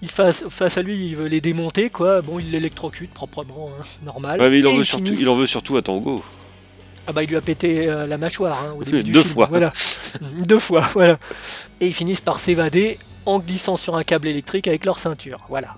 Il 0.00 0.08
face, 0.08 0.44
face 0.48 0.78
à 0.78 0.82
lui, 0.82 1.08
il 1.08 1.16
veut 1.16 1.26
les 1.26 1.40
démonter, 1.40 1.90
quoi. 1.90 2.22
Bon, 2.22 2.38
il 2.38 2.50
l'électrocute 2.50 3.10
proprement, 3.12 3.70
hein, 3.78 3.82
normal. 4.04 4.40
Ouais, 4.40 4.48
mais 4.48 4.60
il 4.60 4.66
en, 4.66 4.74
veut 4.74 4.84
surtout, 4.84 5.12
il 5.18 5.28
en 5.28 5.36
veut 5.36 5.46
surtout 5.46 5.76
à 5.76 5.82
Tango. 5.82 6.22
Ah 7.06 7.12
bah 7.12 7.22
il 7.22 7.28
lui 7.28 7.36
a 7.36 7.42
pété 7.42 7.86
euh, 7.86 8.06
la 8.06 8.16
mâchoire 8.16 8.58
hein, 8.64 8.74
au 8.78 8.82
début 8.82 9.02
du 9.02 9.12
Deux 9.12 9.20
film. 9.20 9.34
fois. 9.34 9.46
Voilà. 9.50 9.72
Deux 10.48 10.58
fois, 10.58 10.88
voilà. 10.94 11.18
Et 11.80 11.88
ils 11.88 11.94
finissent 11.94 12.22
par 12.22 12.38
s'évader 12.38 12.98
en 13.26 13.40
glissant 13.40 13.76
sur 13.76 13.96
un 13.96 14.02
câble 14.02 14.26
électrique 14.26 14.68
avec 14.68 14.86
leur 14.86 14.98
ceinture. 14.98 15.36
Voilà. 15.50 15.76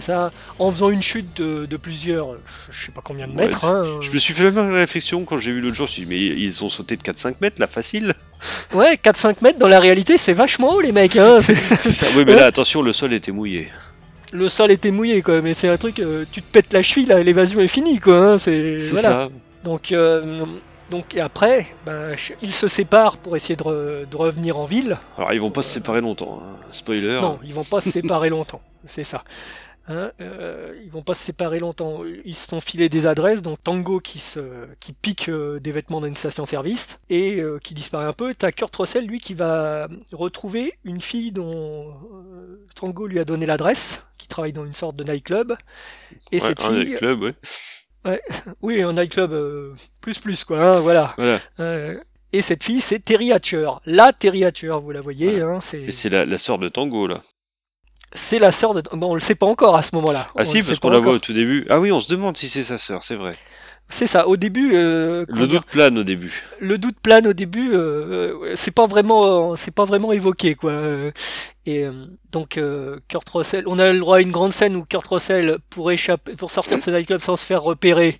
C'est 0.00 0.12
ça. 0.12 0.30
En 0.58 0.70
faisant 0.70 0.90
une 0.90 1.02
chute 1.02 1.40
de, 1.40 1.76
plusieurs, 1.76 2.36
je 2.70 2.86
sais 2.86 2.92
pas 2.92 3.00
combien 3.02 3.26
de 3.26 3.34
mètres. 3.34 3.64
Hein. 3.64 3.84
Je 4.00 4.10
me 4.10 4.18
suis 4.18 4.34
fait 4.34 4.44
la 4.44 4.50
même 4.50 4.72
réflexion 4.72 5.24
quand 5.24 5.38
j'ai 5.38 5.52
vu 5.52 5.60
l'autre 5.60 5.76
jour. 5.76 5.86
Je 5.86 5.92
me 5.92 5.94
suis 5.94 6.04
dit, 6.04 6.08
mais 6.08 6.40
ils 6.40 6.64
ont 6.64 6.68
sauté 6.68 6.96
de 6.96 7.02
4-5 7.02 7.36
mètres 7.40 7.60
là, 7.60 7.66
facile. 7.66 8.14
Ouais, 8.74 8.98
4-5 9.02 9.36
mètres 9.42 9.58
dans 9.58 9.68
la 9.68 9.80
réalité, 9.80 10.18
c'est 10.18 10.32
vachement 10.32 10.74
haut 10.74 10.80
les 10.80 10.92
mecs. 10.92 11.16
Hein. 11.16 11.40
c'est 11.42 11.92
ça. 11.92 12.06
Oui, 12.16 12.24
mais 12.24 12.34
là, 12.34 12.46
attention, 12.46 12.82
le 12.82 12.92
sol 12.92 13.12
était 13.12 13.32
mouillé 13.32 13.68
le 14.30 14.50
sol 14.50 14.70
était 14.70 14.90
mouillé 14.90 15.22
quoi 15.22 15.40
mais 15.40 15.54
c'est 15.54 15.70
un 15.70 15.78
truc 15.78 16.00
euh, 16.00 16.26
tu 16.30 16.42
te 16.42 16.52
pètes 16.52 16.74
la 16.74 16.82
cheville 16.82 17.06
l'évasion 17.24 17.60
est 17.60 17.66
finie 17.66 17.98
quoi 17.98 18.32
hein, 18.32 18.36
c'est 18.36 18.76
ça 18.76 19.30
donc, 19.64 19.92
euh, 19.92 20.44
donc 20.90 21.16
après, 21.16 21.66
ben, 21.84 22.14
ils 22.42 22.54
se 22.54 22.68
séparent 22.68 23.16
pour 23.16 23.36
essayer 23.36 23.56
de, 23.56 24.16
revenir 24.16 24.58
en 24.58 24.64
ville. 24.64 24.96
Alors 25.16 25.32
ils 25.32 25.40
vont 25.40 25.50
pas 25.50 25.62
se 25.62 25.70
séparer 25.70 26.00
longtemps, 26.00 26.40
hein. 26.42 26.56
spoiler. 26.70 27.20
Non, 27.20 27.38
ils 27.44 27.54
vont 27.54 27.64
pas 27.64 27.80
se 27.80 27.90
séparer 27.90 28.28
longtemps, 28.30 28.62
c'est 28.86 29.04
ça. 29.04 29.22
Hein, 29.88 30.12
euh, 30.20 30.78
ils 30.84 30.90
vont 30.90 31.02
pas 31.02 31.14
se 31.14 31.24
séparer 31.24 31.58
longtemps. 31.58 32.02
Ils 32.24 32.34
se 32.34 32.48
sont 32.48 32.60
filés 32.60 32.88
des 32.88 33.06
adresses, 33.06 33.42
donc 33.42 33.60
Tango 33.62 34.00
qui 34.00 34.18
se, 34.18 34.66
qui 34.80 34.92
pique 34.92 35.28
euh, 35.28 35.58
des 35.60 35.72
vêtements 35.72 36.00
d'une 36.00 36.14
station-service 36.14 37.00
et 37.08 37.42
qui 37.62 37.74
disparaît 37.74 38.06
un 38.06 38.12
peu. 38.12 38.34
T'as 38.34 38.52
Kurt 38.52 38.74
Russell 38.76 39.06
lui 39.06 39.18
qui 39.18 39.34
va 39.34 39.88
retrouver 40.12 40.74
une 40.84 41.00
fille 41.00 41.32
dont 41.32 41.94
Tango 42.74 43.06
lui 43.06 43.18
a 43.18 43.24
donné 43.24 43.46
l'adresse, 43.46 44.06
qui 44.18 44.28
travaille 44.28 44.52
dans 44.52 44.64
une 44.64 44.72
sorte 44.72 44.96
de 44.96 45.04
nightclub. 45.04 45.54
Et 46.32 46.40
cette 46.40 46.60
fille, 46.60 46.90
nightclub, 46.90 47.22
ouais. 47.22 47.34
Oui, 48.62 48.82
un 48.82 48.92
nightclub 48.92 49.32
euh, 49.32 49.74
plus 50.00 50.18
plus 50.18 50.44
quoi, 50.44 50.62
hein, 50.62 50.80
voilà. 50.80 51.14
Euh, 51.60 51.94
et 52.32 52.42
cette 52.42 52.62
fille, 52.62 52.80
c'est 52.80 53.00
Terry 53.00 53.32
Hatcher. 53.32 53.70
La 53.86 54.12
Terry 54.12 54.44
Hatcher, 54.44 54.76
vous 54.82 54.90
la 54.90 55.00
voyez. 55.00 55.40
Hein, 55.40 55.60
c'est... 55.60 55.82
Et 55.82 55.90
c'est 55.92 56.10
la, 56.10 56.24
la 56.24 56.38
sœur 56.38 56.58
de 56.58 56.68
Tango 56.68 57.06
là. 57.06 57.20
C'est 58.14 58.38
la 58.38 58.52
sœur 58.52 58.74
de. 58.74 58.82
Bon, 58.92 59.12
on 59.12 59.14
le 59.14 59.20
sait 59.20 59.34
pas 59.34 59.46
encore 59.46 59.76
à 59.76 59.82
ce 59.82 59.94
moment-là. 59.96 60.28
Ah 60.36 60.44
si, 60.44 60.62
parce 60.62 60.78
qu'on 60.78 60.90
la 60.90 60.98
voit 60.98 61.12
au 61.12 61.18
tout 61.18 61.32
début. 61.32 61.66
Ah 61.68 61.78
oui, 61.78 61.92
on 61.92 62.00
se 62.00 62.10
demande 62.10 62.36
si 62.36 62.48
c'est 62.48 62.62
sa 62.62 62.78
sœur, 62.78 63.02
c'est 63.02 63.16
vrai. 63.16 63.32
C'est 63.90 64.06
ça. 64.06 64.28
Au 64.28 64.36
début, 64.36 64.72
euh, 64.74 65.24
le 65.28 65.46
doute 65.46 65.64
plane 65.64 65.96
au 65.96 66.04
début. 66.04 66.44
Le 66.60 66.76
doute 66.76 66.96
plane 67.02 67.26
au 67.26 67.32
début. 67.32 67.70
Euh, 67.72 68.54
c'est 68.54 68.70
pas 68.70 68.86
vraiment, 68.86 69.56
c'est 69.56 69.74
pas 69.74 69.84
vraiment 69.84 70.12
évoqué 70.12 70.54
quoi. 70.54 70.72
Et 71.64 71.84
euh, 71.84 71.92
donc 72.30 72.60
Kurt 73.08 73.28
Russell, 73.30 73.64
on 73.66 73.78
a 73.78 73.90
le 73.90 73.98
droit 73.98 74.18
à 74.18 74.20
une 74.20 74.30
grande 74.30 74.52
scène 74.52 74.76
où 74.76 74.84
Kurt 74.84 75.06
Russell 75.06 75.58
pour 75.70 75.90
échapper, 75.90 76.34
pour 76.34 76.50
sortir 76.50 76.76
de 76.76 76.82
ce 76.82 76.90
nightclub 76.90 77.22
sans 77.22 77.36
se 77.36 77.44
faire 77.44 77.62
repérer, 77.62 78.18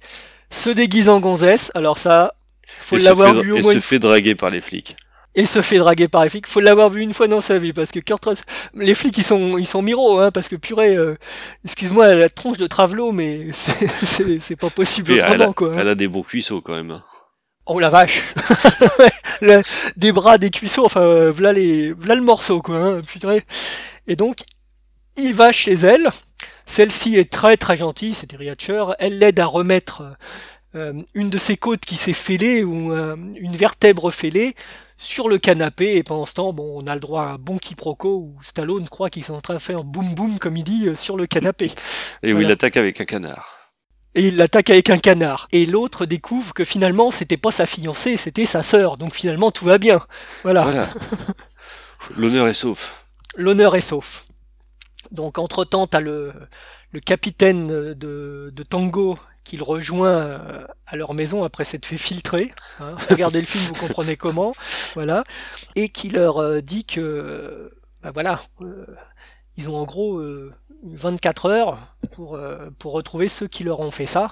se 0.51 0.71
déguise 0.71 1.11
en 1.11 1.21
gonzesse. 1.21 1.71
Alors 1.75 1.99
ça, 1.99 2.33
faut 2.67 2.97
l'avoir 2.97 3.35
vu 3.35 3.53
au 3.53 3.59
moins. 3.59 3.71
Et 3.71 3.75
se 3.75 3.81
fait 3.81 3.99
draguer 3.99 4.35
par 4.35 4.49
les 4.49 4.63
flics 4.63 4.97
et 5.35 5.47
se 5.47 5.63
fait 5.63 5.79
draguer 5.79 6.09
par 6.09 6.25
les 6.25 6.31
flics. 6.31 6.47
Faut 6.47 6.61
l'avoir 6.61 6.91
vu 6.91 7.03
une 7.03 7.13
fois 7.13 7.29
dans 7.29 7.41
sa 7.41 7.59
vie 7.59 7.73
parce 7.73 7.91
que 7.91 8.01
Kurt 8.01 8.25
Russell, 8.25 8.45
les 8.75 8.95
flics 8.95 9.17
ils 9.19 9.25
sont 9.25 9.59
ils 9.59 9.67
sont 9.67 9.83
miro 9.83 10.19
hein 10.19 10.31
parce 10.31 10.49
que 10.49 10.57
purée, 10.57 10.97
euh, 10.97 11.17
excuse-moi 11.65 12.15
la 12.15 12.29
tronche 12.29 12.59
de 12.59 12.67
Travelo 12.67 13.13
mais 13.13 13.47
c'est 13.53 14.57
pas 14.57 14.71
possible 14.71 15.13
autrement 15.13 15.35
elle 15.35 15.43
a, 15.43 15.53
quoi. 15.53 15.73
Hein. 15.73 15.77
Elle 15.79 15.89
a 15.89 15.95
des 15.95 16.09
beaux 16.09 16.23
cuisseaux 16.23 16.61
quand 16.61 16.75
même. 16.75 17.01
Oh 17.67 17.79
la 17.79 17.91
vache 17.91 18.35
Des 19.97 20.11
bras, 20.11 20.39
des 20.39 20.51
cuisseaux, 20.51 20.87
enfin 20.87 21.03
euh, 21.03 21.31
voilà 21.31 21.53
les 21.53 21.93
voilà 21.93 22.15
le 22.15 22.23
morceau 22.23 22.61
quoi. 22.63 22.77
Hein, 22.77 23.03
putain. 23.03 23.39
Et 24.07 24.17
donc 24.17 24.39
il 25.17 25.35
va 25.35 25.53
chez 25.53 25.75
elle. 25.75 26.09
Celle-ci 26.67 27.17
est 27.17 27.31
très 27.31 27.57
très 27.57 27.77
gentille, 27.77 28.15
c'est 28.15 28.33
Hatcher. 28.35 28.85
Elle 28.99 29.19
l'aide 29.19 29.41
à 29.41 29.47
remettre 29.47 30.03
euh, 30.75 30.93
une 31.15 31.31
de 31.31 31.39
ses 31.39 31.57
côtes 31.57 31.81
qui 31.81 31.97
s'est 31.97 32.13
fêlée 32.13 32.63
ou 32.63 32.93
une 32.93 33.57
vertèbre 33.57 34.11
fêlée 34.11 34.55
sur 34.99 35.29
le 35.29 35.39
canapé 35.39 35.97
et 35.97 36.03
pendant 36.03 36.27
ce 36.27 36.35
temps 36.35 36.53
bon 36.53 36.83
on 36.83 36.87
a 36.89 36.95
le 36.95 37.01
droit 37.01 37.23
à 37.23 37.27
un 37.27 37.39
bon 37.39 37.57
quiproquo 37.57 38.17
où 38.17 38.43
Stallone 38.43 38.89
croit 38.89 39.09
qu'ils 39.09 39.25
sont 39.25 39.35
en 39.35 39.41
train 39.41 39.55
de 39.55 39.61
faire 39.61 39.85
boum 39.85 40.15
boum 40.15 40.39
comme 40.39 40.57
il 40.57 40.65
dit 40.65 40.89
euh, 40.89 40.97
sur 40.97 41.17
le 41.17 41.27
canapé. 41.27 41.71
Et 42.23 42.33
où 42.33 42.41
il 42.41 42.51
attaque 42.51 42.77
avec 42.77 43.01
un 43.01 43.05
canard. 43.05 43.55
Et 44.15 44.29
il 44.29 44.37
l'attaque 44.37 44.71
avec 44.71 44.91
un 44.91 44.99
canard. 44.99 45.47
Et 45.53 45.65
l'autre 45.65 46.05
découvre 46.05 46.53
que 46.53 46.65
finalement 46.65 47.13
c'était 47.13 47.37
pas 47.37 47.53
sa 47.53 47.67
fiancée, 47.67 48.17
c'était 48.17 48.47
sa 48.47 48.63
sœur. 48.63 48.97
Donc 48.97 49.15
finalement 49.15 49.53
tout 49.53 49.65
va 49.65 49.79
bien. 49.79 50.01
Voilà. 50.43 50.63
voilà. 50.65 50.89
L'honneur 52.17 52.49
est 52.49 52.55
sauf. 52.55 53.05
L'honneur 53.37 53.77
est 53.77 53.81
sauf. 53.81 54.27
Donc 55.13 55.39
entre 55.39 55.65
temps 55.65 55.87
t'as 55.87 56.01
le 56.01 56.33
le 56.91 57.01
capitaine 57.01 57.67
de, 57.67 58.53
de 58.53 58.63
Tango 58.63 59.19
qui 59.49 59.57
le 59.57 59.63
rejoint 59.63 60.11
euh, 60.11 60.67
à 60.87 60.97
leur 60.97 61.15
maison 61.15 61.43
après 61.43 61.65
s'être 61.65 61.87
fait 61.87 61.97
filtrer. 61.97 62.53
Hein. 62.81 62.95
Regardez 63.11 63.41
le 63.41 63.47
film, 63.47 63.65
vous 63.65 63.87
comprenez 63.87 64.17
comment. 64.17 64.53
Voilà. 64.93 65.25
Et 65.75 65.89
qui 65.89 66.11
leur 66.11 66.37
euh, 66.37 66.61
dit 66.61 66.85
que, 66.85 67.73
bah 68.03 68.11
voilà, 68.13 68.41
euh, 68.61 68.85
ils 69.57 69.71
ont 69.71 69.77
en 69.77 69.85
gros 69.85 70.23
24 70.83 71.47
heures 71.47 71.79
pour, 72.13 72.39
pour 72.79 72.93
retrouver 72.93 73.29
ceux 73.29 73.49
qui 73.49 73.65
leur 73.65 73.81
ont 73.81 73.91
fait 73.91 74.07
ça. 74.07 74.31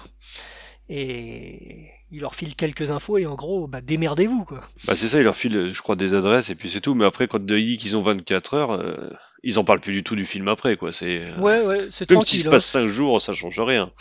Et 0.91 1.89
il 2.13 2.21
leur 2.21 2.35
file 2.35 2.55
quelques 2.55 2.91
infos 2.91 3.19
et 3.19 3.27
en 3.27 3.35
gros, 3.35 3.67
bah, 3.67 3.81
démerdez-vous 3.81 4.45
quoi. 4.45 4.61
Bah 4.87 4.95
c'est 4.95 5.09
ça, 5.09 5.19
il 5.19 5.25
leur 5.25 5.37
file, 5.37 5.73
je 5.73 5.83
crois, 5.83 5.97
des 5.97 6.15
adresses 6.15 6.51
et 6.51 6.55
puis 6.55 6.71
c'est 6.71 6.81
tout. 6.81 6.95
Mais 6.95 7.05
après, 7.05 7.29
quand 7.29 7.39
ils 7.39 7.65
disent 7.67 7.79
qu'ils 7.79 7.97
ont 7.97 8.03
24 8.03 8.55
heures, 8.55 9.17
ils 9.47 9.61
en 9.61 9.65
parlent 9.65 9.81
plus 9.81 9.93
du 9.93 10.03
tout 10.03 10.17
du 10.17 10.27
film 10.27 10.49
après, 10.49 10.77
quoi. 10.77 10.93
C'est 10.93 11.21
euh, 11.21 11.37
ouais, 11.39 11.65
ouais, 11.65 11.87
c'est 11.89 12.11
même 12.11 12.23
s'il 12.23 12.41
se 12.41 12.49
passe 12.49 12.67
5 12.67 12.81
hein. 12.81 12.89
jours, 12.89 13.23
ça 13.23 13.33
change 13.33 13.61
rien. 13.61 13.93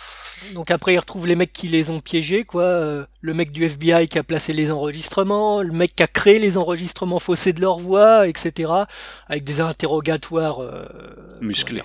Donc 0.54 0.72
après, 0.72 0.96
ils 0.96 1.00
retrouvent 1.00 1.28
les 1.28 1.36
mecs 1.36 1.54
qui 1.54 1.68
les 1.68 1.92
ont 1.92 2.02
piégés, 2.02 2.44
quoi. 2.46 2.64
Euh, 2.64 3.06
le 3.22 3.34
mec 3.36 3.52
du 3.52 3.64
FBI 3.64 4.08
qui 4.08 4.18
a 4.18 4.24
placé 4.24 4.54
les 4.54 4.72
enregistrements, 4.72 5.62
le 5.62 5.72
mec 5.72 5.96
qui 5.96 6.02
a 6.02 6.08
créé 6.08 6.40
les 6.40 6.58
enregistrements 6.58 7.20
faussés 7.20 7.54
de 7.54 7.62
leur 7.62 7.78
voix, 7.78 8.28
etc. 8.28 8.72
Avec 9.28 9.44
des 9.44 9.62
interrogatoires 9.62 10.64
euh, 10.64 10.88
musclés. 11.42 11.84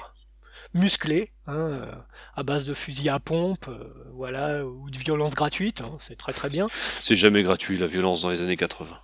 Musclés, 0.73 1.31
hein, 1.51 2.05
à 2.35 2.43
base 2.43 2.67
de 2.67 2.75
fusils 2.75 3.09
à 3.09 3.19
pompe, 3.19 3.69
voilà, 4.15 4.65
ou 4.65 4.91
de 4.91 4.99
violence 4.99 5.35
gratuite. 5.35 5.81
Hein, 5.81 5.99
c'est 6.01 6.17
très 6.17 6.33
très 6.33 6.49
bien. 6.49 6.69
C'est 7.01 7.17
jamais 7.17 7.43
gratuit 7.43 7.77
la 7.77 7.87
violence 7.87 8.23
dans 8.23 8.31
les 8.31 8.43
années 8.43 8.57
80. 8.57 8.99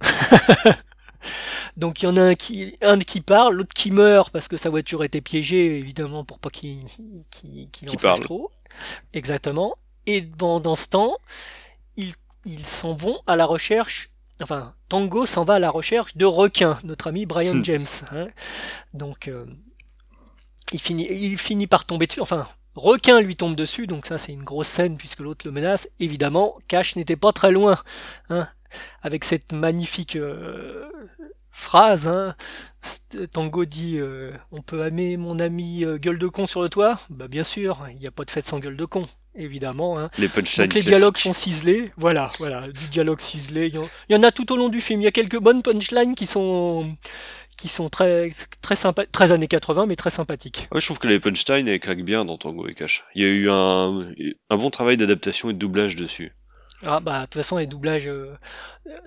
Donc 1.76 2.02
il 2.02 2.06
y 2.06 2.08
en 2.08 2.16
a 2.16 2.22
un 2.22 2.34
qui, 2.34 2.76
un 2.82 2.98
qui 2.98 3.20
parle, 3.20 3.56
l'autre 3.56 3.74
qui 3.74 3.90
meurt 3.90 4.30
parce 4.30 4.48
que 4.48 4.56
sa 4.56 4.70
voiture 4.70 5.02
était 5.02 5.20
piégée, 5.20 5.78
évidemment, 5.78 6.24
pour 6.24 6.38
pas 6.38 6.50
qu'il 6.50 6.84
en 7.88 7.98
sache 7.98 8.20
trop. 8.20 8.50
Exactement. 9.12 9.74
Et 10.06 10.22
pendant 10.22 10.76
ce 10.76 10.88
temps, 10.88 11.16
ils, 11.96 12.12
ils 12.44 12.64
s'en 12.64 12.94
vont 12.94 13.18
à 13.26 13.36
la 13.36 13.46
recherche. 13.46 14.10
Enfin, 14.42 14.74
Tango 14.88 15.26
s'en 15.26 15.44
va 15.44 15.54
à 15.54 15.58
la 15.58 15.70
recherche 15.70 16.16
de 16.16 16.24
requins, 16.24 16.78
notre 16.84 17.06
ami 17.08 17.26
Brian 17.26 17.62
James. 17.62 17.86
Hein. 18.12 18.28
Donc, 18.92 19.28
euh, 19.28 19.46
il, 20.74 20.80
finit, 20.80 21.06
il 21.10 21.38
finit 21.38 21.66
par 21.66 21.84
tomber 21.86 22.06
dessus. 22.06 22.20
Enfin, 22.20 22.46
requin 22.74 23.20
lui 23.20 23.36
tombe 23.36 23.56
dessus, 23.56 23.86
donc 23.86 24.04
ça 24.06 24.18
c'est 24.18 24.32
une 24.32 24.42
grosse 24.44 24.68
scène 24.68 24.96
puisque 24.98 25.20
l'autre 25.20 25.46
le 25.46 25.52
menace. 25.52 25.88
Évidemment, 26.00 26.54
Cash 26.68 26.96
n'était 26.96 27.16
pas 27.16 27.32
très 27.32 27.52
loin, 27.52 27.78
hein, 28.28 28.48
avec 29.02 29.24
cette 29.24 29.52
magnifique 29.52 30.16
euh, 30.16 30.84
phrase. 31.50 32.08
Hein. 32.08 32.34
Tango 33.32 33.64
dit 33.64 33.96
euh, 33.98 34.32
On 34.52 34.60
peut 34.60 34.86
aimer 34.86 35.16
mon 35.16 35.38
ami 35.38 35.84
euh, 35.84 35.96
gueule 35.96 36.18
de 36.18 36.28
con 36.28 36.46
sur 36.46 36.60
le 36.62 36.68
toit? 36.68 36.96
Bah 37.08 37.28
bien 37.28 37.44
sûr, 37.44 37.86
il 37.90 37.98
n'y 37.98 38.06
a 38.06 38.10
pas 38.10 38.24
de 38.24 38.30
fête 38.30 38.46
sans 38.46 38.58
gueule 38.58 38.76
de 38.76 38.84
con, 38.84 39.04
évidemment. 39.34 39.98
Hein. 39.98 40.10
Les 40.18 40.28
punchlines 40.28 40.66
Donc 40.66 40.74
les 40.74 40.80
dialogues 40.82 41.16
sont 41.16 41.32
ciselés, 41.32 41.92
voilà, 41.96 42.28
voilà, 42.40 42.66
du 42.68 42.88
dialogue 42.88 43.20
ciselé. 43.20 43.68
Il 43.68 43.74
y 43.76 43.78
en- 43.78 43.88
il 44.10 44.16
y 44.16 44.18
en 44.18 44.22
a 44.22 44.32
tout 44.32 44.52
au 44.52 44.56
long 44.56 44.68
du 44.68 44.80
film. 44.82 45.00
Il 45.00 45.04
y 45.04 45.06
a 45.06 45.12
quelques 45.12 45.38
bonnes 45.38 45.62
punchlines 45.62 46.14
qui 46.14 46.26
sont 46.26 46.94
qui 47.56 47.68
sont 47.68 47.88
très 47.88 48.30
très 48.62 48.76
sympa, 48.76 49.06
très 49.06 49.32
années 49.32 49.48
80, 49.48 49.86
mais 49.86 49.96
très 49.96 50.10
sympathiques. 50.10 50.68
Ouais, 50.72 50.80
je 50.80 50.86
trouve 50.86 50.98
que 50.98 51.08
les 51.08 51.20
punchlines 51.20 51.78
claquent 51.78 52.04
bien 52.04 52.24
dans 52.24 52.38
Tango 52.38 52.68
et 52.68 52.74
Cash. 52.74 53.04
Il 53.14 53.22
y 53.22 53.26
a 53.26 53.28
eu 53.28 53.50
un, 53.50 54.12
un 54.50 54.56
bon 54.56 54.70
travail 54.70 54.96
d'adaptation 54.96 55.50
et 55.50 55.52
de 55.52 55.58
doublage 55.58 55.96
dessus. 55.96 56.32
Ah 56.86 57.00
bah 57.00 57.20
de 57.20 57.24
toute 57.26 57.34
façon 57.42 57.56
les 57.58 57.66
doublages. 57.66 58.06
euh, 58.08 58.34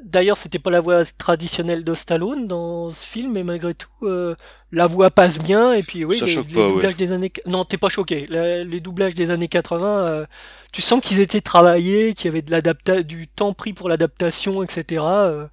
D'ailleurs 0.04 0.38
c'était 0.38 0.60
pas 0.60 0.70
la 0.72 0.80
voix 0.80 1.04
traditionnelle 1.18 1.84
de 1.84 1.94
Stallone 1.94 2.48
dans 2.48 2.90
ce 2.90 3.06
film, 3.06 3.34
mais 3.34 3.44
malgré 3.44 3.74
tout 3.76 3.88
euh, 4.04 4.36
la 4.72 4.88
voix 4.88 5.12
passe 5.12 5.38
bien 5.38 5.74
et 5.74 5.84
puis 5.84 6.04
oui 6.04 6.18
Ça 6.18 6.26
les, 6.26 6.32
choque 6.32 6.48
les 6.48 6.54
pas, 6.56 6.62
ouais. 6.68 6.74
doublages 6.74 6.96
des 6.98 7.12
années. 7.12 7.32
Non 7.46 7.64
t'es 7.66 7.78
pas 7.78 7.90
choqué. 7.90 8.26
La- 8.30 8.64
les 8.64 8.80
doublages 8.80 9.14
des 9.16 9.30
années 9.32 9.48
80, 9.48 9.88
euh, 10.06 10.26
tu 10.72 10.82
sens 10.82 11.02
qu'ils 11.02 11.20
étaient 11.20 11.42
travaillés, 11.42 12.14
qu'il 12.14 12.26
y 12.26 12.28
avait 12.30 12.42
de 12.42 12.52
l'adapta 12.52 13.04
du 13.04 13.28
temps 13.28 13.54
pris 13.54 13.74
pour 13.74 13.88
l'adaptation, 13.90 14.64
etc. 14.64 15.04
euh, 15.04 15.48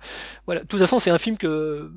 voilà. 0.46 0.62
De 0.62 0.66
toute 0.66 0.80
façon 0.80 0.98
c'est 1.00 1.10
un 1.10 1.18
film 1.18 1.36
que 1.36 1.90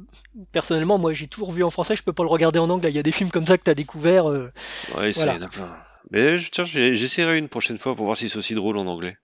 personnellement 0.51 0.97
moi 0.97 1.13
j'ai 1.13 1.27
toujours 1.27 1.51
vu 1.51 1.63
en 1.63 1.69
français, 1.69 1.95
je 1.95 2.03
peux 2.03 2.13
pas 2.13 2.23
le 2.23 2.29
regarder 2.29 2.59
en 2.59 2.69
anglais. 2.69 2.89
Il 2.89 2.95
y 2.95 2.99
a 2.99 3.03
des 3.03 3.11
films 3.11 3.29
comme 3.31 3.47
ça 3.47 3.57
que 3.57 3.63
t'as 3.63 3.73
découvert. 3.75 4.29
euh, 4.29 4.51
Ouais, 4.97 5.13
ça, 5.13 5.23
Voilà. 5.25 5.37
il 5.37 5.41
y 5.41 5.43
en 5.43 5.47
a 5.47 5.49
plein. 5.49 5.77
Mais 6.11 6.37
je- 6.37 6.49
tiens, 6.51 6.63
j'ai- 6.63 6.95
j'essaierai 6.95 7.37
une 7.37 7.49
prochaine 7.49 7.77
fois 7.77 7.95
pour 7.95 8.05
voir 8.05 8.15
si 8.17 8.29
c'est 8.29 8.37
aussi 8.37 8.55
drôle 8.55 8.77
en 8.77 8.87
anglais. 8.87 9.17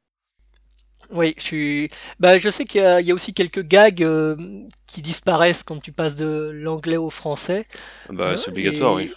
Oui, 1.11 1.33
je 1.37 1.43
suis. 1.43 1.87
Bah, 2.19 2.37
je 2.37 2.49
sais 2.49 2.65
qu'il 2.65 2.81
y 2.81 2.85
a, 2.85 3.01
il 3.01 3.07
y 3.07 3.11
a 3.11 3.13
aussi 3.13 3.33
quelques 3.33 3.61
gags 3.63 4.01
euh, 4.03 4.35
qui 4.87 5.01
disparaissent 5.01 5.63
quand 5.63 5.79
tu 5.81 5.91
passes 5.91 6.15
de 6.15 6.49
l'anglais 6.53 6.97
au 6.97 7.09
français. 7.09 7.67
Ah 8.09 8.13
Bah, 8.13 8.29
hein, 8.31 8.37
c'est 8.37 8.49
obligatoire, 8.49 8.95
et- 8.95 8.95
oui. 8.95 9.11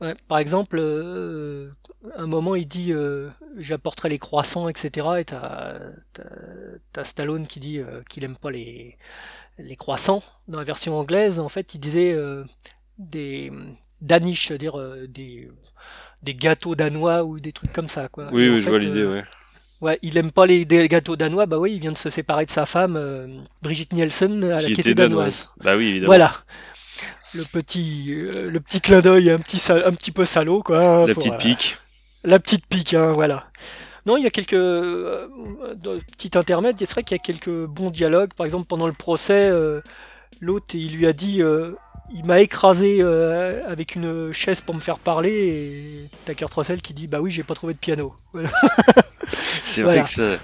ouais, 0.00 0.14
par 0.28 0.38
exemple, 0.38 0.78
euh, 0.80 1.70
un 2.16 2.26
moment 2.26 2.54
il 2.56 2.68
dit 2.68 2.92
euh, 2.92 3.30
j'apporterai 3.58 4.08
les 4.10 4.18
croissants, 4.18 4.68
etc. 4.68 5.20
Et 5.20 5.24
t'as, 5.26 5.78
t'as, 6.14 6.24
t'as 6.92 7.04
Stallone 7.04 7.46
qui 7.46 7.60
dit 7.60 7.78
euh, 7.78 8.02
qu'il 8.08 8.24
aime 8.24 8.36
pas 8.36 8.50
les, 8.50 8.98
les 9.58 9.76
croissants. 9.76 10.22
Dans 10.48 10.58
la 10.58 10.64
version 10.64 10.98
anglaise, 10.98 11.40
en 11.40 11.48
fait, 11.50 11.74
il 11.74 11.80
disait 11.80 12.12
euh, 12.14 12.44
des 12.98 13.52
danish, 14.02 14.48
c'est-à-dire 14.48 14.78
euh, 14.80 15.06
des, 15.08 15.50
des 16.22 16.34
gâteaux 16.34 16.74
danois 16.76 17.24
ou 17.24 17.40
des 17.40 17.52
trucs 17.52 17.72
comme 17.72 17.88
ça, 17.88 18.08
quoi. 18.08 18.32
Oui, 18.32 18.42
Et 18.42 18.50
en 18.50 18.56
oui, 18.56 18.60
je 18.62 18.68
vois 18.68 18.78
l'idée, 18.78 19.02
euh, 19.02 19.12
ouais. 19.12 19.24
Ouais, 19.84 19.98
il 20.00 20.16
aime 20.16 20.32
pas 20.32 20.46
les 20.46 20.64
gâteaux 20.64 21.14
danois, 21.14 21.44
bah 21.44 21.58
oui, 21.58 21.74
il 21.74 21.78
vient 21.78 21.92
de 21.92 21.96
se 21.98 22.08
séparer 22.08 22.46
de 22.46 22.50
sa 22.50 22.64
femme, 22.64 22.96
euh, 22.96 23.26
Brigitte 23.60 23.92
Nielsen, 23.92 24.42
à 24.44 24.48
la 24.54 24.60
Qui 24.60 24.72
était 24.72 24.80
était 24.80 24.94
danoise. 24.94 25.50
danoise. 25.50 25.52
Bah 25.62 25.76
oui, 25.76 25.88
évidemment. 25.88 26.06
Voilà. 26.06 26.32
Le 27.34 27.42
petit, 27.44 28.14
euh, 28.14 28.50
le 28.50 28.60
petit 28.60 28.80
clin 28.80 29.02
d'œil 29.02 29.28
un 29.30 29.38
petit, 29.38 29.60
un 29.70 29.90
petit 29.92 30.10
peu 30.10 30.24
salaud, 30.24 30.62
quoi. 30.62 31.06
La 31.06 31.12
pour, 31.12 31.22
petite 31.22 31.34
euh, 31.34 31.36
pique. 31.36 31.76
la 32.24 32.38
petite 32.38 32.64
pique, 32.66 32.94
hein, 32.94 33.12
voilà. 33.12 33.44
Non, 34.06 34.16
il 34.16 34.24
y 34.24 34.26
a 34.26 34.30
quelques 34.30 34.56
petits 36.16 36.30
intermèdes. 36.38 36.76
C'est 36.78 36.90
vrai 36.90 37.02
qu'il 37.02 37.16
y 37.16 37.20
a 37.20 37.22
quelques 37.22 37.66
bons 37.66 37.90
dialogues. 37.90 38.32
Par 38.34 38.46
exemple, 38.46 38.64
pendant 38.66 38.86
le 38.86 38.92
procès, 38.94 39.50
l'autre, 40.40 40.74
il 40.74 40.96
lui 40.96 41.06
a 41.06 41.12
dit 41.12 41.42
Il 42.14 42.24
m'a 42.26 42.40
écrasé 42.40 42.98
euh, 43.00 43.62
avec 43.66 43.94
une 43.96 44.32
chaise 44.32 44.60
pour 44.60 44.74
me 44.74 44.80
faire 44.80 44.98
parler. 44.98 45.32
Et 45.32 46.08
t'as 46.24 46.34
Kurt 46.34 46.52
Russell 46.54 46.80
qui 46.82 46.92
dit 46.94 47.06
Bah 47.06 47.20
oui, 47.20 47.30
j'ai 47.30 47.42
pas 47.42 47.54
trouvé 47.54 47.72
de 47.74 47.78
piano. 47.78 48.14
Voilà. 48.32 48.50
C'est 49.62 49.82
vrai 49.82 49.92
voilà. 49.92 50.02
que 50.04 50.08
ça. 50.10 50.36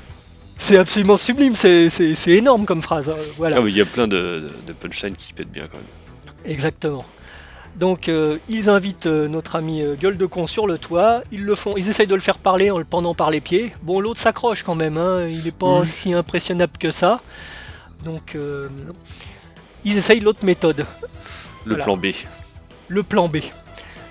C'est 0.58 0.76
absolument 0.76 1.16
sublime, 1.16 1.56
c'est 1.56 1.88
c'est- 1.88 2.14
c'est 2.14 2.32
énorme 2.32 2.66
comme 2.66 2.82
phrase. 2.82 3.08
hein, 3.08 3.14
Voilà. 3.38 3.56
Ah 3.58 3.60
oui, 3.62 3.72
il 3.72 3.78
y 3.78 3.80
a 3.80 3.86
plein 3.86 4.06
de, 4.06 4.48
de, 4.66 4.72
punchlines 4.74 5.16
qui 5.16 5.32
pètent 5.32 5.50
bien 5.50 5.66
quand 5.68 5.78
même. 5.78 6.34
Exactement. 6.52 7.04
Donc 7.76 8.08
euh, 8.08 8.36
ils 8.48 8.68
invitent 8.68 9.06
euh, 9.06 9.26
notre 9.28 9.56
ami 9.56 9.82
euh, 9.82 9.94
gueule 9.94 10.16
de 10.18 10.26
con 10.26 10.46
sur 10.46 10.66
le 10.66 10.76
toit, 10.76 11.22
ils 11.32 11.44
le 11.44 11.54
font, 11.54 11.76
ils 11.76 11.88
essayent 11.88 12.06
de 12.08 12.14
le 12.14 12.20
faire 12.20 12.36
parler 12.38 12.70
en 12.70 12.78
le 12.78 12.84
pendant 12.84 13.14
par 13.14 13.30
les 13.30 13.40
pieds. 13.40 13.72
Bon 13.82 14.00
l'autre 14.00 14.20
s'accroche 14.20 14.62
quand 14.64 14.74
même, 14.74 14.96
hein, 14.98 15.26
il 15.28 15.44
n'est 15.44 15.50
pas 15.50 15.80
Oui. 15.80 15.86
si 15.86 16.12
impressionnable 16.12 16.76
que 16.78 16.90
ça. 16.90 17.20
Donc 18.04 18.34
euh, 18.34 18.68
ils 19.84 19.96
essayent 19.96 20.20
l'autre 20.20 20.44
méthode, 20.44 20.84
Le 21.64 21.70
Voilà. 21.74 21.84
plan 21.84 21.96
B. 21.96 22.06
le 22.88 23.02
plan 23.02 23.28
B. 23.28 23.36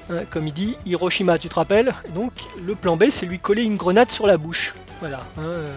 Hein, 0.09 0.21
comme 0.31 0.47
il 0.47 0.53
dit, 0.53 0.75
Hiroshima, 0.87 1.37
tu 1.37 1.49
te 1.49 1.55
rappelles? 1.55 1.93
Donc 2.15 2.31
le 2.65 2.73
plan 2.75 2.97
B 2.97 3.05
c'est 3.11 3.25
lui 3.27 3.37
coller 3.39 3.63
une 3.63 3.75
grenade 3.77 4.09
sur 4.09 4.25
la 4.25 4.37
bouche. 4.37 4.73
Voilà. 4.99 5.19
hein, 5.37 5.41
euh, 5.43 5.73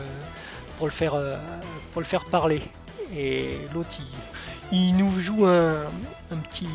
pour 0.77 0.87
le 0.87 0.93
faire 0.93 1.15
euh, 1.15 1.37
pour 1.93 2.01
le 2.01 2.07
faire 2.07 2.25
parler. 2.25 2.61
Et 3.17 3.59
l'autre 3.75 3.97
il, 4.73 4.79
il 4.79 4.97
nous 4.97 5.13
joue 5.21 5.45
un, 5.47 5.75
un 6.33 6.37
petit 6.37 6.67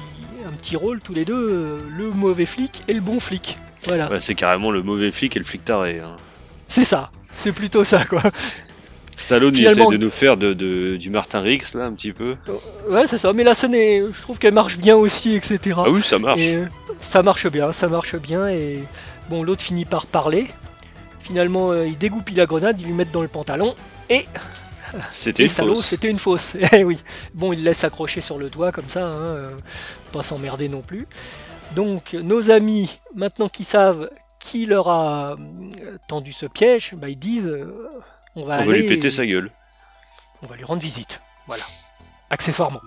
un 0.47 0.51
petit 0.51 0.75
rôle 0.75 1.01
tous 1.01 1.13
les 1.13 1.25
deux, 1.25 1.35
euh, 1.49 1.79
le 1.97 2.11
mauvais 2.11 2.45
flic 2.45 2.83
et 2.87 2.93
le 2.93 3.01
bon 3.01 3.19
flic. 3.19 3.57
Voilà. 3.85 4.09
Ouais, 4.09 4.19
c'est 4.19 4.35
carrément 4.35 4.71
le 4.71 4.81
mauvais 4.83 5.11
flic 5.11 5.35
et 5.35 5.39
le 5.39 5.45
flic 5.45 5.63
taré. 5.65 5.99
hein. 5.99 6.15
C'est 6.69 6.83
ça. 6.83 7.09
C'est 7.31 7.51
plutôt 7.51 7.83
ça 7.83 8.03
quoi. 8.05 8.21
Stallone, 9.19 9.53
il 9.55 9.59
Finalement- 9.67 9.89
essaie 9.89 9.97
de 9.97 10.03
nous 10.03 10.11
faire 10.11 10.37
de, 10.37 10.53
de- 10.53 10.95
du 10.95 11.09
Martin 11.09 11.41
Rix, 11.41 11.73
là, 11.73 11.85
un 11.85 11.93
petit 11.93 12.13
peu. 12.13 12.35
Ouais 12.87 13.07
c'est 13.07 13.17
ça. 13.17 13.33
Mais 13.33 13.43
la 13.43 13.55
scène 13.55 13.73
est, 13.73 14.03
je 14.13 14.21
trouve 14.21 14.37
qu'elle 14.37 14.53
marche 14.53 14.77
bien 14.77 14.95
aussi, 14.95 15.33
etc. 15.35 15.75
Ah 15.77 15.89
oui, 15.89 16.03
ça 16.03 16.19
marche. 16.19 16.39
Et 16.41 16.59
ça 17.01 17.23
marche 17.23 17.47
bien, 17.47 17.71
ça 17.71 17.87
marche 17.87 18.15
bien. 18.15 18.47
Et 18.47 18.79
bon, 19.29 19.41
l'autre 19.43 19.63
finit 19.63 19.85
par 19.85 20.05
parler. 20.05 20.47
Finalement, 21.27 21.71
euh, 21.71 21.85
il 21.87 21.97
dégoupille 21.97 22.35
la 22.37 22.45
grenade, 22.45 22.79
il 22.79 22.87
lui 22.87 22.93
met 22.93 23.05
dans 23.05 23.21
le 23.21 23.27
pantalon. 23.27 23.75
Et 24.09 24.25
C'était 25.11 25.43
une 25.43 25.49
salauds, 25.49 25.75
fausse. 25.75 25.85
c'était 25.85 26.09
une 26.09 26.19
fausse. 26.19 26.55
Eh 26.71 26.83
oui. 26.83 26.97
Bon, 27.33 27.51
il 27.53 27.63
laisse 27.63 27.83
accrocher 27.83 28.21
sur 28.21 28.37
le 28.37 28.49
doigt 28.49 28.71
comme 28.71 28.89
ça, 28.89 29.05
hein, 29.05 29.27
euh, 29.27 29.57
pas 30.13 30.23
s'emmerder 30.23 30.69
non 30.69 30.81
plus. 30.81 31.05
Donc, 31.75 32.13
nos 32.13 32.49
amis, 32.49 32.99
maintenant 33.15 33.49
qu'ils 33.49 33.65
savent 33.65 34.09
qui 34.39 34.65
leur 34.65 34.87
a 34.87 35.31
euh, 35.33 35.97
tendu 36.07 36.31
ce 36.31 36.45
piège, 36.45 36.93
bah, 36.95 37.09
ils 37.09 37.19
disent 37.19 37.47
euh, 37.47 37.73
on 38.35 38.45
va 38.45 38.55
On 38.55 38.59
aller, 38.59 38.71
va 38.71 38.77
lui 38.77 38.85
péter 38.85 39.09
sa 39.09 39.25
gueule. 39.25 39.51
on 40.43 40.47
va 40.47 40.55
lui 40.55 40.63
rendre 40.63 40.81
visite. 40.81 41.19
Voilà. 41.47 41.63
Accessoirement. 42.29 42.81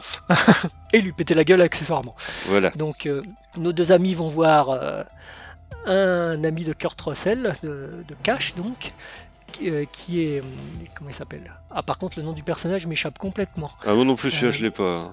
Et 0.92 1.00
lui 1.00 1.12
péter 1.12 1.34
la 1.34 1.44
gueule 1.44 1.60
accessoirement. 1.62 2.14
Voilà. 2.46 2.70
Donc 2.70 3.08
nos 3.56 3.72
deux 3.72 3.90
amis 3.90 4.14
vont 4.14 4.28
voir 4.28 4.78
un 5.86 6.42
ami 6.44 6.64
de 6.64 6.72
Kurt 6.72 7.00
Russell, 7.00 7.52
de, 7.62 7.68
de 8.08 8.14
Cash 8.22 8.54
donc, 8.54 8.92
qui, 9.52 9.70
euh, 9.70 9.84
qui 9.90 10.22
est... 10.22 10.40
hum, 10.40 10.46
Comment 10.96 11.10
il 11.10 11.14
s'appelle? 11.16 11.52
Ah 11.70 11.82
par 11.82 11.98
contre 11.98 12.18
le 12.18 12.24
nom 12.24 12.32
du 12.32 12.42
personnage 12.42 12.86
m'échappe 12.86 13.18
complètement. 13.18 13.70
Ah, 13.86 13.94
moi 13.94 14.04
non 14.04 14.16
plus, 14.16 14.30
celui-là, 14.30 14.48
Euh, 14.48 14.52
je 14.52 14.62
l'ai 14.62 14.70
pas. 14.70 15.12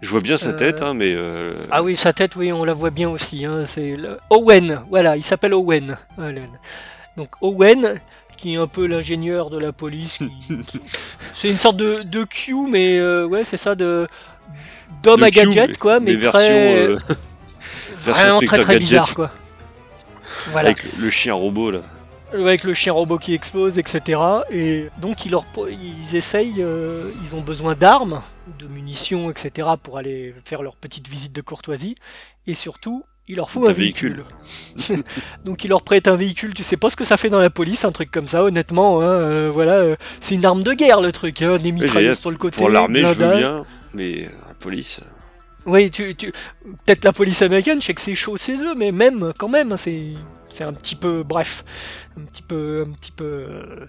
Je 0.00 0.10
vois 0.10 0.20
bien 0.20 0.36
sa 0.36 0.50
euh, 0.50 0.56
tête, 0.56 0.82
hein, 0.82 0.92
mais. 0.94 1.14
euh, 1.14 1.54
Ah 1.70 1.82
oui, 1.82 1.96
sa 1.96 2.12
tête, 2.12 2.36
oui, 2.36 2.52
on 2.52 2.64
la 2.64 2.74
voit 2.74 2.90
bien 2.90 3.08
aussi. 3.08 3.44
hein, 3.46 3.64
c'est 3.66 3.96
le- 3.96 4.18
Owen, 4.30 4.82
voilà, 4.90 5.16
il 5.16 5.22
s'appelle 5.22 5.54
Owen. 5.54 5.96
Donc 7.16 7.30
Owen, 7.40 8.00
qui 8.36 8.54
est 8.54 8.56
un 8.56 8.66
peu 8.66 8.86
l'ingénieur 8.86 9.48
de 9.50 9.58
la 9.58 9.72
police. 9.72 10.18
qui- 10.40 10.58
c'est 11.34 11.48
une 11.48 11.56
sorte 11.56 11.76
de, 11.76 12.02
de 12.02 12.24
Q, 12.24 12.54
mais 12.68 12.98
euh, 12.98 13.24
ouais, 13.26 13.44
c'est 13.44 13.56
ça, 13.56 13.74
de 13.74 14.08
d'homme 15.02 15.22
à 15.22 15.30
gadget, 15.30 15.78
quoi, 15.78 16.00
mais, 16.00 16.14
version, 16.16 16.40
très, 16.40 16.86
euh, 16.86 16.96
version 17.98 18.24
vraiment 18.26 18.40
très 18.40 18.58
très 18.58 18.72
Gadget. 18.74 18.78
bizarre, 18.80 19.14
quoi. 19.14 19.30
Voilà. 20.50 20.70
Avec 20.70 20.84
le, 20.98 21.10
chien 21.10 21.34
robot, 21.34 21.70
là. 21.70 21.82
avec 22.32 22.64
le 22.64 22.74
chien 22.74 22.92
robot 22.92 23.18
qui 23.18 23.34
explose, 23.34 23.78
etc. 23.78 24.20
Et 24.50 24.88
donc 25.00 25.24
ils, 25.26 25.30
leur, 25.30 25.44
ils 25.68 26.16
essayent, 26.16 26.62
euh, 26.62 27.10
ils 27.24 27.34
ont 27.34 27.40
besoin 27.40 27.74
d'armes, 27.74 28.20
de 28.58 28.66
munitions, 28.66 29.30
etc. 29.30 29.68
pour 29.82 29.98
aller 29.98 30.34
faire 30.44 30.62
leur 30.62 30.76
petite 30.76 31.08
visite 31.08 31.32
de 31.32 31.40
courtoisie. 31.40 31.94
Et 32.46 32.54
surtout, 32.54 33.04
il 33.26 33.36
leur 33.36 33.50
faut 33.50 33.66
un 33.66 33.72
véhicule. 33.72 34.24
donc 35.44 35.64
ils 35.64 35.68
leur 35.68 35.82
prêtent 35.82 36.08
un 36.08 36.16
véhicule, 36.16 36.52
tu 36.52 36.62
sais 36.62 36.76
pas 36.76 36.90
ce 36.90 36.96
que 36.96 37.04
ça 37.04 37.16
fait 37.16 37.30
dans 37.30 37.40
la 37.40 37.50
police, 37.50 37.84
un 37.84 37.92
truc 37.92 38.10
comme 38.10 38.26
ça, 38.26 38.44
honnêtement. 38.44 39.00
hein, 39.00 39.04
euh, 39.04 39.50
voilà, 39.52 39.74
euh, 39.74 39.96
c'est 40.20 40.34
une 40.34 40.44
arme 40.44 40.62
de 40.62 40.74
guerre 40.74 41.00
le 41.00 41.10
truc, 41.10 41.40
hein, 41.40 41.56
des 41.56 41.72
mitrailleuses 41.72 42.18
sur 42.18 42.30
le 42.30 42.36
côté. 42.36 42.58
Pour 42.58 42.68
l'armée, 42.68 43.02
je 43.02 43.08
veux 43.08 43.36
bien, 43.36 43.64
mais 43.94 44.22
la 44.24 44.54
police. 44.58 45.00
Oui, 45.66 45.90
tu, 45.90 46.14
tu... 46.14 46.32
peut-être 46.62 47.04
la 47.04 47.12
police 47.12 47.42
américaine, 47.42 47.80
je 47.80 47.86
sais 47.86 47.94
que 47.94 48.00
c'est 48.00 48.14
chaud 48.14 48.36
chez 48.36 48.56
eux, 48.56 48.74
mais 48.74 48.92
même, 48.92 49.32
quand 49.38 49.48
même, 49.48 49.76
c'est, 49.76 50.02
c'est 50.48 50.64
un 50.64 50.72
petit 50.72 50.94
peu, 50.96 51.22
bref, 51.22 51.64
un 52.18 52.24
petit 52.24 52.42
peu, 52.42 52.84
un 52.86 52.92
petit 52.92 53.12
peu, 53.12 53.24
euh, 53.24 53.86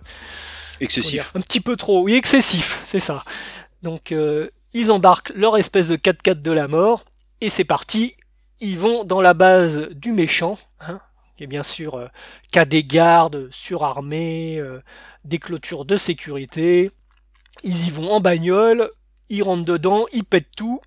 Excessif. 0.79 1.31
un 1.35 1.41
petit 1.41 1.59
peu 1.59 1.75
trop, 1.75 2.03
oui, 2.03 2.13
excessif, 2.13 2.81
c'est 2.85 2.99
ça. 2.99 3.23
Donc, 3.81 4.11
euh, 4.11 4.49
ils 4.73 4.91
embarquent 4.91 5.31
leur 5.35 5.57
espèce 5.57 5.87
de 5.87 5.95
4x4 5.95 6.41
de 6.41 6.51
la 6.51 6.67
mort, 6.67 7.05
et 7.41 7.49
c'est 7.49 7.63
parti. 7.65 8.15
Ils 8.61 8.79
vont 8.79 9.03
dans 9.03 9.21
la 9.21 9.33
base 9.33 9.89
du 9.91 10.11
méchant, 10.11 10.57
hein, 10.79 10.99
qui 11.37 11.43
est 11.43 11.47
bien 11.47 11.63
sûr 11.63 11.95
euh, 11.95 12.07
qu'à 12.51 12.65
des 12.65 12.83
gardes 12.83 13.49
surarmés, 13.51 14.57
euh, 14.59 14.81
des 15.23 15.39
clôtures 15.39 15.85
de 15.85 15.97
sécurité. 15.97 16.89
Ils 17.63 17.87
y 17.87 17.91
vont 17.91 18.11
en 18.11 18.19
bagnole, 18.19 18.89
ils 19.29 19.43
rentrent 19.43 19.65
dedans, 19.65 20.05
ils 20.13 20.23
pètent 20.23 20.55
tout, 20.55 20.79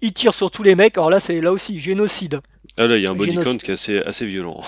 ils 0.00 0.12
tirent 0.12 0.34
sur 0.34 0.50
tous 0.50 0.62
les 0.62 0.74
mecs. 0.74 0.96
Alors 0.98 1.10
là, 1.10 1.20
c'est 1.20 1.40
là 1.40 1.52
aussi 1.52 1.80
génocide. 1.80 2.40
Ah 2.76 2.86
là, 2.86 2.96
il 2.96 3.02
y 3.02 3.06
a 3.06 3.10
un 3.10 3.14
body 3.14 3.30
Génocide. 3.32 3.52
count 3.52 3.58
qui 3.58 3.70
est 3.70 3.74
assez, 3.74 3.98
assez 4.00 4.26
violent. 4.26 4.62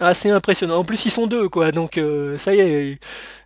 Assez 0.00 0.28
impressionnant. 0.28 0.78
En 0.78 0.84
plus, 0.84 1.04
ils 1.06 1.10
sont 1.10 1.26
deux, 1.26 1.48
quoi. 1.48 1.70
Donc, 1.72 1.98
euh, 1.98 2.36
ça 2.36 2.54
y 2.54 2.58
est, 2.60 2.98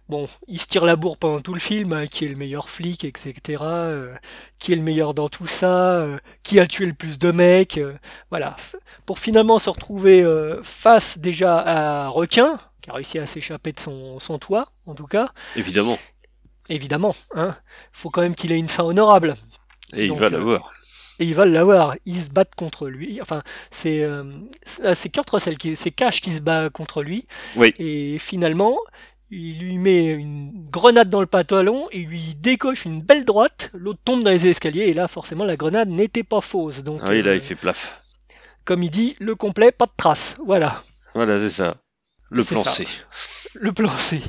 bon, 0.09 0.27
il 0.49 0.59
se 0.59 0.67
tire 0.67 0.85
la 0.87 0.97
bourre 0.97 1.19
pendant 1.19 1.41
tout 1.41 1.53
le 1.53 1.61
film, 1.61 1.93
hein, 1.93 2.07
qui 2.07 2.25
est 2.25 2.29
le 2.29 2.37
meilleur 2.37 2.71
flic, 2.71 3.05
etc. 3.05 3.63
euh, 3.63 4.15
qui 4.59 4.73
est 4.73 4.77
le 4.77 4.83
meilleur 4.83 5.13
dans 5.13 5.29
tout 5.29 5.47
ça, 5.47 5.99
euh, 5.99 6.19
qui 6.43 6.59
a 6.59 6.67
tué 6.67 6.87
le 6.87 6.95
plus 6.95 7.19
de 7.19 7.31
mecs, 7.33 7.79
voilà. 8.31 8.57
Pour 9.05 9.19
finalement 9.19 9.59
se 9.59 9.69
retrouver 9.71 10.25
face 10.63 11.19
déjà 11.19 11.59
à 11.59 12.09
Requin, 12.09 12.59
qui 12.81 12.91
a 12.91 12.95
réussi 12.95 13.19
à 13.19 13.27
s'échapper 13.27 13.73
de 13.73 13.81
son, 13.81 14.19
son 14.19 14.39
toit, 14.39 14.69
en 14.87 14.95
tout 14.95 15.07
cas. 15.07 15.31
Évidemment. 15.55 15.99
Évidemment, 16.71 17.15
hein. 17.35 17.55
Faut 17.93 18.11
quand 18.11 18.23
même 18.23 18.35
qu'il 18.35 18.53
ait 18.53 18.59
une 18.59 18.69
fin 18.69 18.85
honorable. 18.85 19.35
Et 19.95 20.07
il 20.07 20.13
va 20.13 20.29
l'avoir. 20.29 20.73
Et 21.21 21.25
ils 21.25 21.35
veulent 21.35 21.51
l'avoir. 21.53 21.97
Ils 22.07 22.23
se 22.23 22.31
battent 22.31 22.55
contre 22.55 22.89
lui. 22.89 23.19
Enfin, 23.21 23.43
c'est 23.71 24.03
euh, 24.03 24.25
c'est 24.65 25.09
Kurt 25.11 25.29
Russell, 25.31 25.59
qui, 25.59 25.75
c'est 25.77 25.91
Cash 25.91 26.21
qui 26.21 26.33
se 26.35 26.41
bat 26.41 26.71
contre 26.71 27.03
lui. 27.03 27.27
Oui. 27.57 27.75
Et 27.79 28.19
finalement, 28.19 28.77
il 29.31 29.59
lui 29.59 29.79
met 29.79 30.07
une 30.07 30.71
grenade 30.71 31.09
dans 31.11 31.21
le 31.21 31.27
pantalon 31.27 31.89
et 31.93 32.01
il 32.01 32.09
lui 32.09 32.35
décoche 32.37 32.85
une 32.85 33.03
belle 33.03 33.25
droite. 33.25 33.71
L'autre 33.75 34.01
tombe 34.05 34.23
dans 34.23 34.31
les 34.31 34.47
escaliers 34.47 34.85
et 34.85 34.95
là, 34.95 35.09
forcément, 35.09 35.45
la 35.45 35.57
grenade 35.57 35.89
n'était 35.89 36.23
pas 36.23 36.41
fausse. 36.41 36.83
Donc, 36.83 37.01
Ah 37.03 37.09
oui, 37.11 37.23
là, 37.23 37.33
euh, 37.33 37.37
il 37.37 37.43
fait 37.43 37.55
plaf. 37.57 38.01
comme 38.65 38.83
il 38.83 38.91
dit, 38.91 39.17
le 39.19 39.35
complet, 39.35 39.73
pas 39.73 39.87
de 39.87 39.93
trace. 39.97 40.37
Voilà, 40.47 40.83
Voilà, 41.15 41.39
c'est 41.39 41.51
ça. 41.51 41.77
Le 42.31 42.45
plan 42.45 42.63
ça. 42.63 42.71
C. 42.71 42.85
le 43.55 43.73
plan 43.73 43.89
C. 43.91 44.21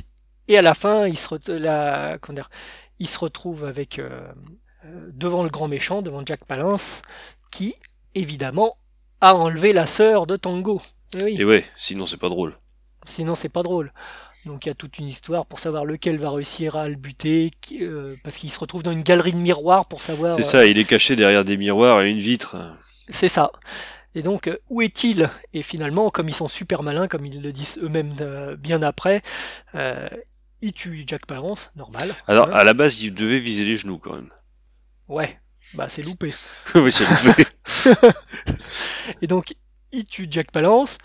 Et 0.48 0.58
à 0.58 0.62
la 0.62 0.74
fin, 0.74 1.06
il 1.06 1.16
se, 1.18 1.50
la- 1.52 2.18
dire, 2.30 2.50
il 2.98 3.06
se 3.06 3.18
retrouve 3.18 3.64
avec 3.64 3.98
euh, 3.98 4.32
devant 5.12 5.42
le 5.42 5.50
grand 5.50 5.68
méchant, 5.68 6.02
devant 6.02 6.22
Jack 6.24 6.44
Palance, 6.44 7.02
qui 7.50 7.74
évidemment 8.14 8.76
a 9.20 9.34
enlevé 9.34 9.72
la 9.72 9.86
sœur 9.86 10.26
de 10.26 10.36
Tango. 10.36 10.80
Eh 11.18 11.22
oui. 11.24 11.36
Et 11.38 11.44
ouais, 11.44 11.64
sinon 11.76 12.06
c'est 12.06 12.16
pas 12.16 12.28
drôle. 12.28 12.56
Sinon, 13.06 13.34
c'est 13.34 13.48
pas 13.48 13.62
drôle. 13.62 13.92
Donc, 14.44 14.66
il 14.66 14.68
y 14.68 14.72
a 14.72 14.74
toute 14.74 14.98
une 14.98 15.06
histoire 15.08 15.46
pour 15.46 15.58
savoir 15.58 15.84
lequel 15.86 16.18
va 16.18 16.30
réussir 16.30 16.76
à 16.76 16.88
le 16.88 16.96
buter, 16.96 17.50
qui- 17.60 17.82
euh, 17.82 18.14
parce 18.22 18.36
qu'il 18.36 18.50
se 18.50 18.58
retrouve 18.58 18.82
dans 18.82 18.92
une 18.92 19.02
galerie 19.02 19.32
de 19.32 19.38
miroirs 19.38 19.86
pour 19.88 20.02
savoir. 20.02 20.34
C'est 20.34 20.40
euh, 20.40 20.44
ça, 20.44 20.66
il 20.66 20.78
est 20.78 20.84
caché 20.84 21.16
derrière 21.16 21.44
des 21.44 21.56
miroirs 21.56 22.02
et 22.02 22.10
une 22.10 22.18
vitre. 22.18 22.56
C'est 23.08 23.28
ça. 23.28 23.52
Et 24.14 24.22
donc, 24.22 24.48
euh, 24.48 24.58
où 24.68 24.82
est-il? 24.82 25.28
Et 25.54 25.62
finalement, 25.62 26.10
comme 26.10 26.28
ils 26.28 26.34
sont 26.34 26.48
super 26.48 26.82
malins, 26.82 27.08
comme 27.08 27.24
ils 27.24 27.40
le 27.40 27.52
disent 27.52 27.78
eux-mêmes 27.82 28.14
euh, 28.20 28.56
bien 28.56 28.82
après, 28.82 29.22
euh, 29.74 30.08
ils 30.62 30.72
tuent 30.72 31.04
Jack 31.06 31.26
Palance, 31.26 31.70
normal. 31.76 32.10
Alors, 32.26 32.48
hein? 32.48 32.52
à 32.52 32.64
la 32.64 32.74
base, 32.74 33.02
il 33.02 33.14
devait 33.14 33.38
viser 33.40 33.64
les 33.64 33.76
genoux 33.76 33.98
quand 33.98 34.14
même. 34.14 34.30
Ouais, 35.10 35.40
bah 35.74 35.86
c'est 35.88 36.02
loupé. 36.02 36.32
oui, 36.76 36.92
c'est 36.92 37.04
fait. 37.04 37.96
Et 39.22 39.26
donc, 39.26 39.54
ils 39.90 40.04
tuent 40.04 40.28
Jack 40.30 40.52
Palance, 40.52 40.98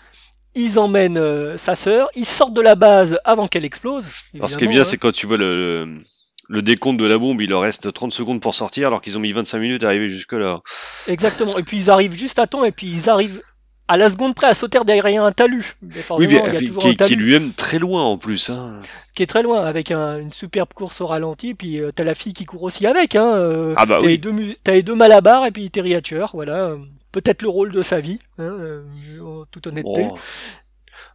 ils 0.54 0.78
emmènent 0.78 1.18
euh, 1.18 1.56
sa 1.56 1.74
sœur, 1.74 2.08
ils 2.14 2.24
sortent 2.24 2.54
de 2.54 2.60
la 2.60 2.76
base 2.76 3.18
avant 3.24 3.48
qu'elle 3.48 3.64
explose. 3.64 4.06
Alors, 4.34 4.48
ce 4.48 4.58
qui 4.58 4.64
est 4.64 4.68
bien, 4.68 4.82
hein. 4.82 4.84
c'est 4.84 4.96
quand 4.96 5.10
tu 5.10 5.26
vois 5.26 5.36
le, 5.36 5.56
le, 5.56 6.02
le 6.48 6.62
décompte 6.62 7.00
de 7.00 7.04
la 7.04 7.18
bombe, 7.18 7.40
il 7.40 7.50
leur 7.50 7.62
reste 7.62 7.92
30 7.92 8.12
secondes 8.12 8.40
pour 8.40 8.54
sortir, 8.54 8.86
alors 8.86 9.00
qu'ils 9.00 9.16
ont 9.16 9.20
mis 9.20 9.32
25 9.32 9.58
minutes 9.58 9.82
à 9.82 9.88
arriver 9.88 10.08
jusque-là. 10.08 10.60
Exactement. 11.08 11.58
Et 11.58 11.64
puis 11.64 11.76
ils 11.78 11.90
arrivent 11.90 12.16
juste 12.16 12.38
à 12.38 12.46
temps, 12.46 12.64
et 12.64 12.70
puis 12.70 12.86
ils 12.86 13.10
arrivent 13.10 13.42
à 13.88 13.96
la 13.96 14.10
seconde 14.10 14.34
près 14.34 14.48
à 14.48 14.54
sauter 14.54 14.78
derrière 14.84 15.22
un 15.24 15.32
talus. 15.32 15.76
Oui, 16.10 16.26
bien, 16.26 16.46
il 16.48 16.54
y 16.54 16.56
a 16.56 16.60
qui, 16.60 16.66
toujours 16.66 16.82
qui- 16.82 16.88
un 16.88 16.90
qui 16.92 16.96
talus 16.96 17.16
lui 17.16 17.34
aime 17.34 17.52
très 17.52 17.78
loin 17.78 18.02
en 18.02 18.18
plus. 18.18 18.50
Hein. 18.50 18.80
qui 19.14 19.22
est 19.22 19.26
très 19.26 19.42
loin, 19.42 19.64
avec 19.64 19.90
un- 19.90 20.18
une 20.18 20.32
superbe 20.32 20.72
course 20.74 21.00
au 21.00 21.06
ralenti, 21.06 21.54
puis 21.54 21.80
euh, 21.80 21.90
t'as 21.94 22.04
la 22.04 22.14
fille 22.14 22.32
qui 22.34 22.44
court 22.44 22.62
aussi 22.64 22.86
avec. 22.86 23.14
Hein, 23.16 23.32
euh, 23.36 23.74
Ah 23.76 23.86
bah 23.86 23.96
t'as, 24.00 24.06
les 24.06 24.12
oui. 24.14 24.18
deux, 24.18 24.32
mu- 24.32 24.56
t'as 24.64 24.72
les 24.72 24.82
deux 24.82 24.94
malabars, 24.94 25.46
et 25.46 25.50
puis 25.50 25.70
Terry 25.70 25.94
Hatcher, 25.94 26.26
voilà. 26.34 26.64
euh, 26.64 26.76
Peut-être 27.12 27.40
le 27.40 27.48
rôle 27.48 27.72
de 27.72 27.80
sa 27.82 27.98
vie, 28.00 28.18
hein, 28.38 28.42
euh, 28.44 28.82
en 29.22 29.44
toute 29.50 29.66
honnêteté. 29.68 30.02
Bon, 30.08 30.18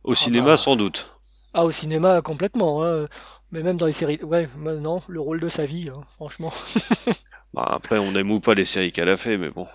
au 0.03 0.15
cinéma, 0.15 0.45
bah. 0.47 0.57
sans 0.57 0.75
doute. 0.75 1.13
Ah, 1.53 1.63
au 1.65 1.71
cinéma, 1.71 2.21
complètement. 2.23 2.83
hein. 2.83 3.07
Mais 3.51 3.61
même 3.61 3.75
dans 3.77 3.85
les 3.85 3.91
séries. 3.91 4.19
Ouais, 4.23 4.47
non, 4.57 5.01
le 5.09 5.19
rôle 5.19 5.39
de 5.41 5.49
sa 5.49 5.65
vie, 5.65 5.89
hein, 5.95 6.01
franchement. 6.15 6.51
Bah, 7.53 7.67
après, 7.69 7.97
on 7.99 8.13
aime 8.15 8.31
ou 8.31 8.39
pas 8.39 8.53
les 8.53 8.63
séries 8.63 8.93
qu'elle 8.93 9.09
a 9.09 9.17
fait, 9.17 9.37
mais 9.37 9.49
bon. 9.49 9.67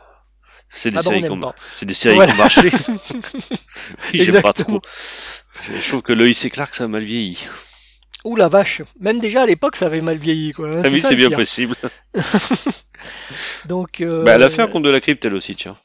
C'est 0.69 0.91
des, 0.91 0.99
Ah 0.99 1.03
séries 1.03 1.25
c'est 1.65 1.87
des 1.87 1.95
séries 1.95 2.17
Voilà. 2.17 2.33
qui 2.33 2.39
ont 2.39 2.43
marché. 2.43 2.61
oui, 4.13 4.25
j'aime 4.25 4.43
pas 4.43 4.53
trop. 4.53 4.81
Je 5.63 5.89
trouve 5.89 6.03
que 6.03 6.13
Loïs 6.13 6.45
et 6.45 6.51
Clark, 6.51 6.75
ça 6.75 6.85
a 6.85 6.89
mal 6.89 7.05
vieilli. 7.05 7.47
Ouh 8.25 8.37
la 8.37 8.49
vache. 8.49 8.83
Même 9.01 9.21
déjà 9.21 9.43
à 9.43 9.47
l'époque, 9.47 9.77
ça 9.77 9.87
avait 9.87 10.01
mal 10.01 10.17
vieilli, 10.19 10.53
quoi. 10.53 10.69
Ah 10.85 10.89
oui, 10.91 11.01
c'est 11.01 11.17
bien 11.17 11.29
pire. 11.29 11.39
possible. 11.39 11.77
Donc, 13.67 14.01
euh, 14.01 14.25
Bah, 14.25 14.33
elle 14.35 14.43
a 14.43 14.51
fait 14.51 14.63
un 14.63 14.67
conte 14.69 14.83
de 14.83 14.91
la 14.91 15.01
crypte, 15.01 15.25
elle 15.25 15.35
aussi, 15.35 15.55
tiens. 15.55 15.77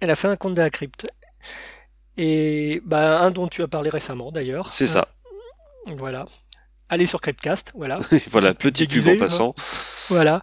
elle 0.00 0.10
a 0.10 0.14
fait 0.14 0.28
un 0.28 0.36
conte 0.36 0.54
de 0.54 0.62
la 0.62 0.70
crypte. 0.70 1.06
Et 2.16 2.80
bah, 2.84 3.20
un 3.20 3.30
dont 3.30 3.48
tu 3.48 3.62
as 3.62 3.68
parlé 3.68 3.90
récemment, 3.90 4.30
d'ailleurs. 4.30 4.70
C'est 4.70 4.86
ça. 4.86 5.08
Voilà. 5.86 6.26
Allez 6.88 7.06
sur 7.06 7.20
Cryptcast, 7.20 7.72
voilà. 7.74 7.98
voilà, 8.30 8.52
petit 8.52 8.86
pub 8.86 9.06
en 9.06 9.16
passant. 9.16 9.54
Voilà. 10.08 10.42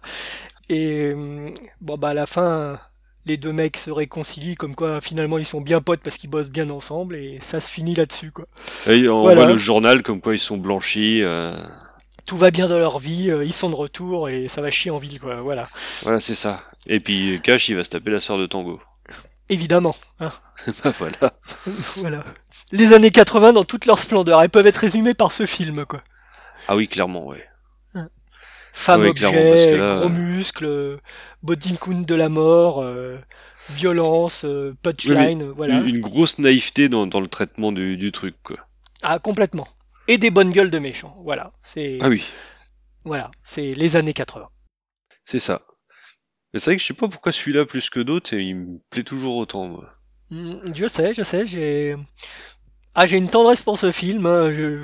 Et 0.70 1.10
euh, 1.12 1.50
bon 1.80 1.96
bah 1.96 2.08
à 2.10 2.14
la 2.14 2.26
fin, 2.26 2.80
les 3.28 3.36
deux 3.36 3.52
mecs 3.52 3.76
se 3.76 3.90
réconcilient 3.90 4.56
comme 4.56 4.74
quoi 4.74 5.00
finalement 5.00 5.38
ils 5.38 5.46
sont 5.46 5.60
bien 5.60 5.80
potes 5.80 6.00
parce 6.02 6.16
qu'ils 6.18 6.30
bossent 6.30 6.50
bien 6.50 6.68
ensemble 6.70 7.14
et 7.16 7.38
ça 7.40 7.60
se 7.60 7.68
finit 7.70 7.94
là-dessus 7.94 8.30
quoi. 8.32 8.46
Et 8.88 9.08
on 9.08 9.22
Voilà. 9.22 9.42
voit 9.44 9.52
le 9.52 9.56
journal 9.58 10.02
comme 10.02 10.20
quoi 10.20 10.34
ils 10.34 10.38
sont 10.40 10.56
blanchis. 10.56 11.22
euh, 11.22 11.56
Tout 12.26 12.36
va 12.36 12.50
bien 12.50 12.66
dans 12.68 12.78
leur 12.78 12.98
vie, 12.98 13.30
euh, 13.30 13.44
ils 13.44 13.52
sont 13.52 13.70
de 13.70 13.74
retour 13.76 14.28
et 14.28 14.48
ça 14.48 14.60
va 14.60 14.70
chier 14.70 14.90
en 14.90 14.98
ville 14.98 15.20
quoi. 15.20 15.36
Voilà. 15.40 15.68
Voilà, 16.02 16.18
c'est 16.20 16.34
ça. 16.34 16.62
Et 16.86 17.00
puis 17.00 17.40
Cash, 17.42 17.68
il 17.68 17.76
va 17.76 17.84
se 17.84 17.90
taper 17.90 18.10
la 18.10 18.20
sœur 18.20 18.38
de 18.38 18.46
Tango. 18.46 18.80
Évidemment. 19.50 19.96
hein. 20.20 20.30
bah 20.84 20.92
voilà. 20.98 21.32
voilà. 21.96 22.24
Les 22.72 22.92
années 22.92 23.10
80 23.10 23.52
dans 23.54 23.64
toute 23.64 23.86
leur 23.86 23.98
splendeur, 23.98 24.42
elles 24.42 24.50
peuvent 24.50 24.66
être 24.66 24.76
résumées 24.78 25.14
par 25.14 25.32
ce 25.32 25.46
film 25.46 25.84
quoi. 25.86 26.00
Ah 26.68 26.76
oui, 26.76 26.86
clairement, 26.88 27.26
ouais. 27.26 27.42
Femme 28.72 29.00
Ouais, 29.02 29.08
objet, 29.08 29.76
là, 29.76 29.96
gros 29.98 30.06
euh, 30.06 30.08
muscles, 30.08 30.98
body 31.42 31.76
count 31.78 32.02
de 32.02 32.14
la 32.14 32.28
mort, 32.28 32.80
euh, 32.82 33.18
violence, 33.70 34.44
euh, 34.44 34.74
punchline, 34.82 35.44
voilà. 35.50 35.80
Une, 35.80 35.88
une 35.96 36.00
grosse 36.00 36.38
naïveté 36.38 36.88
dans, 36.88 37.06
dans 37.06 37.20
le 37.20 37.28
traitement 37.28 37.72
du, 37.72 37.96
du 37.96 38.12
truc, 38.12 38.36
quoi. 38.42 38.56
Ah 39.02 39.18
complètement. 39.18 39.66
Et 40.06 40.16
des 40.18 40.30
bonnes 40.30 40.52
gueules 40.52 40.70
de 40.70 40.78
méchants. 40.78 41.14
Voilà. 41.24 41.52
C'est 41.64 41.98
Ah 42.00 42.08
oui, 42.08 42.30
voilà, 43.04 43.30
c'est 43.44 43.72
les 43.74 43.96
années 43.96 44.14
80. 44.14 44.48
c'est 45.22 45.38
ça. 45.38 45.62
Mais 46.52 46.60
c'est 46.60 46.70
vrai 46.70 46.76
que 46.76 46.82
je 46.82 46.86
sais 46.86 46.94
pas 46.94 47.08
pourquoi 47.08 47.30
celui-là 47.32 47.66
plus 47.66 47.90
que 47.90 48.00
d'autres, 48.00 48.32
et 48.34 48.40
il 48.42 48.56
me 48.56 48.78
plaît 48.90 49.02
toujours 49.04 49.36
autant, 49.36 49.66
moi. 49.66 49.90
Hmm, 50.30 50.72
Je 50.74 50.86
sais, 50.86 51.12
je 51.14 51.22
sais, 51.22 51.44
j'ai 51.46 51.96
ah 53.00 53.06
j'ai 53.06 53.16
une 53.16 53.28
tendresse 53.28 53.62
pour 53.62 53.78
ce 53.78 53.90
film. 53.92 54.26
hein, 54.26 54.52
Je 54.52 54.82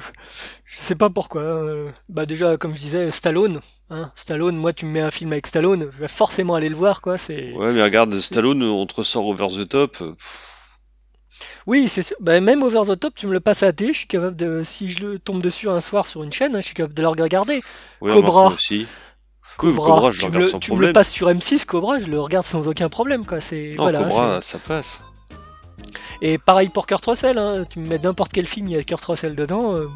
je 0.66 0.81
sais 0.81 0.94
pas 0.94 1.11
pourquoi. 1.11 1.42
euh, 1.42 1.88
Bah 2.09 2.27
déjà 2.27 2.57
comme 2.57 2.74
je 2.74 2.81
disais, 2.81 3.11
Stallone. 3.11 3.61
Hein, 3.90 4.11
Stallone. 4.14 4.57
Moi 4.57 4.72
tu 4.72 4.87
me 4.87 4.90
mets 4.92 5.00
un 5.00 5.11
film 5.11 5.33
avec 5.33 5.46
Stallone, 5.46 5.88
je 5.94 6.00
vais 6.00 6.09
forcément 6.09 6.55
aller 6.55 6.68
le 6.68 6.77
voir 6.77 7.00
quoi. 7.00 7.18
C'est 7.18 7.53
Ouais, 7.53 7.72
mais 7.72 7.83
regarde, 7.83 8.14
Stallone, 8.14 8.62
on 8.62 8.87
te 8.87 8.94
ressort 8.94 9.27
over 9.27 9.48
the 9.48 9.68
top. 9.68 9.98
euh, 10.00 10.14
oui 11.66 11.88
c'est 11.88 12.03
sûr. 12.03 12.16
Bah, 12.20 12.40
même 12.40 12.62
Over 12.62 12.83
the 12.87 12.98
Top, 13.00 13.14
tu 13.14 13.27
me 13.27 13.33
le 13.33 13.40
passes 13.40 13.62
à 13.62 13.66
la 13.66 13.72
télé, 13.72 13.92
je 13.92 13.98
suis 13.98 14.07
capable 14.07 14.37
de 14.37 14.62
si 14.64 14.90
je 14.90 15.05
le 15.07 15.18
tombe 15.18 15.42
dessus 15.42 15.68
un 15.68 15.81
soir 15.81 16.07
sur 16.07 16.22
une 16.22 16.33
chaîne, 16.33 16.55
hein, 16.55 16.61
je 16.61 16.66
suis 16.66 16.74
capable 16.74 16.94
de 16.94 17.03
le 17.03 17.09
regarder. 17.09 17.62
Cobra. 18.00 18.46
aussi. 18.48 18.87
Oui, 19.62 19.74
Cobra, 19.74 19.87
Cobra, 19.87 20.11
je 20.11 20.27
le 20.27 20.27
tu, 20.27 20.27
me 20.27 20.31
regarde 20.31 20.42
le, 20.42 20.48
sans 20.50 20.59
tu 20.61 20.72
me 20.72 20.81
le 20.87 20.92
passes 20.92 21.11
sur 21.11 21.29
M6, 21.29 21.64
Cobra, 21.64 21.98
je 22.00 22.07
le 22.07 22.20
regarde 22.20 22.44
sans 22.46 22.68
aucun 22.68 22.88
problème 22.88 23.24
quoi. 23.24 23.40
C'est 23.40 23.74
voilà. 23.77 24.00
Cobra, 24.05 24.40
ça 24.40 24.59
passe. 24.59 25.00
Et 26.22 26.38
pareil 26.38 26.68
pour 26.68 26.87
Kurt 26.87 27.04
Russell, 27.04 27.38
hein, 27.38 27.64
tu 27.68 27.78
me 27.78 27.88
mets 27.88 27.98
n'importe 27.98 28.33
quel 28.33 28.46
film, 28.46 28.68
il 28.68 28.74
y 28.74 28.78
a 28.78 28.83
Kurt 28.83 29.04
Russell 29.04 29.35
dedans. 29.37 29.74
euh, 29.74 29.87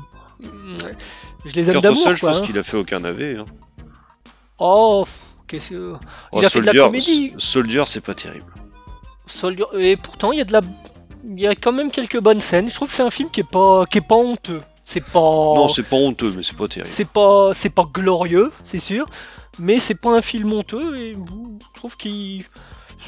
Je 1.44 1.54
les 1.54 1.68
aime 1.70 1.80
Kurt 1.80 1.86
Russell, 1.86 2.16
je 2.16 2.26
pense 2.26 2.38
hein. 2.38 2.42
qu'il 2.42 2.58
a 2.58 2.62
fait 2.62 2.76
aucun 2.76 3.00
navet. 3.00 3.36
Hein. 3.36 3.44
Oh, 4.58 5.06
qu'est-ce 5.46 5.70
que. 5.70 5.94
Oh, 6.32 6.38
Il 6.40 6.44
a 6.46 6.50
fait 6.50 6.60
de 6.60 6.66
la 6.66 6.72
Soldier, 6.72 6.84
comédie. 6.86 7.34
Soldier, 7.38 7.82
c'est 7.86 8.00
pas 8.00 8.14
terrible. 8.14 8.46
Soldier- 9.26 9.64
Et 9.78 9.96
pourtant, 9.96 10.32
il 10.32 10.38
y 10.38 10.40
a 10.40 10.44
de 10.44 10.52
la. 10.52 10.60
Il 11.24 11.38
y 11.38 11.46
a 11.46 11.54
quand 11.54 11.72
même 11.72 11.90
quelques 11.90 12.20
bonnes 12.20 12.40
scènes. 12.40 12.68
Je 12.70 12.74
trouve 12.74 12.88
que 12.88 12.94
c'est 12.94 13.02
un 13.02 13.10
film 13.10 13.30
qui 13.30 13.40
est 13.40 13.50
pas, 13.50 13.84
qui 13.86 13.98
est 13.98 14.06
pas 14.06 14.14
honteux. 14.16 14.62
C'est 14.84 15.02
pas. 15.04 15.20
Non, 15.20 15.68
c'est 15.68 15.82
pas 15.82 15.96
honteux, 15.96 16.32
mais 16.36 16.42
c'est 16.42 16.56
pas 16.56 16.66
terrible. 16.68 16.88
c'est 16.90 17.08
pas, 17.08 17.50
c'est 17.52 17.68
pas 17.70 17.84
glorieux, 17.92 18.50
c'est 18.64 18.78
sûr. 18.80 19.06
Mais 19.58 19.80
c'est 19.80 19.94
pas 19.96 20.16
un 20.16 20.22
film 20.22 20.52
honteux. 20.52 20.96
Et 20.98 21.12
je 21.14 21.72
trouve 21.78 21.96
qu'il. 21.96 22.44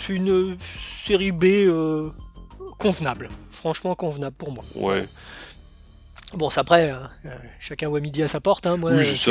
C'est 0.06 0.12
une 0.14 0.56
série 1.04 1.32
B 1.32 1.44
euh, 1.44 2.08
convenable. 2.80 3.28
Franchement 3.50 3.94
convenable 3.94 4.34
pour 4.36 4.52
moi. 4.52 4.64
Ouais, 4.74 5.06
Bon, 6.34 6.48
c'est 6.48 6.60
après, 6.60 6.90
hein, 6.90 7.10
euh, 7.26 7.30
chacun 7.58 7.88
voit 7.88 7.98
midi 7.98 8.22
à 8.22 8.28
sa 8.28 8.40
porte. 8.40 8.64
Hein, 8.64 8.76
moi, 8.76 8.92
oui, 8.92 8.98
euh, 8.98 9.02
c'est 9.02 9.16
ça. 9.16 9.30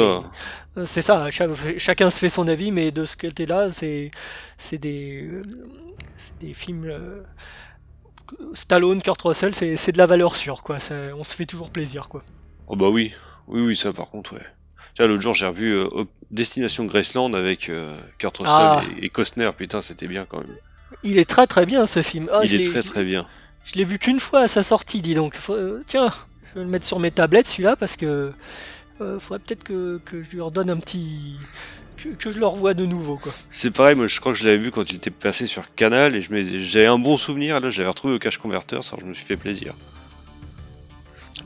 Euh, 0.77 0.85
C'est 0.85 1.01
ça, 1.01 1.31
cha- 1.31 1.47
chacun 1.77 2.09
se 2.09 2.19
fait 2.19 2.27
son 2.27 2.45
avis, 2.49 2.71
mais 2.71 2.91
de 2.91 3.05
ce 3.05 3.15
côté-là, 3.15 3.71
c'est 3.71 4.11
c'est 4.57 4.77
des, 4.77 5.23
euh, 5.23 5.43
c'est 6.17 6.37
des 6.39 6.53
films. 6.53 6.85
euh, 6.87 7.21
Stallone, 8.53 9.01
Kurt 9.01 9.21
Russell, 9.21 9.55
c'est 9.55 9.91
de 9.91 9.97
la 9.97 10.05
valeur 10.05 10.35
sûre, 10.35 10.61
quoi. 10.61 10.77
on 11.17 11.23
se 11.23 11.33
fait 11.35 11.45
toujours 11.45 11.69
plaisir, 11.71 12.09
quoi. 12.09 12.21
Oh 12.67 12.75
bah 12.75 12.89
oui, 12.89 13.13
oui, 13.47 13.61
oui, 13.61 13.75
ça 13.75 13.91
par 13.93 14.09
contre, 14.09 14.33
ouais. 14.35 14.45
L'autre 14.99 15.21
jour, 15.21 15.33
j'ai 15.33 15.47
revu 15.47 15.71
euh, 15.77 15.87
Destination 16.29 16.83
Graceland 16.85 17.33
avec 17.33 17.69
euh, 17.69 17.97
Kurt 18.17 18.37
Russell 18.37 18.53
Ah. 18.59 18.81
et, 19.01 19.05
et 19.05 19.09
Costner. 19.09 19.49
Putain, 19.57 19.81
c'était 19.81 20.07
bien 20.07 20.25
quand 20.25 20.39
même. 20.39 20.55
Il 21.03 21.17
est 21.17 21.29
très 21.29 21.47
très 21.47 21.65
bien 21.65 21.85
ce 21.85 22.01
film. 22.01 22.29
Ah, 22.33 22.41
Il 22.43 22.53
est 22.53 22.69
très 22.69 22.83
très 22.83 23.05
bien. 23.05 23.25
Je 23.65 23.75
l'ai 23.75 23.83
vu 23.83 23.99
qu'une 23.99 24.19
fois 24.19 24.41
à 24.41 24.47
sa 24.47 24.63
sortie, 24.63 25.01
dis 25.01 25.13
donc. 25.13 25.35
Faut- 25.35 25.53
euh, 25.53 25.81
tiens, 25.85 26.09
je 26.49 26.59
vais 26.59 26.65
le 26.65 26.69
mettre 26.71 26.85
sur 26.85 26.99
mes 26.99 27.11
tablettes 27.11 27.47
celui-là 27.47 27.75
parce 27.75 27.95
que 27.95 28.31
euh, 29.01 29.19
faudrait 29.19 29.39
peut-être 29.39 29.63
que, 29.63 29.99
que 30.05 30.23
je 30.23 30.29
lui 30.31 30.41
redonne 30.41 30.69
un 30.69 30.77
petit. 30.77 31.35
Que, 31.97 32.09
que 32.09 32.31
je 32.31 32.39
le 32.39 32.47
revoie 32.47 32.73
de 32.73 32.85
nouveau, 32.85 33.17
quoi. 33.17 33.33
C'est 33.51 33.71
pareil, 33.71 33.95
moi 33.95 34.07
je 34.07 34.19
crois 34.21 34.31
que 34.31 34.37
je 34.39 34.45
l'avais 34.45 34.57
vu 34.57 34.71
quand 34.71 34.89
il 34.89 34.95
était 34.95 35.09
passé 35.11 35.47
sur 35.47 35.73
Canal 35.75 36.15
et 36.15 36.21
j'avais 36.21 36.85
un 36.87 36.97
bon 36.97 37.17
souvenir. 37.17 37.59
Là, 37.59 37.69
j'avais 37.69 37.89
retrouvé 37.89 38.13
au 38.15 38.19
Cache 38.19 38.37
Converter, 38.37 38.79
ça 38.81 38.95
je 39.01 39.05
me 39.05 39.13
suis 39.13 39.25
fait 39.25 39.35
plaisir. 39.37 39.73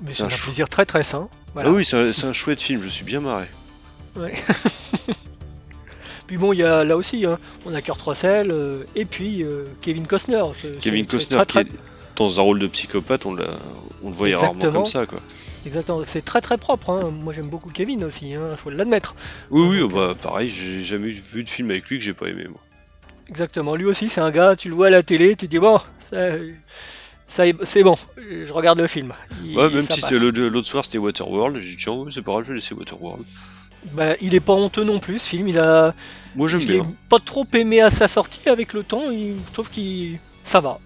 Mais 0.04 0.12
C'est 0.12 0.24
un 0.24 0.28
un 0.28 0.30
chou- 0.30 0.46
plaisir 0.46 0.70
très 0.70 0.86
très 0.86 1.04
sain. 1.04 1.28
Voilà. 1.54 1.70
Ah 1.70 1.72
oui, 1.74 1.84
c'est 1.86 2.26
un, 2.26 2.34
chouette 2.34 2.62
film, 2.62 2.82
je 2.84 2.90
suis 2.90 3.04
bien 3.06 3.20
marré. 3.20 3.46
Ouais. 4.16 4.34
puis 6.28 6.38
bon, 6.38 6.54
il 6.54 6.60
y 6.60 6.64
a 6.64 6.84
là 6.84 6.98
aussi, 6.98 7.26
hein, 7.26 7.38
on 7.66 7.74
a 7.74 7.82
Kurt 7.82 8.02
Russell 8.02 8.50
euh, 8.52 8.84
et 8.96 9.06
puis 9.06 9.44
euh, 9.44 9.66
Kevin 9.82 10.08
Costner. 10.08 10.44
Kevin 10.82 11.06
Costner 11.06 11.38
très, 11.48 11.66
qui 11.66 11.72
très- 11.72 11.76
est 11.78 11.80
dans 12.16 12.40
un 12.40 12.44
rôle 12.44 12.60
de 12.60 12.68
psychopathe, 12.68 13.26
on, 13.26 13.36
on 14.04 14.10
le 14.10 14.14
voyait 14.16 14.36
rarement 14.36 14.60
comme 14.72 14.86
ça 14.86 15.06
quoi. 15.06 15.20
Exactement, 15.66 16.02
c'est 16.06 16.24
très 16.26 16.42
très 16.42 16.58
propre. 16.58 16.90
hein. 16.90 17.10
Moi 17.10 17.34
j'aime 17.34 17.50
beaucoup 17.50 17.70
Kevin 17.70 18.04
aussi, 18.04 18.32
il 18.32 18.40
faut 18.58 18.70
l'admettre. 18.70 19.16
Oui, 19.50 19.66
oui, 19.70 19.80
Donc, 19.80 19.94
bah 19.94 20.14
pareil, 20.22 20.50
j'ai 20.50 20.82
jamais 20.82 21.10
vu 21.10 21.44
de 21.44 21.50
film 21.50 21.72
avec 21.72 21.88
lui 21.90 21.98
que 22.00 22.04
j'ai 22.04 22.14
pas 22.14 22.28
aimé 22.28 22.46
moi. 22.50 22.60
Exactement, 23.30 23.76
lui 23.76 23.86
aussi 23.86 24.10
c'est 24.10 24.22
un 24.22 24.32
gars, 24.32 24.56
tu 24.56 24.70
le 24.70 24.76
vois 24.76 24.88
à 24.88 24.90
la 24.90 25.04
télé, 25.04 25.30
tu 25.36 25.46
te 25.48 25.52
dis 25.52 25.60
bon, 25.60 25.80
ça, 26.00 26.18
ça 27.28 27.48
est- 27.48 27.56
c'est 27.64 27.82
bon, 27.84 27.96
je 28.18 28.52
regarde 28.52 28.80
le 28.80 28.88
film. 28.88 29.14
Il- 29.46 29.58
Ouais, 29.58 29.70
même 29.70 29.82
si 29.84 30.02
l'autre 30.20 30.68
soir 30.68 30.84
c'était 30.84 30.98
Waterworld, 30.98 31.58
j'ai 31.58 31.70
dit 31.76 31.78
tiens, 31.78 32.06
c'est 32.12 32.22
pas 32.22 32.34
grave, 32.34 32.44
je 32.44 32.50
vais 32.50 32.56
laisser 32.56 32.74
Waterworld. 32.76 33.24
Bah, 33.94 34.16
il 34.22 34.34
est 34.36 34.40
pas 34.40 34.54
honteux 34.54 34.84
non 34.84 35.00
plus 35.00 35.20
ce 35.20 35.28
film, 35.30 35.48
il 35.48 35.60
a. 35.60 35.94
Moi 36.36 36.48
j'aime 36.48 36.62
bien. 36.62 36.84
pas 37.10 37.20
trop 37.20 37.46
aimé 37.54 37.82
à 37.82 37.90
sa 37.90 38.08
sortie 38.08 38.48
avec 38.50 38.74
le 38.74 38.84
temps, 38.84 39.10
il- 39.12 39.36
je 39.48 39.54
trouve 39.54 39.70
qu'il. 39.70 40.20
ça 40.44 40.60
va. 40.60 40.80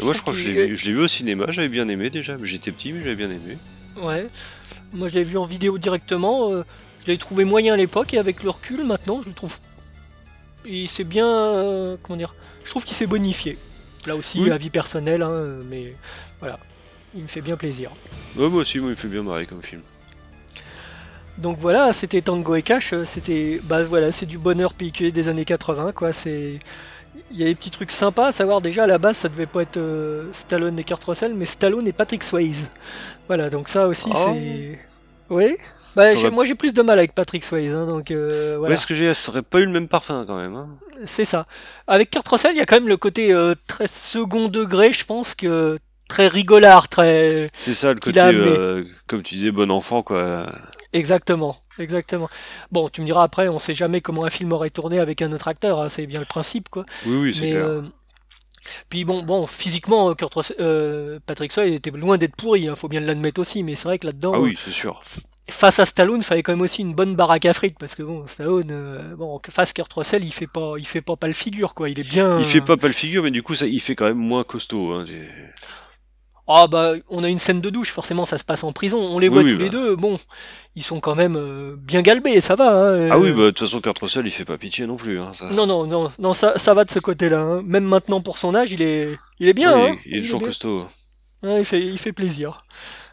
Moi 0.00 0.12
je 0.12 0.20
crois 0.20 0.32
que 0.32 0.38
je 0.38 0.50
l'ai 0.50 0.66
vu, 0.74 0.98
au 1.00 1.08
cinéma, 1.08 1.46
j'avais 1.50 1.68
bien 1.68 1.88
aimé 1.88 2.10
déjà, 2.10 2.36
j'étais 2.42 2.70
petit 2.72 2.92
mais 2.92 3.00
j'avais 3.02 3.16
bien 3.16 3.30
aimé. 3.30 3.58
Ouais. 4.00 4.26
Moi, 4.92 5.08
je 5.08 5.14
l'ai 5.14 5.22
vu 5.24 5.36
en 5.38 5.44
vidéo 5.44 5.76
directement. 5.78 6.52
euh, 6.52 6.64
je 7.02 7.10
l'ai 7.12 7.18
trouvé 7.18 7.44
moyen 7.44 7.74
à 7.74 7.76
l'époque 7.76 8.14
et 8.14 8.18
avec 8.18 8.42
le 8.42 8.50
recul, 8.50 8.84
maintenant, 8.84 9.20
je 9.22 9.28
le 9.28 9.34
trouve. 9.34 9.56
Il 10.64 10.88
s'est 10.88 11.04
bien. 11.04 11.26
euh, 11.28 11.96
comment 12.02 12.16
dire 12.16 12.34
Je 12.64 12.70
trouve 12.70 12.84
qu'il 12.84 12.96
s'est 12.96 13.06
bonifié. 13.06 13.58
Là 14.06 14.16
aussi, 14.16 14.40
Oui. 14.40 14.50
avis 14.50 14.70
personnel, 14.70 15.22
hein, 15.22 15.30
euh, 15.30 15.62
mais 15.68 15.94
voilà. 16.40 16.58
Il 17.16 17.22
me 17.22 17.28
fait 17.28 17.40
bien 17.40 17.56
plaisir. 17.56 17.90
Ouais, 18.36 18.48
moi 18.48 18.60
aussi, 18.62 18.78
moi 18.78 18.88
il 18.88 18.90
me 18.90 18.94
fait 18.96 19.08
bien 19.08 19.22
marrer 19.22 19.46
comme 19.46 19.62
film. 19.62 19.82
Donc 21.38 21.58
voilà, 21.58 21.92
c'était 21.92 22.22
Tango 22.22 22.54
et 22.54 22.62
Cash. 22.62 22.92
euh, 22.92 23.04
C'était. 23.04 23.60
Bah 23.64 23.82
voilà, 23.84 24.12
c'est 24.12 24.26
du 24.26 24.38
bonheur 24.38 24.74
piqué 24.74 25.10
des 25.12 25.28
années 25.28 25.44
80, 25.44 25.92
quoi. 25.92 26.12
C'est. 26.12 26.58
Il 27.30 27.38
y 27.38 27.42
a 27.42 27.46
des 27.46 27.54
petits 27.54 27.70
trucs 27.70 27.90
sympas 27.90 28.28
à 28.28 28.32
savoir 28.32 28.60
déjà 28.60 28.84
à 28.84 28.86
la 28.86 28.98
base 28.98 29.16
ça 29.16 29.28
devait 29.28 29.46
pas 29.46 29.62
être 29.62 29.76
euh, 29.76 30.24
Stallone 30.32 30.78
et 30.78 30.84
Kurt 30.84 31.02
Russell 31.04 31.34
mais 31.34 31.44
Stallone 31.46 31.86
et 31.86 31.92
Patrick 31.92 32.22
Swayze. 32.24 32.68
Voilà 33.28 33.50
donc 33.50 33.68
ça 33.68 33.86
aussi 33.88 34.10
Oh. 34.12 34.18
c'est. 34.24 34.78
Oui 35.30 35.56
bah, 35.96 36.06
Moi 36.32 36.44
j'ai 36.44 36.54
plus 36.54 36.74
de 36.74 36.82
mal 36.82 36.98
avec 36.98 37.14
Patrick 37.14 37.44
Swayze 37.44 37.74
hein, 37.74 37.86
donc 37.86 38.10
euh, 38.10 38.56
voilà. 38.58 38.74
Ouais, 38.74 38.76
ce 38.76 38.86
que 38.86 38.94
j'ai, 38.94 39.12
ça 39.14 39.30
aurait 39.30 39.42
pas 39.42 39.60
eu 39.60 39.64
le 39.64 39.70
même 39.70 39.88
parfum 39.88 40.24
quand 40.26 40.36
même. 40.36 40.54
Hein. 40.54 40.70
C'est 41.04 41.24
ça. 41.24 41.46
Avec 41.86 42.10
Kurt 42.10 42.26
Russell, 42.28 42.52
il 42.52 42.58
y 42.58 42.60
a 42.60 42.66
quand 42.66 42.76
même 42.76 42.88
le 42.88 42.96
côté 42.96 43.32
euh, 43.32 43.54
très 43.66 43.86
second 43.86 44.48
degré, 44.48 44.92
je 44.92 45.04
pense 45.04 45.34
que 45.34 45.78
très 46.08 46.28
rigolard, 46.28 46.88
très 46.88 47.50
C'est 47.56 47.74
ça 47.74 47.92
le 47.92 48.00
côté, 48.00 48.20
euh, 48.20 48.84
comme 49.06 49.22
tu 49.22 49.34
disais, 49.36 49.50
bon 49.50 49.70
enfant 49.70 50.02
quoi. 50.02 50.46
exactement, 50.92 51.56
exactement. 51.78 52.28
Bon, 52.70 52.88
tu 52.88 53.00
me 53.00 53.06
diras 53.06 53.22
après, 53.24 53.48
on 53.48 53.58
sait 53.58 53.74
jamais 53.74 54.00
comment 54.00 54.24
un 54.24 54.30
film 54.30 54.52
aurait 54.52 54.70
tourné 54.70 54.98
avec 54.98 55.22
un 55.22 55.32
autre 55.32 55.48
acteur, 55.48 55.80
hein, 55.80 55.88
c'est 55.88 56.06
bien 56.06 56.20
le 56.20 56.26
principe 56.26 56.68
quoi. 56.68 56.84
Oui, 57.06 57.16
oui, 57.16 57.34
c'est 57.34 57.50
clair. 57.50 57.64
euh, 57.66 57.82
puis 58.88 59.04
bon, 59.04 59.22
bon, 59.22 59.46
physiquement, 59.46 60.10
euh, 60.10 60.14
Kurt 60.14 60.32
Russell, 60.34 60.56
euh, 60.60 61.18
Patrick 61.26 61.52
Swayze 61.52 61.74
était 61.74 61.90
loin 61.90 62.16
d'être 62.16 62.36
pourri, 62.36 62.66
hein, 62.68 62.74
faut 62.76 62.88
bien 62.88 63.00
l'admettre 63.00 63.40
aussi. 63.40 63.62
Mais 63.62 63.74
c'est 63.76 63.84
vrai 63.84 63.98
que 63.98 64.06
là-dedans, 64.06 64.32
Ah 64.36 64.40
oui, 64.40 64.56
c'est 64.56 64.70
sûr. 64.70 65.02
face 65.50 65.78
à 65.80 65.84
Stallone, 65.84 66.20
il 66.20 66.24
fallait 66.24 66.42
quand 66.42 66.52
même 66.52 66.62
aussi 66.62 66.80
une 66.80 66.94
bonne 66.94 67.14
baraque 67.14 67.44
à 67.44 67.52
frites 67.52 67.78
parce 67.78 67.94
que 67.94 68.02
bon, 68.02 68.26
Stallone, 68.26 68.68
euh, 68.70 69.16
bon, 69.16 69.38
face 69.50 69.74
Kurt 69.74 69.92
Russell, 69.92 70.24
il 70.24 70.32
fait 70.32 70.46
pas, 70.46 70.74
il 70.78 70.86
fait 70.86 71.02
pas 71.02 71.16
pas 71.16 71.26
le 71.26 71.34
figure 71.34 71.74
quoi. 71.74 71.90
Il 71.90 72.00
est 72.00 72.08
bien. 72.08 72.38
Il 72.38 72.44
fait 72.46 72.62
pas 72.62 72.78
pas 72.78 72.86
le 72.86 72.94
figure, 72.94 73.22
mais 73.22 73.30
du 73.30 73.42
coup, 73.42 73.54
ça, 73.54 73.66
il 73.66 73.80
fait 73.80 73.94
quand 73.94 74.06
même 74.06 74.16
moins 74.16 74.44
costaud. 74.44 74.92
Hein. 74.92 75.04
Ah 76.46 76.66
bah 76.66 76.92
on 77.08 77.24
a 77.24 77.28
une 77.30 77.38
scène 77.38 77.62
de 77.62 77.70
douche, 77.70 77.90
forcément 77.90 78.26
ça 78.26 78.36
se 78.36 78.44
passe 78.44 78.64
en 78.64 78.72
prison, 78.72 78.98
on 78.98 79.18
les 79.18 79.28
Oui, 79.28 79.34
voit 79.34 79.42
oui, 79.44 79.52
tous 79.52 79.58
les 79.58 79.64
bah. 79.66 79.72
deux, 79.72 79.96
bon, 79.96 80.18
ils 80.74 80.82
sont 80.82 81.00
quand 81.00 81.14
même 81.14 81.36
euh, 81.36 81.74
bien 81.78 82.02
galbés, 82.02 82.40
ça 82.42 82.54
va. 82.54 82.70
hein, 82.70 83.08
Ah 83.10 83.18
oui, 83.18 83.28
euh, 83.30 83.32
bah 83.32 83.38
de 83.42 83.46
toute 83.50 83.60
façon, 83.60 83.80
Kurt 83.80 83.98
Russell, 83.98 84.26
il 84.26 84.30
fait 84.30 84.44
pas 84.44 84.58
pitié 84.58 84.86
non 84.86 84.96
plus. 84.98 85.18
Hein, 85.20 85.32
ça. 85.32 85.48
Non 85.50 85.66
non 85.66 85.86
non 85.86 86.12
non 86.18 86.34
ça, 86.34 86.58
ça 86.58 86.74
va 86.74 86.84
de 86.84 86.90
ce 86.90 86.98
côté-là. 86.98 87.40
hein. 87.40 87.62
Même 87.64 87.84
maintenant 87.84 88.20
pour 88.20 88.36
son 88.36 88.54
âge, 88.54 88.72
il 88.72 88.82
est 88.82 89.18
il 89.38 89.48
est 89.48 89.54
bien. 89.54 89.74
Hein. 89.74 89.96
il 90.04 90.16
est 90.18 90.20
toujours 90.22 90.42
costaud. 90.42 90.86
Ouais, 91.42 91.60
il 91.60 91.64
fait 91.64 91.80
il 91.80 91.98
fait 91.98 92.12
plaisir. 92.12 92.58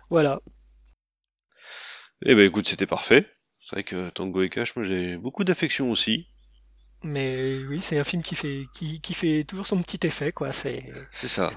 Voilà. 0.10 0.42
Eh 2.26 2.36
ben 2.36 2.46
écoute, 2.46 2.68
c'était 2.68 2.86
parfait. 2.86 3.26
C'est 3.60 3.76
vrai 3.76 3.84
que 3.84 4.10
Tango 4.10 4.42
et 4.42 4.50
Cash, 4.50 4.76
moi 4.76 4.86
j'ai 4.86 5.18
beaucoup 5.18 5.44
d'affection 5.44 5.90
aussi. 5.92 6.28
Mais 7.04 7.58
oui, 7.68 7.80
c'est 7.82 7.98
un 8.00 8.04
film 8.04 8.22
qui 8.24 8.36
fait 8.36 8.66
qui, 8.74 9.02
qui 9.02 9.14
fait 9.14 9.44
toujours 9.44 9.66
son 9.68 9.82
petit 9.82 10.06
effet 10.06 10.32
quoi. 10.32 10.52
C'est 10.52 10.84
C'est 11.10 11.28
ça. 11.28 11.52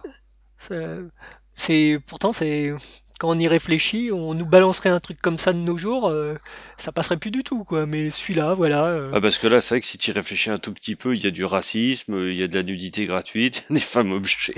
C'est- 1.56 1.98
pourtant 2.06 2.32
c'est 2.32 2.72
quand 3.20 3.30
on 3.30 3.38
y 3.38 3.46
réfléchit, 3.46 4.10
on 4.12 4.34
nous 4.34 4.44
balancerait 4.46 4.90
un 4.90 4.98
truc 4.98 5.20
comme 5.22 5.38
ça 5.38 5.52
de 5.52 5.58
nos 5.58 5.78
jours, 5.78 6.08
euh, 6.08 6.34
ça 6.78 6.90
passerait 6.90 7.16
plus 7.16 7.30
du 7.30 7.44
tout 7.44 7.62
quoi. 7.64 7.86
Mais 7.86 8.10
celui-là, 8.10 8.54
voilà. 8.54 8.86
euh, 8.86 9.12
Ah 9.14 9.20
parce 9.20 9.38
que 9.38 9.46
là, 9.46 9.60
c'est 9.60 9.74
vrai 9.76 9.80
que 9.80 9.86
si 9.86 9.98
tu 9.98 10.10
y 10.10 10.14
réfléchis 10.14 10.50
un 10.50 10.58
tout 10.58 10.72
petit 10.72 10.96
peu, 10.96 11.14
il 11.14 11.22
y 11.22 11.26
a 11.26 11.30
du 11.30 11.44
racisme, 11.44 12.16
il 12.28 12.34
y 12.34 12.42
a 12.42 12.48
de 12.48 12.54
la 12.54 12.62
nudité 12.64 13.06
gratuite, 13.06 13.66
des 13.70 13.80
femmes 13.80 14.12
objets. 14.12 14.54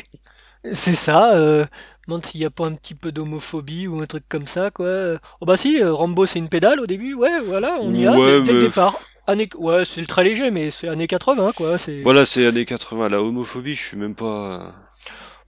C'est 0.72 0.94
ça, 0.96 1.36
euh, 1.36 1.66
demande 2.08 2.24
s'il 2.24 2.40
n'y 2.40 2.46
a 2.46 2.50
pas 2.50 2.64
un 2.66 2.74
petit 2.74 2.94
peu 2.94 3.12
d'homophobie 3.12 3.86
ou 3.86 4.00
un 4.00 4.06
truc 4.06 4.24
comme 4.28 4.46
ça, 4.46 4.70
quoi. 4.70 5.18
Oh 5.40 5.46
bah 5.46 5.56
si, 5.56 5.80
euh, 5.80 5.92
Rambo 5.92 6.24
c'est 6.26 6.38
une 6.38 6.48
pédale 6.48 6.80
au 6.80 6.86
début, 6.86 7.14
ouais, 7.14 7.40
voilà, 7.44 7.76
on 7.82 7.92
y 7.94 8.06
a 8.06 8.12
dès, 8.12 8.40
le 8.40 8.60
départ. 8.60 8.98
Année... 9.28 9.48
Ouais, 9.58 9.84
c'est 9.84 10.00
le 10.00 10.06
très 10.06 10.24
léger, 10.24 10.50
mais 10.50 10.70
c'est 10.70 10.88
années 10.88 11.06
80, 11.06 11.52
quoi. 11.52 11.78
C'est... 11.78 12.00
Voilà, 12.02 12.24
c'est 12.24 12.46
années 12.46 12.64
80. 12.64 13.10
La 13.10 13.22
homophobie, 13.22 13.74
je 13.74 13.82
suis 13.82 13.96
même 13.96 14.14
pas. 14.14 14.72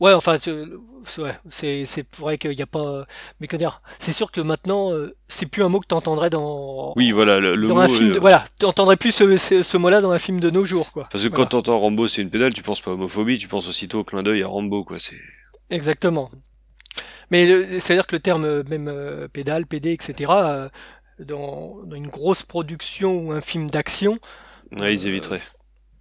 Ouais, 0.01 0.13
enfin, 0.13 0.39
tu- 0.39 0.53
c'est 1.05 1.23
ouais, 1.23 1.37
c'est, 1.51 1.85
c'est 1.85 2.07
vrai 2.17 2.39
qu'il 2.39 2.53
n'y 2.55 2.63
a 2.63 2.67
pas... 2.67 3.05
Mais 3.41 3.47
comment 3.49 3.59
dire, 3.59 3.83
c'est 3.99 4.13
sûr 4.13 4.31
que 4.31 4.41
maintenant, 4.41 4.93
euh, 4.93 5.17
c'est 5.27 5.47
plus 5.47 5.65
un 5.65 5.69
mot 5.69 5.81
que 5.81 5.87
tu 5.89 5.95
entendrais 5.95 6.31
dans... 6.31 6.93
Oui, 6.97 7.11
voilà, 7.11 7.41
le, 7.41 7.57
le 7.57 7.67
dans 7.67 7.75
mot. 7.75 7.81
un 7.81 7.89
film... 7.89 8.11
de- 8.11 8.15
euh, 8.17 8.21
Voilà, 8.21 8.45
tu 8.61 8.67
entendrais 8.67 8.97
plus 8.97 9.11
ce, 9.11 9.37
ce, 9.37 9.63
ce 9.63 9.77
mot-là 9.77 10.01
dans 10.01 10.11
un 10.13 10.19
film 10.21 10.39
de 10.39 10.51
nos 10.51 10.65
jours, 10.65 10.93
quoi. 10.93 11.09
Parce 11.11 11.25
que 11.25 11.29
Voilà. 11.31 11.45
quand 11.45 11.49
t'entends 11.51 11.79
Rambo, 11.81 12.07
c'est 12.07 12.23
une 12.23 12.31
pédale, 12.31 12.55
tu 12.55 12.63
penses 12.63 12.81
pas 12.81 12.93
homophobie, 12.93 13.39
tu 13.39 13.49
penses 13.49 13.69
aussitôt 13.69 14.01
au 14.01 14.05
clin 14.05 14.23
d'œil 14.23 14.43
à 14.45 14.47
Rambo, 14.47 14.85
quoi. 14.85 15.01
C'est. 15.01 15.19
Exactement. 15.71 16.31
Mais 17.31 17.47
le- 17.47 17.81
c'est-à-dire 17.81 18.07
que 18.07 18.15
le 18.17 18.21
terme 18.21 18.45
euh, 18.45 18.63
même 18.69 19.29
pédale, 19.33 19.67
PD, 19.67 19.93
etc., 19.93 20.31
dans, 21.19 21.79
dans 21.85 21.97
une 21.97 22.07
grosse 22.09 22.45
production 22.45 23.17
ou 23.19 23.33
un 23.33 23.41
film 23.41 23.69
d'action, 23.69 24.19
Ouais, 24.77 24.95
ils 24.95 25.09
éviteraient. 25.09 25.41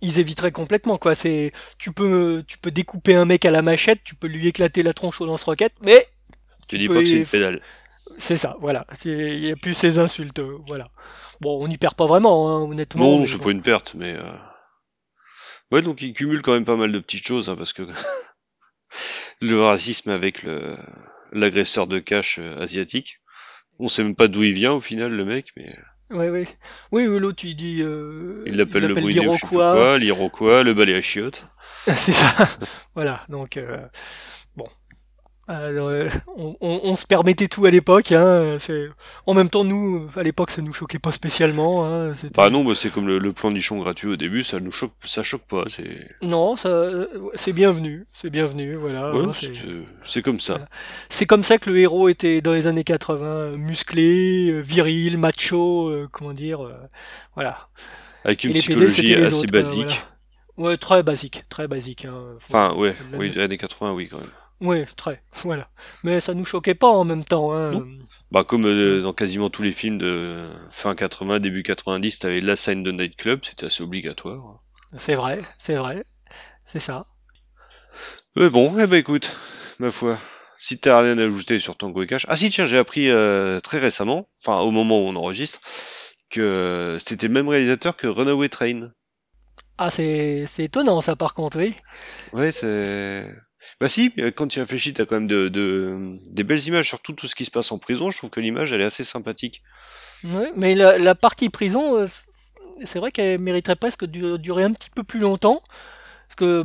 Ils 0.01 0.19
éviteraient 0.19 0.51
complètement 0.51 0.97
quoi. 0.97 1.15
C'est 1.15 1.51
tu 1.77 1.91
peux 1.91 2.43
tu 2.47 2.57
peux 2.57 2.71
découper 2.71 3.15
un 3.15 3.25
mec 3.25 3.45
à 3.45 3.51
la 3.51 3.61
machette, 3.61 4.03
tu 4.03 4.15
peux 4.15 4.27
lui 4.27 4.47
éclater 4.47 4.83
la 4.83 4.93
tronche 4.93 5.21
au 5.21 5.25
lance-roquette, 5.25 5.73
mais 5.83 6.07
Tu 6.67 6.77
dis 6.77 6.87
pas 6.87 6.95
que 6.95 7.05
c'est 7.05 7.17
une 7.17 7.25
pédale. 7.25 7.61
c'est 8.17 8.37
ça, 8.37 8.57
voilà. 8.61 8.85
Il 9.05 9.41
n'y 9.41 9.51
a 9.51 9.55
plus 9.55 9.73
ces 9.73 9.99
insultes, 9.99 10.39
euh, 10.39 10.57
voilà. 10.67 10.89
Bon, 11.41 11.63
on 11.63 11.67
n'y 11.67 11.77
perd 11.77 11.95
pas 11.95 12.05
vraiment, 12.07 12.49
hein, 12.49 12.61
honnêtement. 12.69 13.19
Non, 13.19 13.25
c'est 13.25 13.37
bon. 13.37 13.43
pas 13.45 13.51
une 13.51 13.61
perte, 13.61 13.93
mais. 13.95 14.15
euh, 14.15 14.33
Ouais, 15.71 15.81
donc 15.81 16.01
ils 16.01 16.13
cumulent 16.13 16.41
quand 16.41 16.53
même 16.53 16.63
pas 16.65 16.77
mal 16.77 16.91
de 16.93 16.99
petites 16.99 17.27
choses, 17.27 17.49
hein, 17.49 17.55
parce 17.57 17.73
que 17.73 17.83
le 19.41 19.61
racisme 19.61 20.09
avec 20.09 20.43
le 20.43 20.77
l'agresseur 21.33 21.87
de 21.87 21.99
cash 21.99 22.39
euh, 22.39 22.57
asiatique. 22.61 23.17
On 23.79 23.87
sait 23.89 24.03
même 24.03 24.15
pas 24.15 24.27
d'où 24.27 24.43
il 24.43 24.53
vient 24.53 24.71
au 24.73 24.81
final, 24.81 25.11
le 25.11 25.25
mec, 25.25 25.49
mais 25.57 25.75
Ouais, 26.09 26.29
ouais. 26.29 26.47
Oui, 26.91 27.05
oui, 27.07 27.19
l'autre 27.19 27.43
il 27.43 27.55
dit. 27.55 27.81
euh, 27.81 28.43
il 28.45 28.55
l'appelle 28.57 28.85
le 28.87 28.93
bruit 28.93 29.13
l'Iroquois. 29.13 29.35
je 29.35 29.39
sais 29.39 29.47
plus 29.47 29.57
quoi, 29.57 29.97
l'iroquois, 29.97 30.63
le 30.63 30.73
balai 30.73 30.95
à 30.95 31.01
chiottes. 31.01 31.47
C'est 31.85 32.13
ça. 32.13 32.33
voilà, 32.95 33.23
donc 33.29 33.57
euh, 33.57 33.85
bon. 34.55 34.65
Alors, 35.49 35.87
euh, 35.87 36.09
on, 36.35 36.57
on- 36.59 36.81
on 36.83 36.95
se 36.97 37.05
permettait 37.05 37.47
tout 37.47 37.63
à 37.65 37.69
l'époque. 37.71 38.11
Hein, 38.11 38.57
c'est... 38.59 38.89
En 39.25 39.33
même 39.33 39.49
temps, 39.49 39.63
nous, 39.63 40.07
à 40.17 40.23
l'époque, 40.23 40.51
ça 40.51 40.61
nous 40.61 40.73
choquait 40.73 40.99
pas 40.99 41.13
spécialement. 41.13 41.85
Hein, 41.85 42.11
Bah 42.35 42.49
non, 42.49 42.65
bah 42.65 42.73
c'est 42.75 42.89
comme 42.89 43.07
le, 43.07 43.17
le 43.17 43.31
plan 43.31 43.49
nichon 43.51 43.79
gratuit 43.79 44.09
au 44.09 44.17
début, 44.17 44.43
ça 44.43 44.59
nous 44.59 44.71
choque, 44.71 44.91
ça 45.05 45.23
choque 45.23 45.43
pas, 45.47 45.63
c'est. 45.69 46.09
Non, 46.21 46.57
ça, 46.57 46.67
euh, 46.67 47.07
c'est 47.35 47.53
bienvenu. 47.53 48.05
C'est 48.11 48.29
bienvenu, 48.29 48.75
voilà. 48.75 49.13
Ouais, 49.15 49.23
hein, 49.25 49.31
c'est 50.03 50.21
comme 50.21 50.39
ça. 50.41 50.53
Voilà. 50.55 50.69
c'est 51.09 51.25
comme 51.25 51.43
ça 51.45 51.57
que 51.57 51.69
le 51.69 51.77
héros 51.79 52.09
était 52.09 52.41
dans 52.41 52.51
les 52.53 52.67
années 52.67 52.83
80, 52.83 53.25
euh, 53.25 53.57
musclé, 53.57 54.49
euh, 54.51 54.59
viril, 54.59 55.17
macho, 55.17 55.87
euh, 55.89 56.09
comment 56.11 56.33
dire, 56.33 56.65
euh, 56.65 56.73
voilà. 57.35 57.69
Avec 58.25 58.43
une 58.43 58.49
PD, 58.51 58.59
psychologie 58.59 59.15
assez 59.15 59.35
autres, 59.43 59.51
basique. 59.53 60.03
voilà. 60.57 60.71
Ouais, 60.71 60.77
très 60.77 61.03
basique, 61.03 61.45
très 61.47 61.67
basique. 61.69 62.03
Hein, 62.05 62.21
Enfin, 62.35 62.73
ouais, 62.75 62.93
oui, 63.13 63.39
années 63.39 63.57
80, 63.57 63.93
oui, 63.93 64.09
quand 64.09 64.17
même. 64.17 64.27
Ouais, 64.59 64.85
très, 64.97 65.21
voilà. 65.43 65.69
Mais 66.03 66.19
ça 66.19 66.33
nous 66.33 66.45
choquait 66.45 66.75
pas 66.75 66.87
en 66.87 67.03
même 67.03 67.23
temps. 67.23 67.53
Hein. 67.53 67.85
Bah, 68.31 68.43
comme 68.43 68.65
euh, 68.65 69.01
dans 69.01 69.13
quasiment 69.13 69.49
tous 69.49 69.61
les 69.61 69.71
films 69.71 69.97
de 69.97 70.49
fin 70.71 70.95
80, 70.95 71.39
début 71.39 71.63
90, 71.63 72.19
t'avais 72.19 72.41
la 72.41 72.55
scène 72.55 72.83
de 72.83 72.91
nightclub, 72.91 73.41
c'était 73.43 73.67
assez 73.67 73.83
obligatoire. 73.83 74.61
C'est 74.97 75.15
vrai, 75.15 75.41
c'est 75.57 75.75
vrai, 75.75 76.05
c'est 76.65 76.79
ça. 76.79 77.07
Mais 78.35 78.49
bon, 78.49 78.73
eh 78.79 78.87
ben 78.87 78.97
écoute, 78.97 79.37
ma 79.79 79.91
foi, 79.91 80.17
si 80.57 80.79
t'as 80.79 81.01
rien 81.01 81.17
à 81.17 81.23
ajouter 81.23 81.59
sur 81.59 81.75
Tango 81.75 82.03
et 82.03 82.07
Cash. 82.07 82.25
Ah 82.29 82.35
si, 82.35 82.49
tiens, 82.49 82.65
j'ai 82.65 82.77
appris 82.77 83.09
euh, 83.09 83.59
très 83.59 83.79
récemment, 83.79 84.29
enfin 84.41 84.59
au 84.59 84.71
moment 84.71 84.99
où 84.99 85.07
on 85.07 85.15
enregistre, 85.15 85.59
que 86.29 86.97
c'était 86.99 87.27
le 87.27 87.33
même 87.33 87.47
réalisateur 87.47 87.95
que 87.95 88.07
Runaway 88.07 88.49
Train. 88.49 88.91
Ah, 89.77 89.89
c'est 89.91 90.45
c'est 90.47 90.65
étonnant 90.65 91.01
ça 91.01 91.15
par 91.15 91.33
contre, 91.33 91.57
oui. 91.57 91.75
Ouais, 92.33 92.51
c'est... 92.51 93.25
Bah 93.81 93.89
si, 93.89 94.13
euh, 94.19 94.31
quand 94.31 94.47
tu 94.47 94.59
réfléchis, 94.59 94.93
t'as 94.93 95.05
quand 95.05 95.15
même 95.15 95.27
de, 95.27 95.49
de- 95.49 96.17
des 96.29 96.43
belles 96.43 96.65
images, 96.67 96.87
surtout 96.87 97.13
tout 97.13 97.27
ce 97.27 97.35
qui 97.35 97.45
se 97.45 97.51
passe 97.51 97.71
en 97.71 97.79
prison. 97.79 98.11
Je 98.11 98.17
trouve 98.17 98.29
que 98.29 98.39
l'image, 98.39 98.71
elle 98.73 98.81
est 98.81 98.85
assez 98.85 99.03
sympathique. 99.03 99.61
Ouais, 100.23 100.51
mais 100.55 100.75
la, 100.75 100.97
la 100.97 101.15
partie 101.15 101.49
prison, 101.49 101.97
euh, 101.97 102.05
c'est 102.85 102.99
vrai 102.99 103.11
qu'elle 103.11 103.39
mériterait 103.39 103.75
presque 103.75 104.05
de 104.05 104.37
durer 104.37 104.63
un 104.63 104.73
petit 104.73 104.89
peu 104.89 105.03
plus 105.03 105.19
longtemps. 105.19 105.61
Parce 106.27 106.35
que 106.35 106.63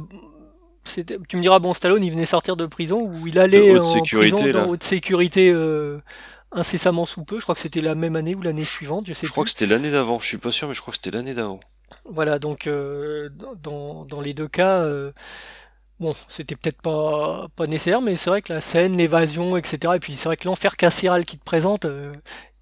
c'était- 0.85 1.19
tu 1.29 1.37
me 1.37 1.43
diras, 1.43 1.59
bon, 1.59 1.73
Stallone, 1.75 2.03
il 2.05 2.11
venait 2.11 2.25
sortir 2.27 2.57
de 2.57 2.67
prison 2.67 3.01
où 3.03 3.27
il 3.27 3.35
De 3.35 3.41
allait 3.41 3.71
haute 3.71 3.85
en 3.85 3.91
prison 3.91 3.95
sécurité, 4.05 4.53
dans 4.53 4.61
là. 4.63 4.67
haute 4.69 4.83
sécurité 4.83 5.51
euh, 5.51 5.99
incessamment 6.51 7.07
sous 7.07 7.25
peu. 7.25 7.39
Je 7.39 7.45
crois 7.45 7.55
que 7.55 7.61
c'était 7.61 7.81
la 7.81 7.95
même 7.95 8.17
année 8.17 8.35
ou 8.35 8.43
l'année 8.43 8.65
suivante, 8.65 9.07
je 9.07 9.15
sais 9.15 9.27
Je 9.27 9.33
crois 9.33 9.45
plus. 9.45 9.53
que 9.55 9.59
c'était 9.59 9.73
l'année 9.73 9.91
d'avant, 9.91 10.19
je 10.19 10.27
suis 10.27 10.39
pas 10.39 10.51
sûr, 10.53 10.69
mais 10.69 10.75
je 10.75 10.81
crois 10.81 10.93
que 10.93 10.99
c'était 11.03 11.17
l'année 11.17 11.35
d'avant. 11.35 11.61
Voilà, 12.07 12.39
donc 12.39 12.67
euh, 12.67 13.29
dans, 13.63 14.05
dans 14.07 14.21
les 14.23 14.33
deux 14.35 14.49
cas, 14.49 14.79
euh, 14.81 15.13
bon, 16.03 16.15
c'était 16.29 16.57
peut-être 16.57 16.83
pas, 16.83 17.47
pas 17.57 17.67
nécessaire, 17.67 18.03
mais 18.03 18.17
c'est 18.17 18.29
vrai 18.29 18.43
que 18.43 18.53
la 18.53 18.61
scène, 18.61 18.97
l'évasion, 18.99 19.57
etc. 19.57 19.95
Et 19.97 19.99
puis 20.01 20.17
c'est 20.17 20.29
vrai 20.29 20.37
que 20.37 20.47
l'enfer 20.47 20.77
carcéral 20.77 21.25
qui 21.25 21.39
te 21.39 21.45
présente, 21.45 21.87
euh, 21.87 22.13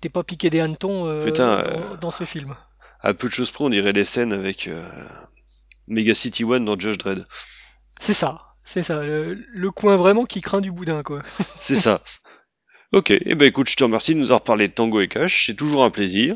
t'es 0.00 0.08
pas 0.08 0.22
piqué 0.22 0.50
des 0.50 0.60
hannetons 0.60 1.06
euh, 1.08 1.24
Putain, 1.24 1.58
euh, 1.58 1.88
dans, 1.94 1.96
dans 1.96 2.10
ce 2.10 2.24
film. 2.24 2.54
à 3.00 3.14
peu 3.14 3.28
de 3.28 3.32
choses 3.32 3.50
près, 3.50 3.64
on 3.64 3.70
dirait 3.70 3.92
les 3.92 4.04
scènes 4.04 4.32
avec 4.32 4.68
Mega 5.88 6.14
City 6.14 6.44
One 6.44 6.64
dans 6.64 6.78
Judge 6.78 6.98
Dredd. 6.98 7.26
C'est 7.98 8.14
ça, 8.14 8.40
c'est 8.64 8.82
ça, 8.82 9.02
le, 9.02 9.34
le 9.34 9.70
coin 9.70 9.96
vraiment 9.96 10.24
qui 10.24 10.40
craint 10.40 10.60
du 10.60 10.70
boudin, 10.70 11.02
quoi. 11.02 11.22
C'est 11.56 11.76
ça. 11.76 12.02
Ok, 12.92 13.10
et 13.10 13.34
ben 13.36 13.46
écoute, 13.46 13.68
je 13.70 13.76
te 13.76 13.84
remercie 13.84 14.14
de 14.14 14.18
nous 14.20 14.26
avoir 14.32 14.42
parlé 14.42 14.66
de 14.68 14.72
Tango 14.72 15.00
et 15.00 15.06
Cash, 15.08 15.46
c'est 15.46 15.54
toujours 15.54 15.84
un 15.84 15.90
plaisir. 15.90 16.34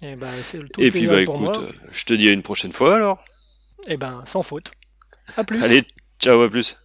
Et 0.00 0.16
ben, 0.16 0.30
c'est 0.42 0.56
le 0.58 0.68
tout 0.68 0.80
Et 0.80 0.90
puis 0.90 1.06
bah 1.06 1.20
écoute, 1.20 1.40
moi. 1.40 1.52
je 1.92 2.04
te 2.04 2.14
dis 2.14 2.28
à 2.28 2.32
une 2.32 2.42
prochaine 2.42 2.72
fois 2.72 2.94
alors. 2.96 3.22
Et 3.86 3.96
ben, 3.98 4.22
sans 4.26 4.42
faute. 4.42 4.70
À 5.36 5.44
plus. 5.44 5.62
Allez, 5.62 5.84
ciao, 6.20 6.42
à 6.42 6.50
plus. 6.50 6.76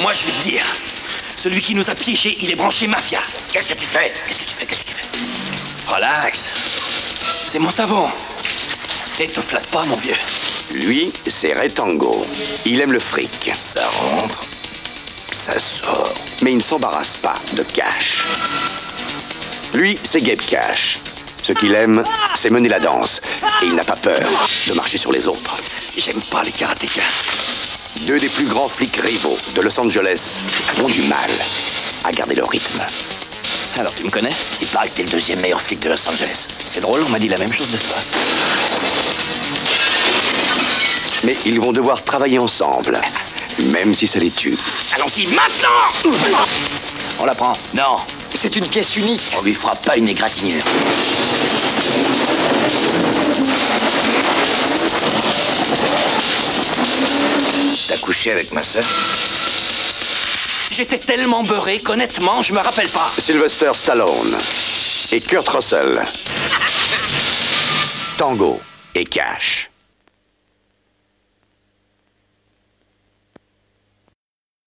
Moi, 0.00 0.12
je 0.12 0.26
vais 0.26 0.32
te 0.32 0.42
dire. 0.42 0.64
Celui 1.36 1.60
qui 1.60 1.74
nous 1.74 1.88
a 1.90 1.94
piégés, 1.94 2.36
il 2.40 2.50
est 2.50 2.54
branché 2.56 2.86
mafia. 2.86 3.20
Qu'est-ce 3.52 3.68
que 3.68 3.74
tu 3.74 3.86
fais? 3.86 4.12
Qu'est-ce 4.26 4.40
que 4.40 4.44
tu 4.44 4.54
fais? 4.54 4.66
Qu'est-ce 4.66 4.80
que 4.80 4.88
tu 4.88 4.94
fais? 4.94 5.94
Relax. 5.94 6.40
C'est 7.46 7.58
mon 7.58 7.70
savon. 7.70 8.08
Et 9.18 9.28
te 9.28 9.40
flatte 9.40 9.66
pas, 9.68 9.84
mon 9.84 9.96
vieux. 9.96 10.16
Lui, 10.72 11.12
c'est 11.26 11.54
Retango. 11.54 12.26
Il 12.64 12.80
aime 12.80 12.92
le 12.92 12.98
fric. 12.98 13.50
Ça 13.54 13.86
rentre. 13.88 14.40
Ça 15.30 15.58
sort. 15.58 16.12
Mais 16.42 16.52
il 16.52 16.56
ne 16.56 16.62
s'embarrasse 16.62 17.16
pas 17.18 17.36
de 17.52 17.62
Cash. 17.62 18.24
Lui, 19.74 19.98
c'est 20.02 20.20
Gabe 20.20 20.40
Cash. 20.40 20.98
Ce 21.44 21.52
qu'il 21.52 21.74
aime, 21.74 22.02
c'est 22.34 22.48
mener 22.48 22.70
la 22.70 22.78
danse. 22.78 23.20
Et 23.60 23.66
il 23.66 23.74
n'a 23.74 23.84
pas 23.84 23.96
peur 23.96 24.18
de 24.66 24.72
marcher 24.72 24.96
sur 24.96 25.12
les 25.12 25.28
autres. 25.28 25.56
J'aime 25.94 26.22
pas 26.30 26.42
les 26.42 26.50
karatékas. 26.50 27.02
Deux 28.06 28.18
des 28.18 28.30
plus 28.30 28.46
grands 28.46 28.70
flics 28.70 28.96
rivaux 28.96 29.36
de 29.54 29.60
Los 29.60 29.78
Angeles 29.78 30.38
ont 30.82 30.88
du 30.88 31.02
mal 31.02 31.30
à 32.04 32.12
garder 32.12 32.34
le 32.34 32.44
rythme. 32.44 32.80
Alors, 33.76 33.94
tu 33.94 34.04
me 34.04 34.08
connais? 34.08 34.30
Il 34.62 34.68
paraît 34.68 34.88
que 34.88 34.94
t'es 34.94 35.02
le 35.02 35.10
deuxième 35.10 35.42
meilleur 35.42 35.60
flic 35.60 35.80
de 35.80 35.90
Los 35.90 36.08
Angeles. 36.08 36.46
C'est 36.64 36.80
drôle, 36.80 37.02
on 37.06 37.10
m'a 37.10 37.18
dit 37.18 37.28
la 37.28 37.36
même 37.36 37.52
chose 37.52 37.70
de 37.70 37.76
toi. 37.76 37.96
Mais 41.24 41.36
ils 41.44 41.60
vont 41.60 41.72
devoir 41.72 42.02
travailler 42.04 42.38
ensemble, 42.38 42.98
même 43.64 43.94
si 43.94 44.06
ça 44.06 44.18
les 44.18 44.30
tue. 44.30 44.56
Allons-y 44.94 45.26
maintenant 45.26 46.14
On 47.20 47.26
la 47.26 47.34
prend. 47.34 47.52
Non. 47.74 47.96
C'est 48.46 48.56
une 48.56 48.66
pièce 48.66 48.98
unique. 48.98 49.22
On 49.38 49.42
lui 49.42 49.54
fera 49.54 49.74
pas 49.74 49.96
une 49.96 50.06
égratignure. 50.06 50.62
T'as 57.88 57.96
couché 57.96 58.32
avec 58.32 58.52
ma 58.52 58.62
sœur 58.62 58.84
J'étais 60.70 60.98
tellement 60.98 61.42
beurré 61.42 61.78
qu'honnêtement, 61.78 62.42
je 62.42 62.52
me 62.52 62.58
rappelle 62.58 62.90
pas. 62.90 63.10
Sylvester 63.16 63.70
Stallone 63.72 64.36
et 65.10 65.22
Kurt 65.22 65.48
Russell. 65.48 66.02
Tango 68.18 68.60
et 68.94 69.06
Cash. 69.06 69.70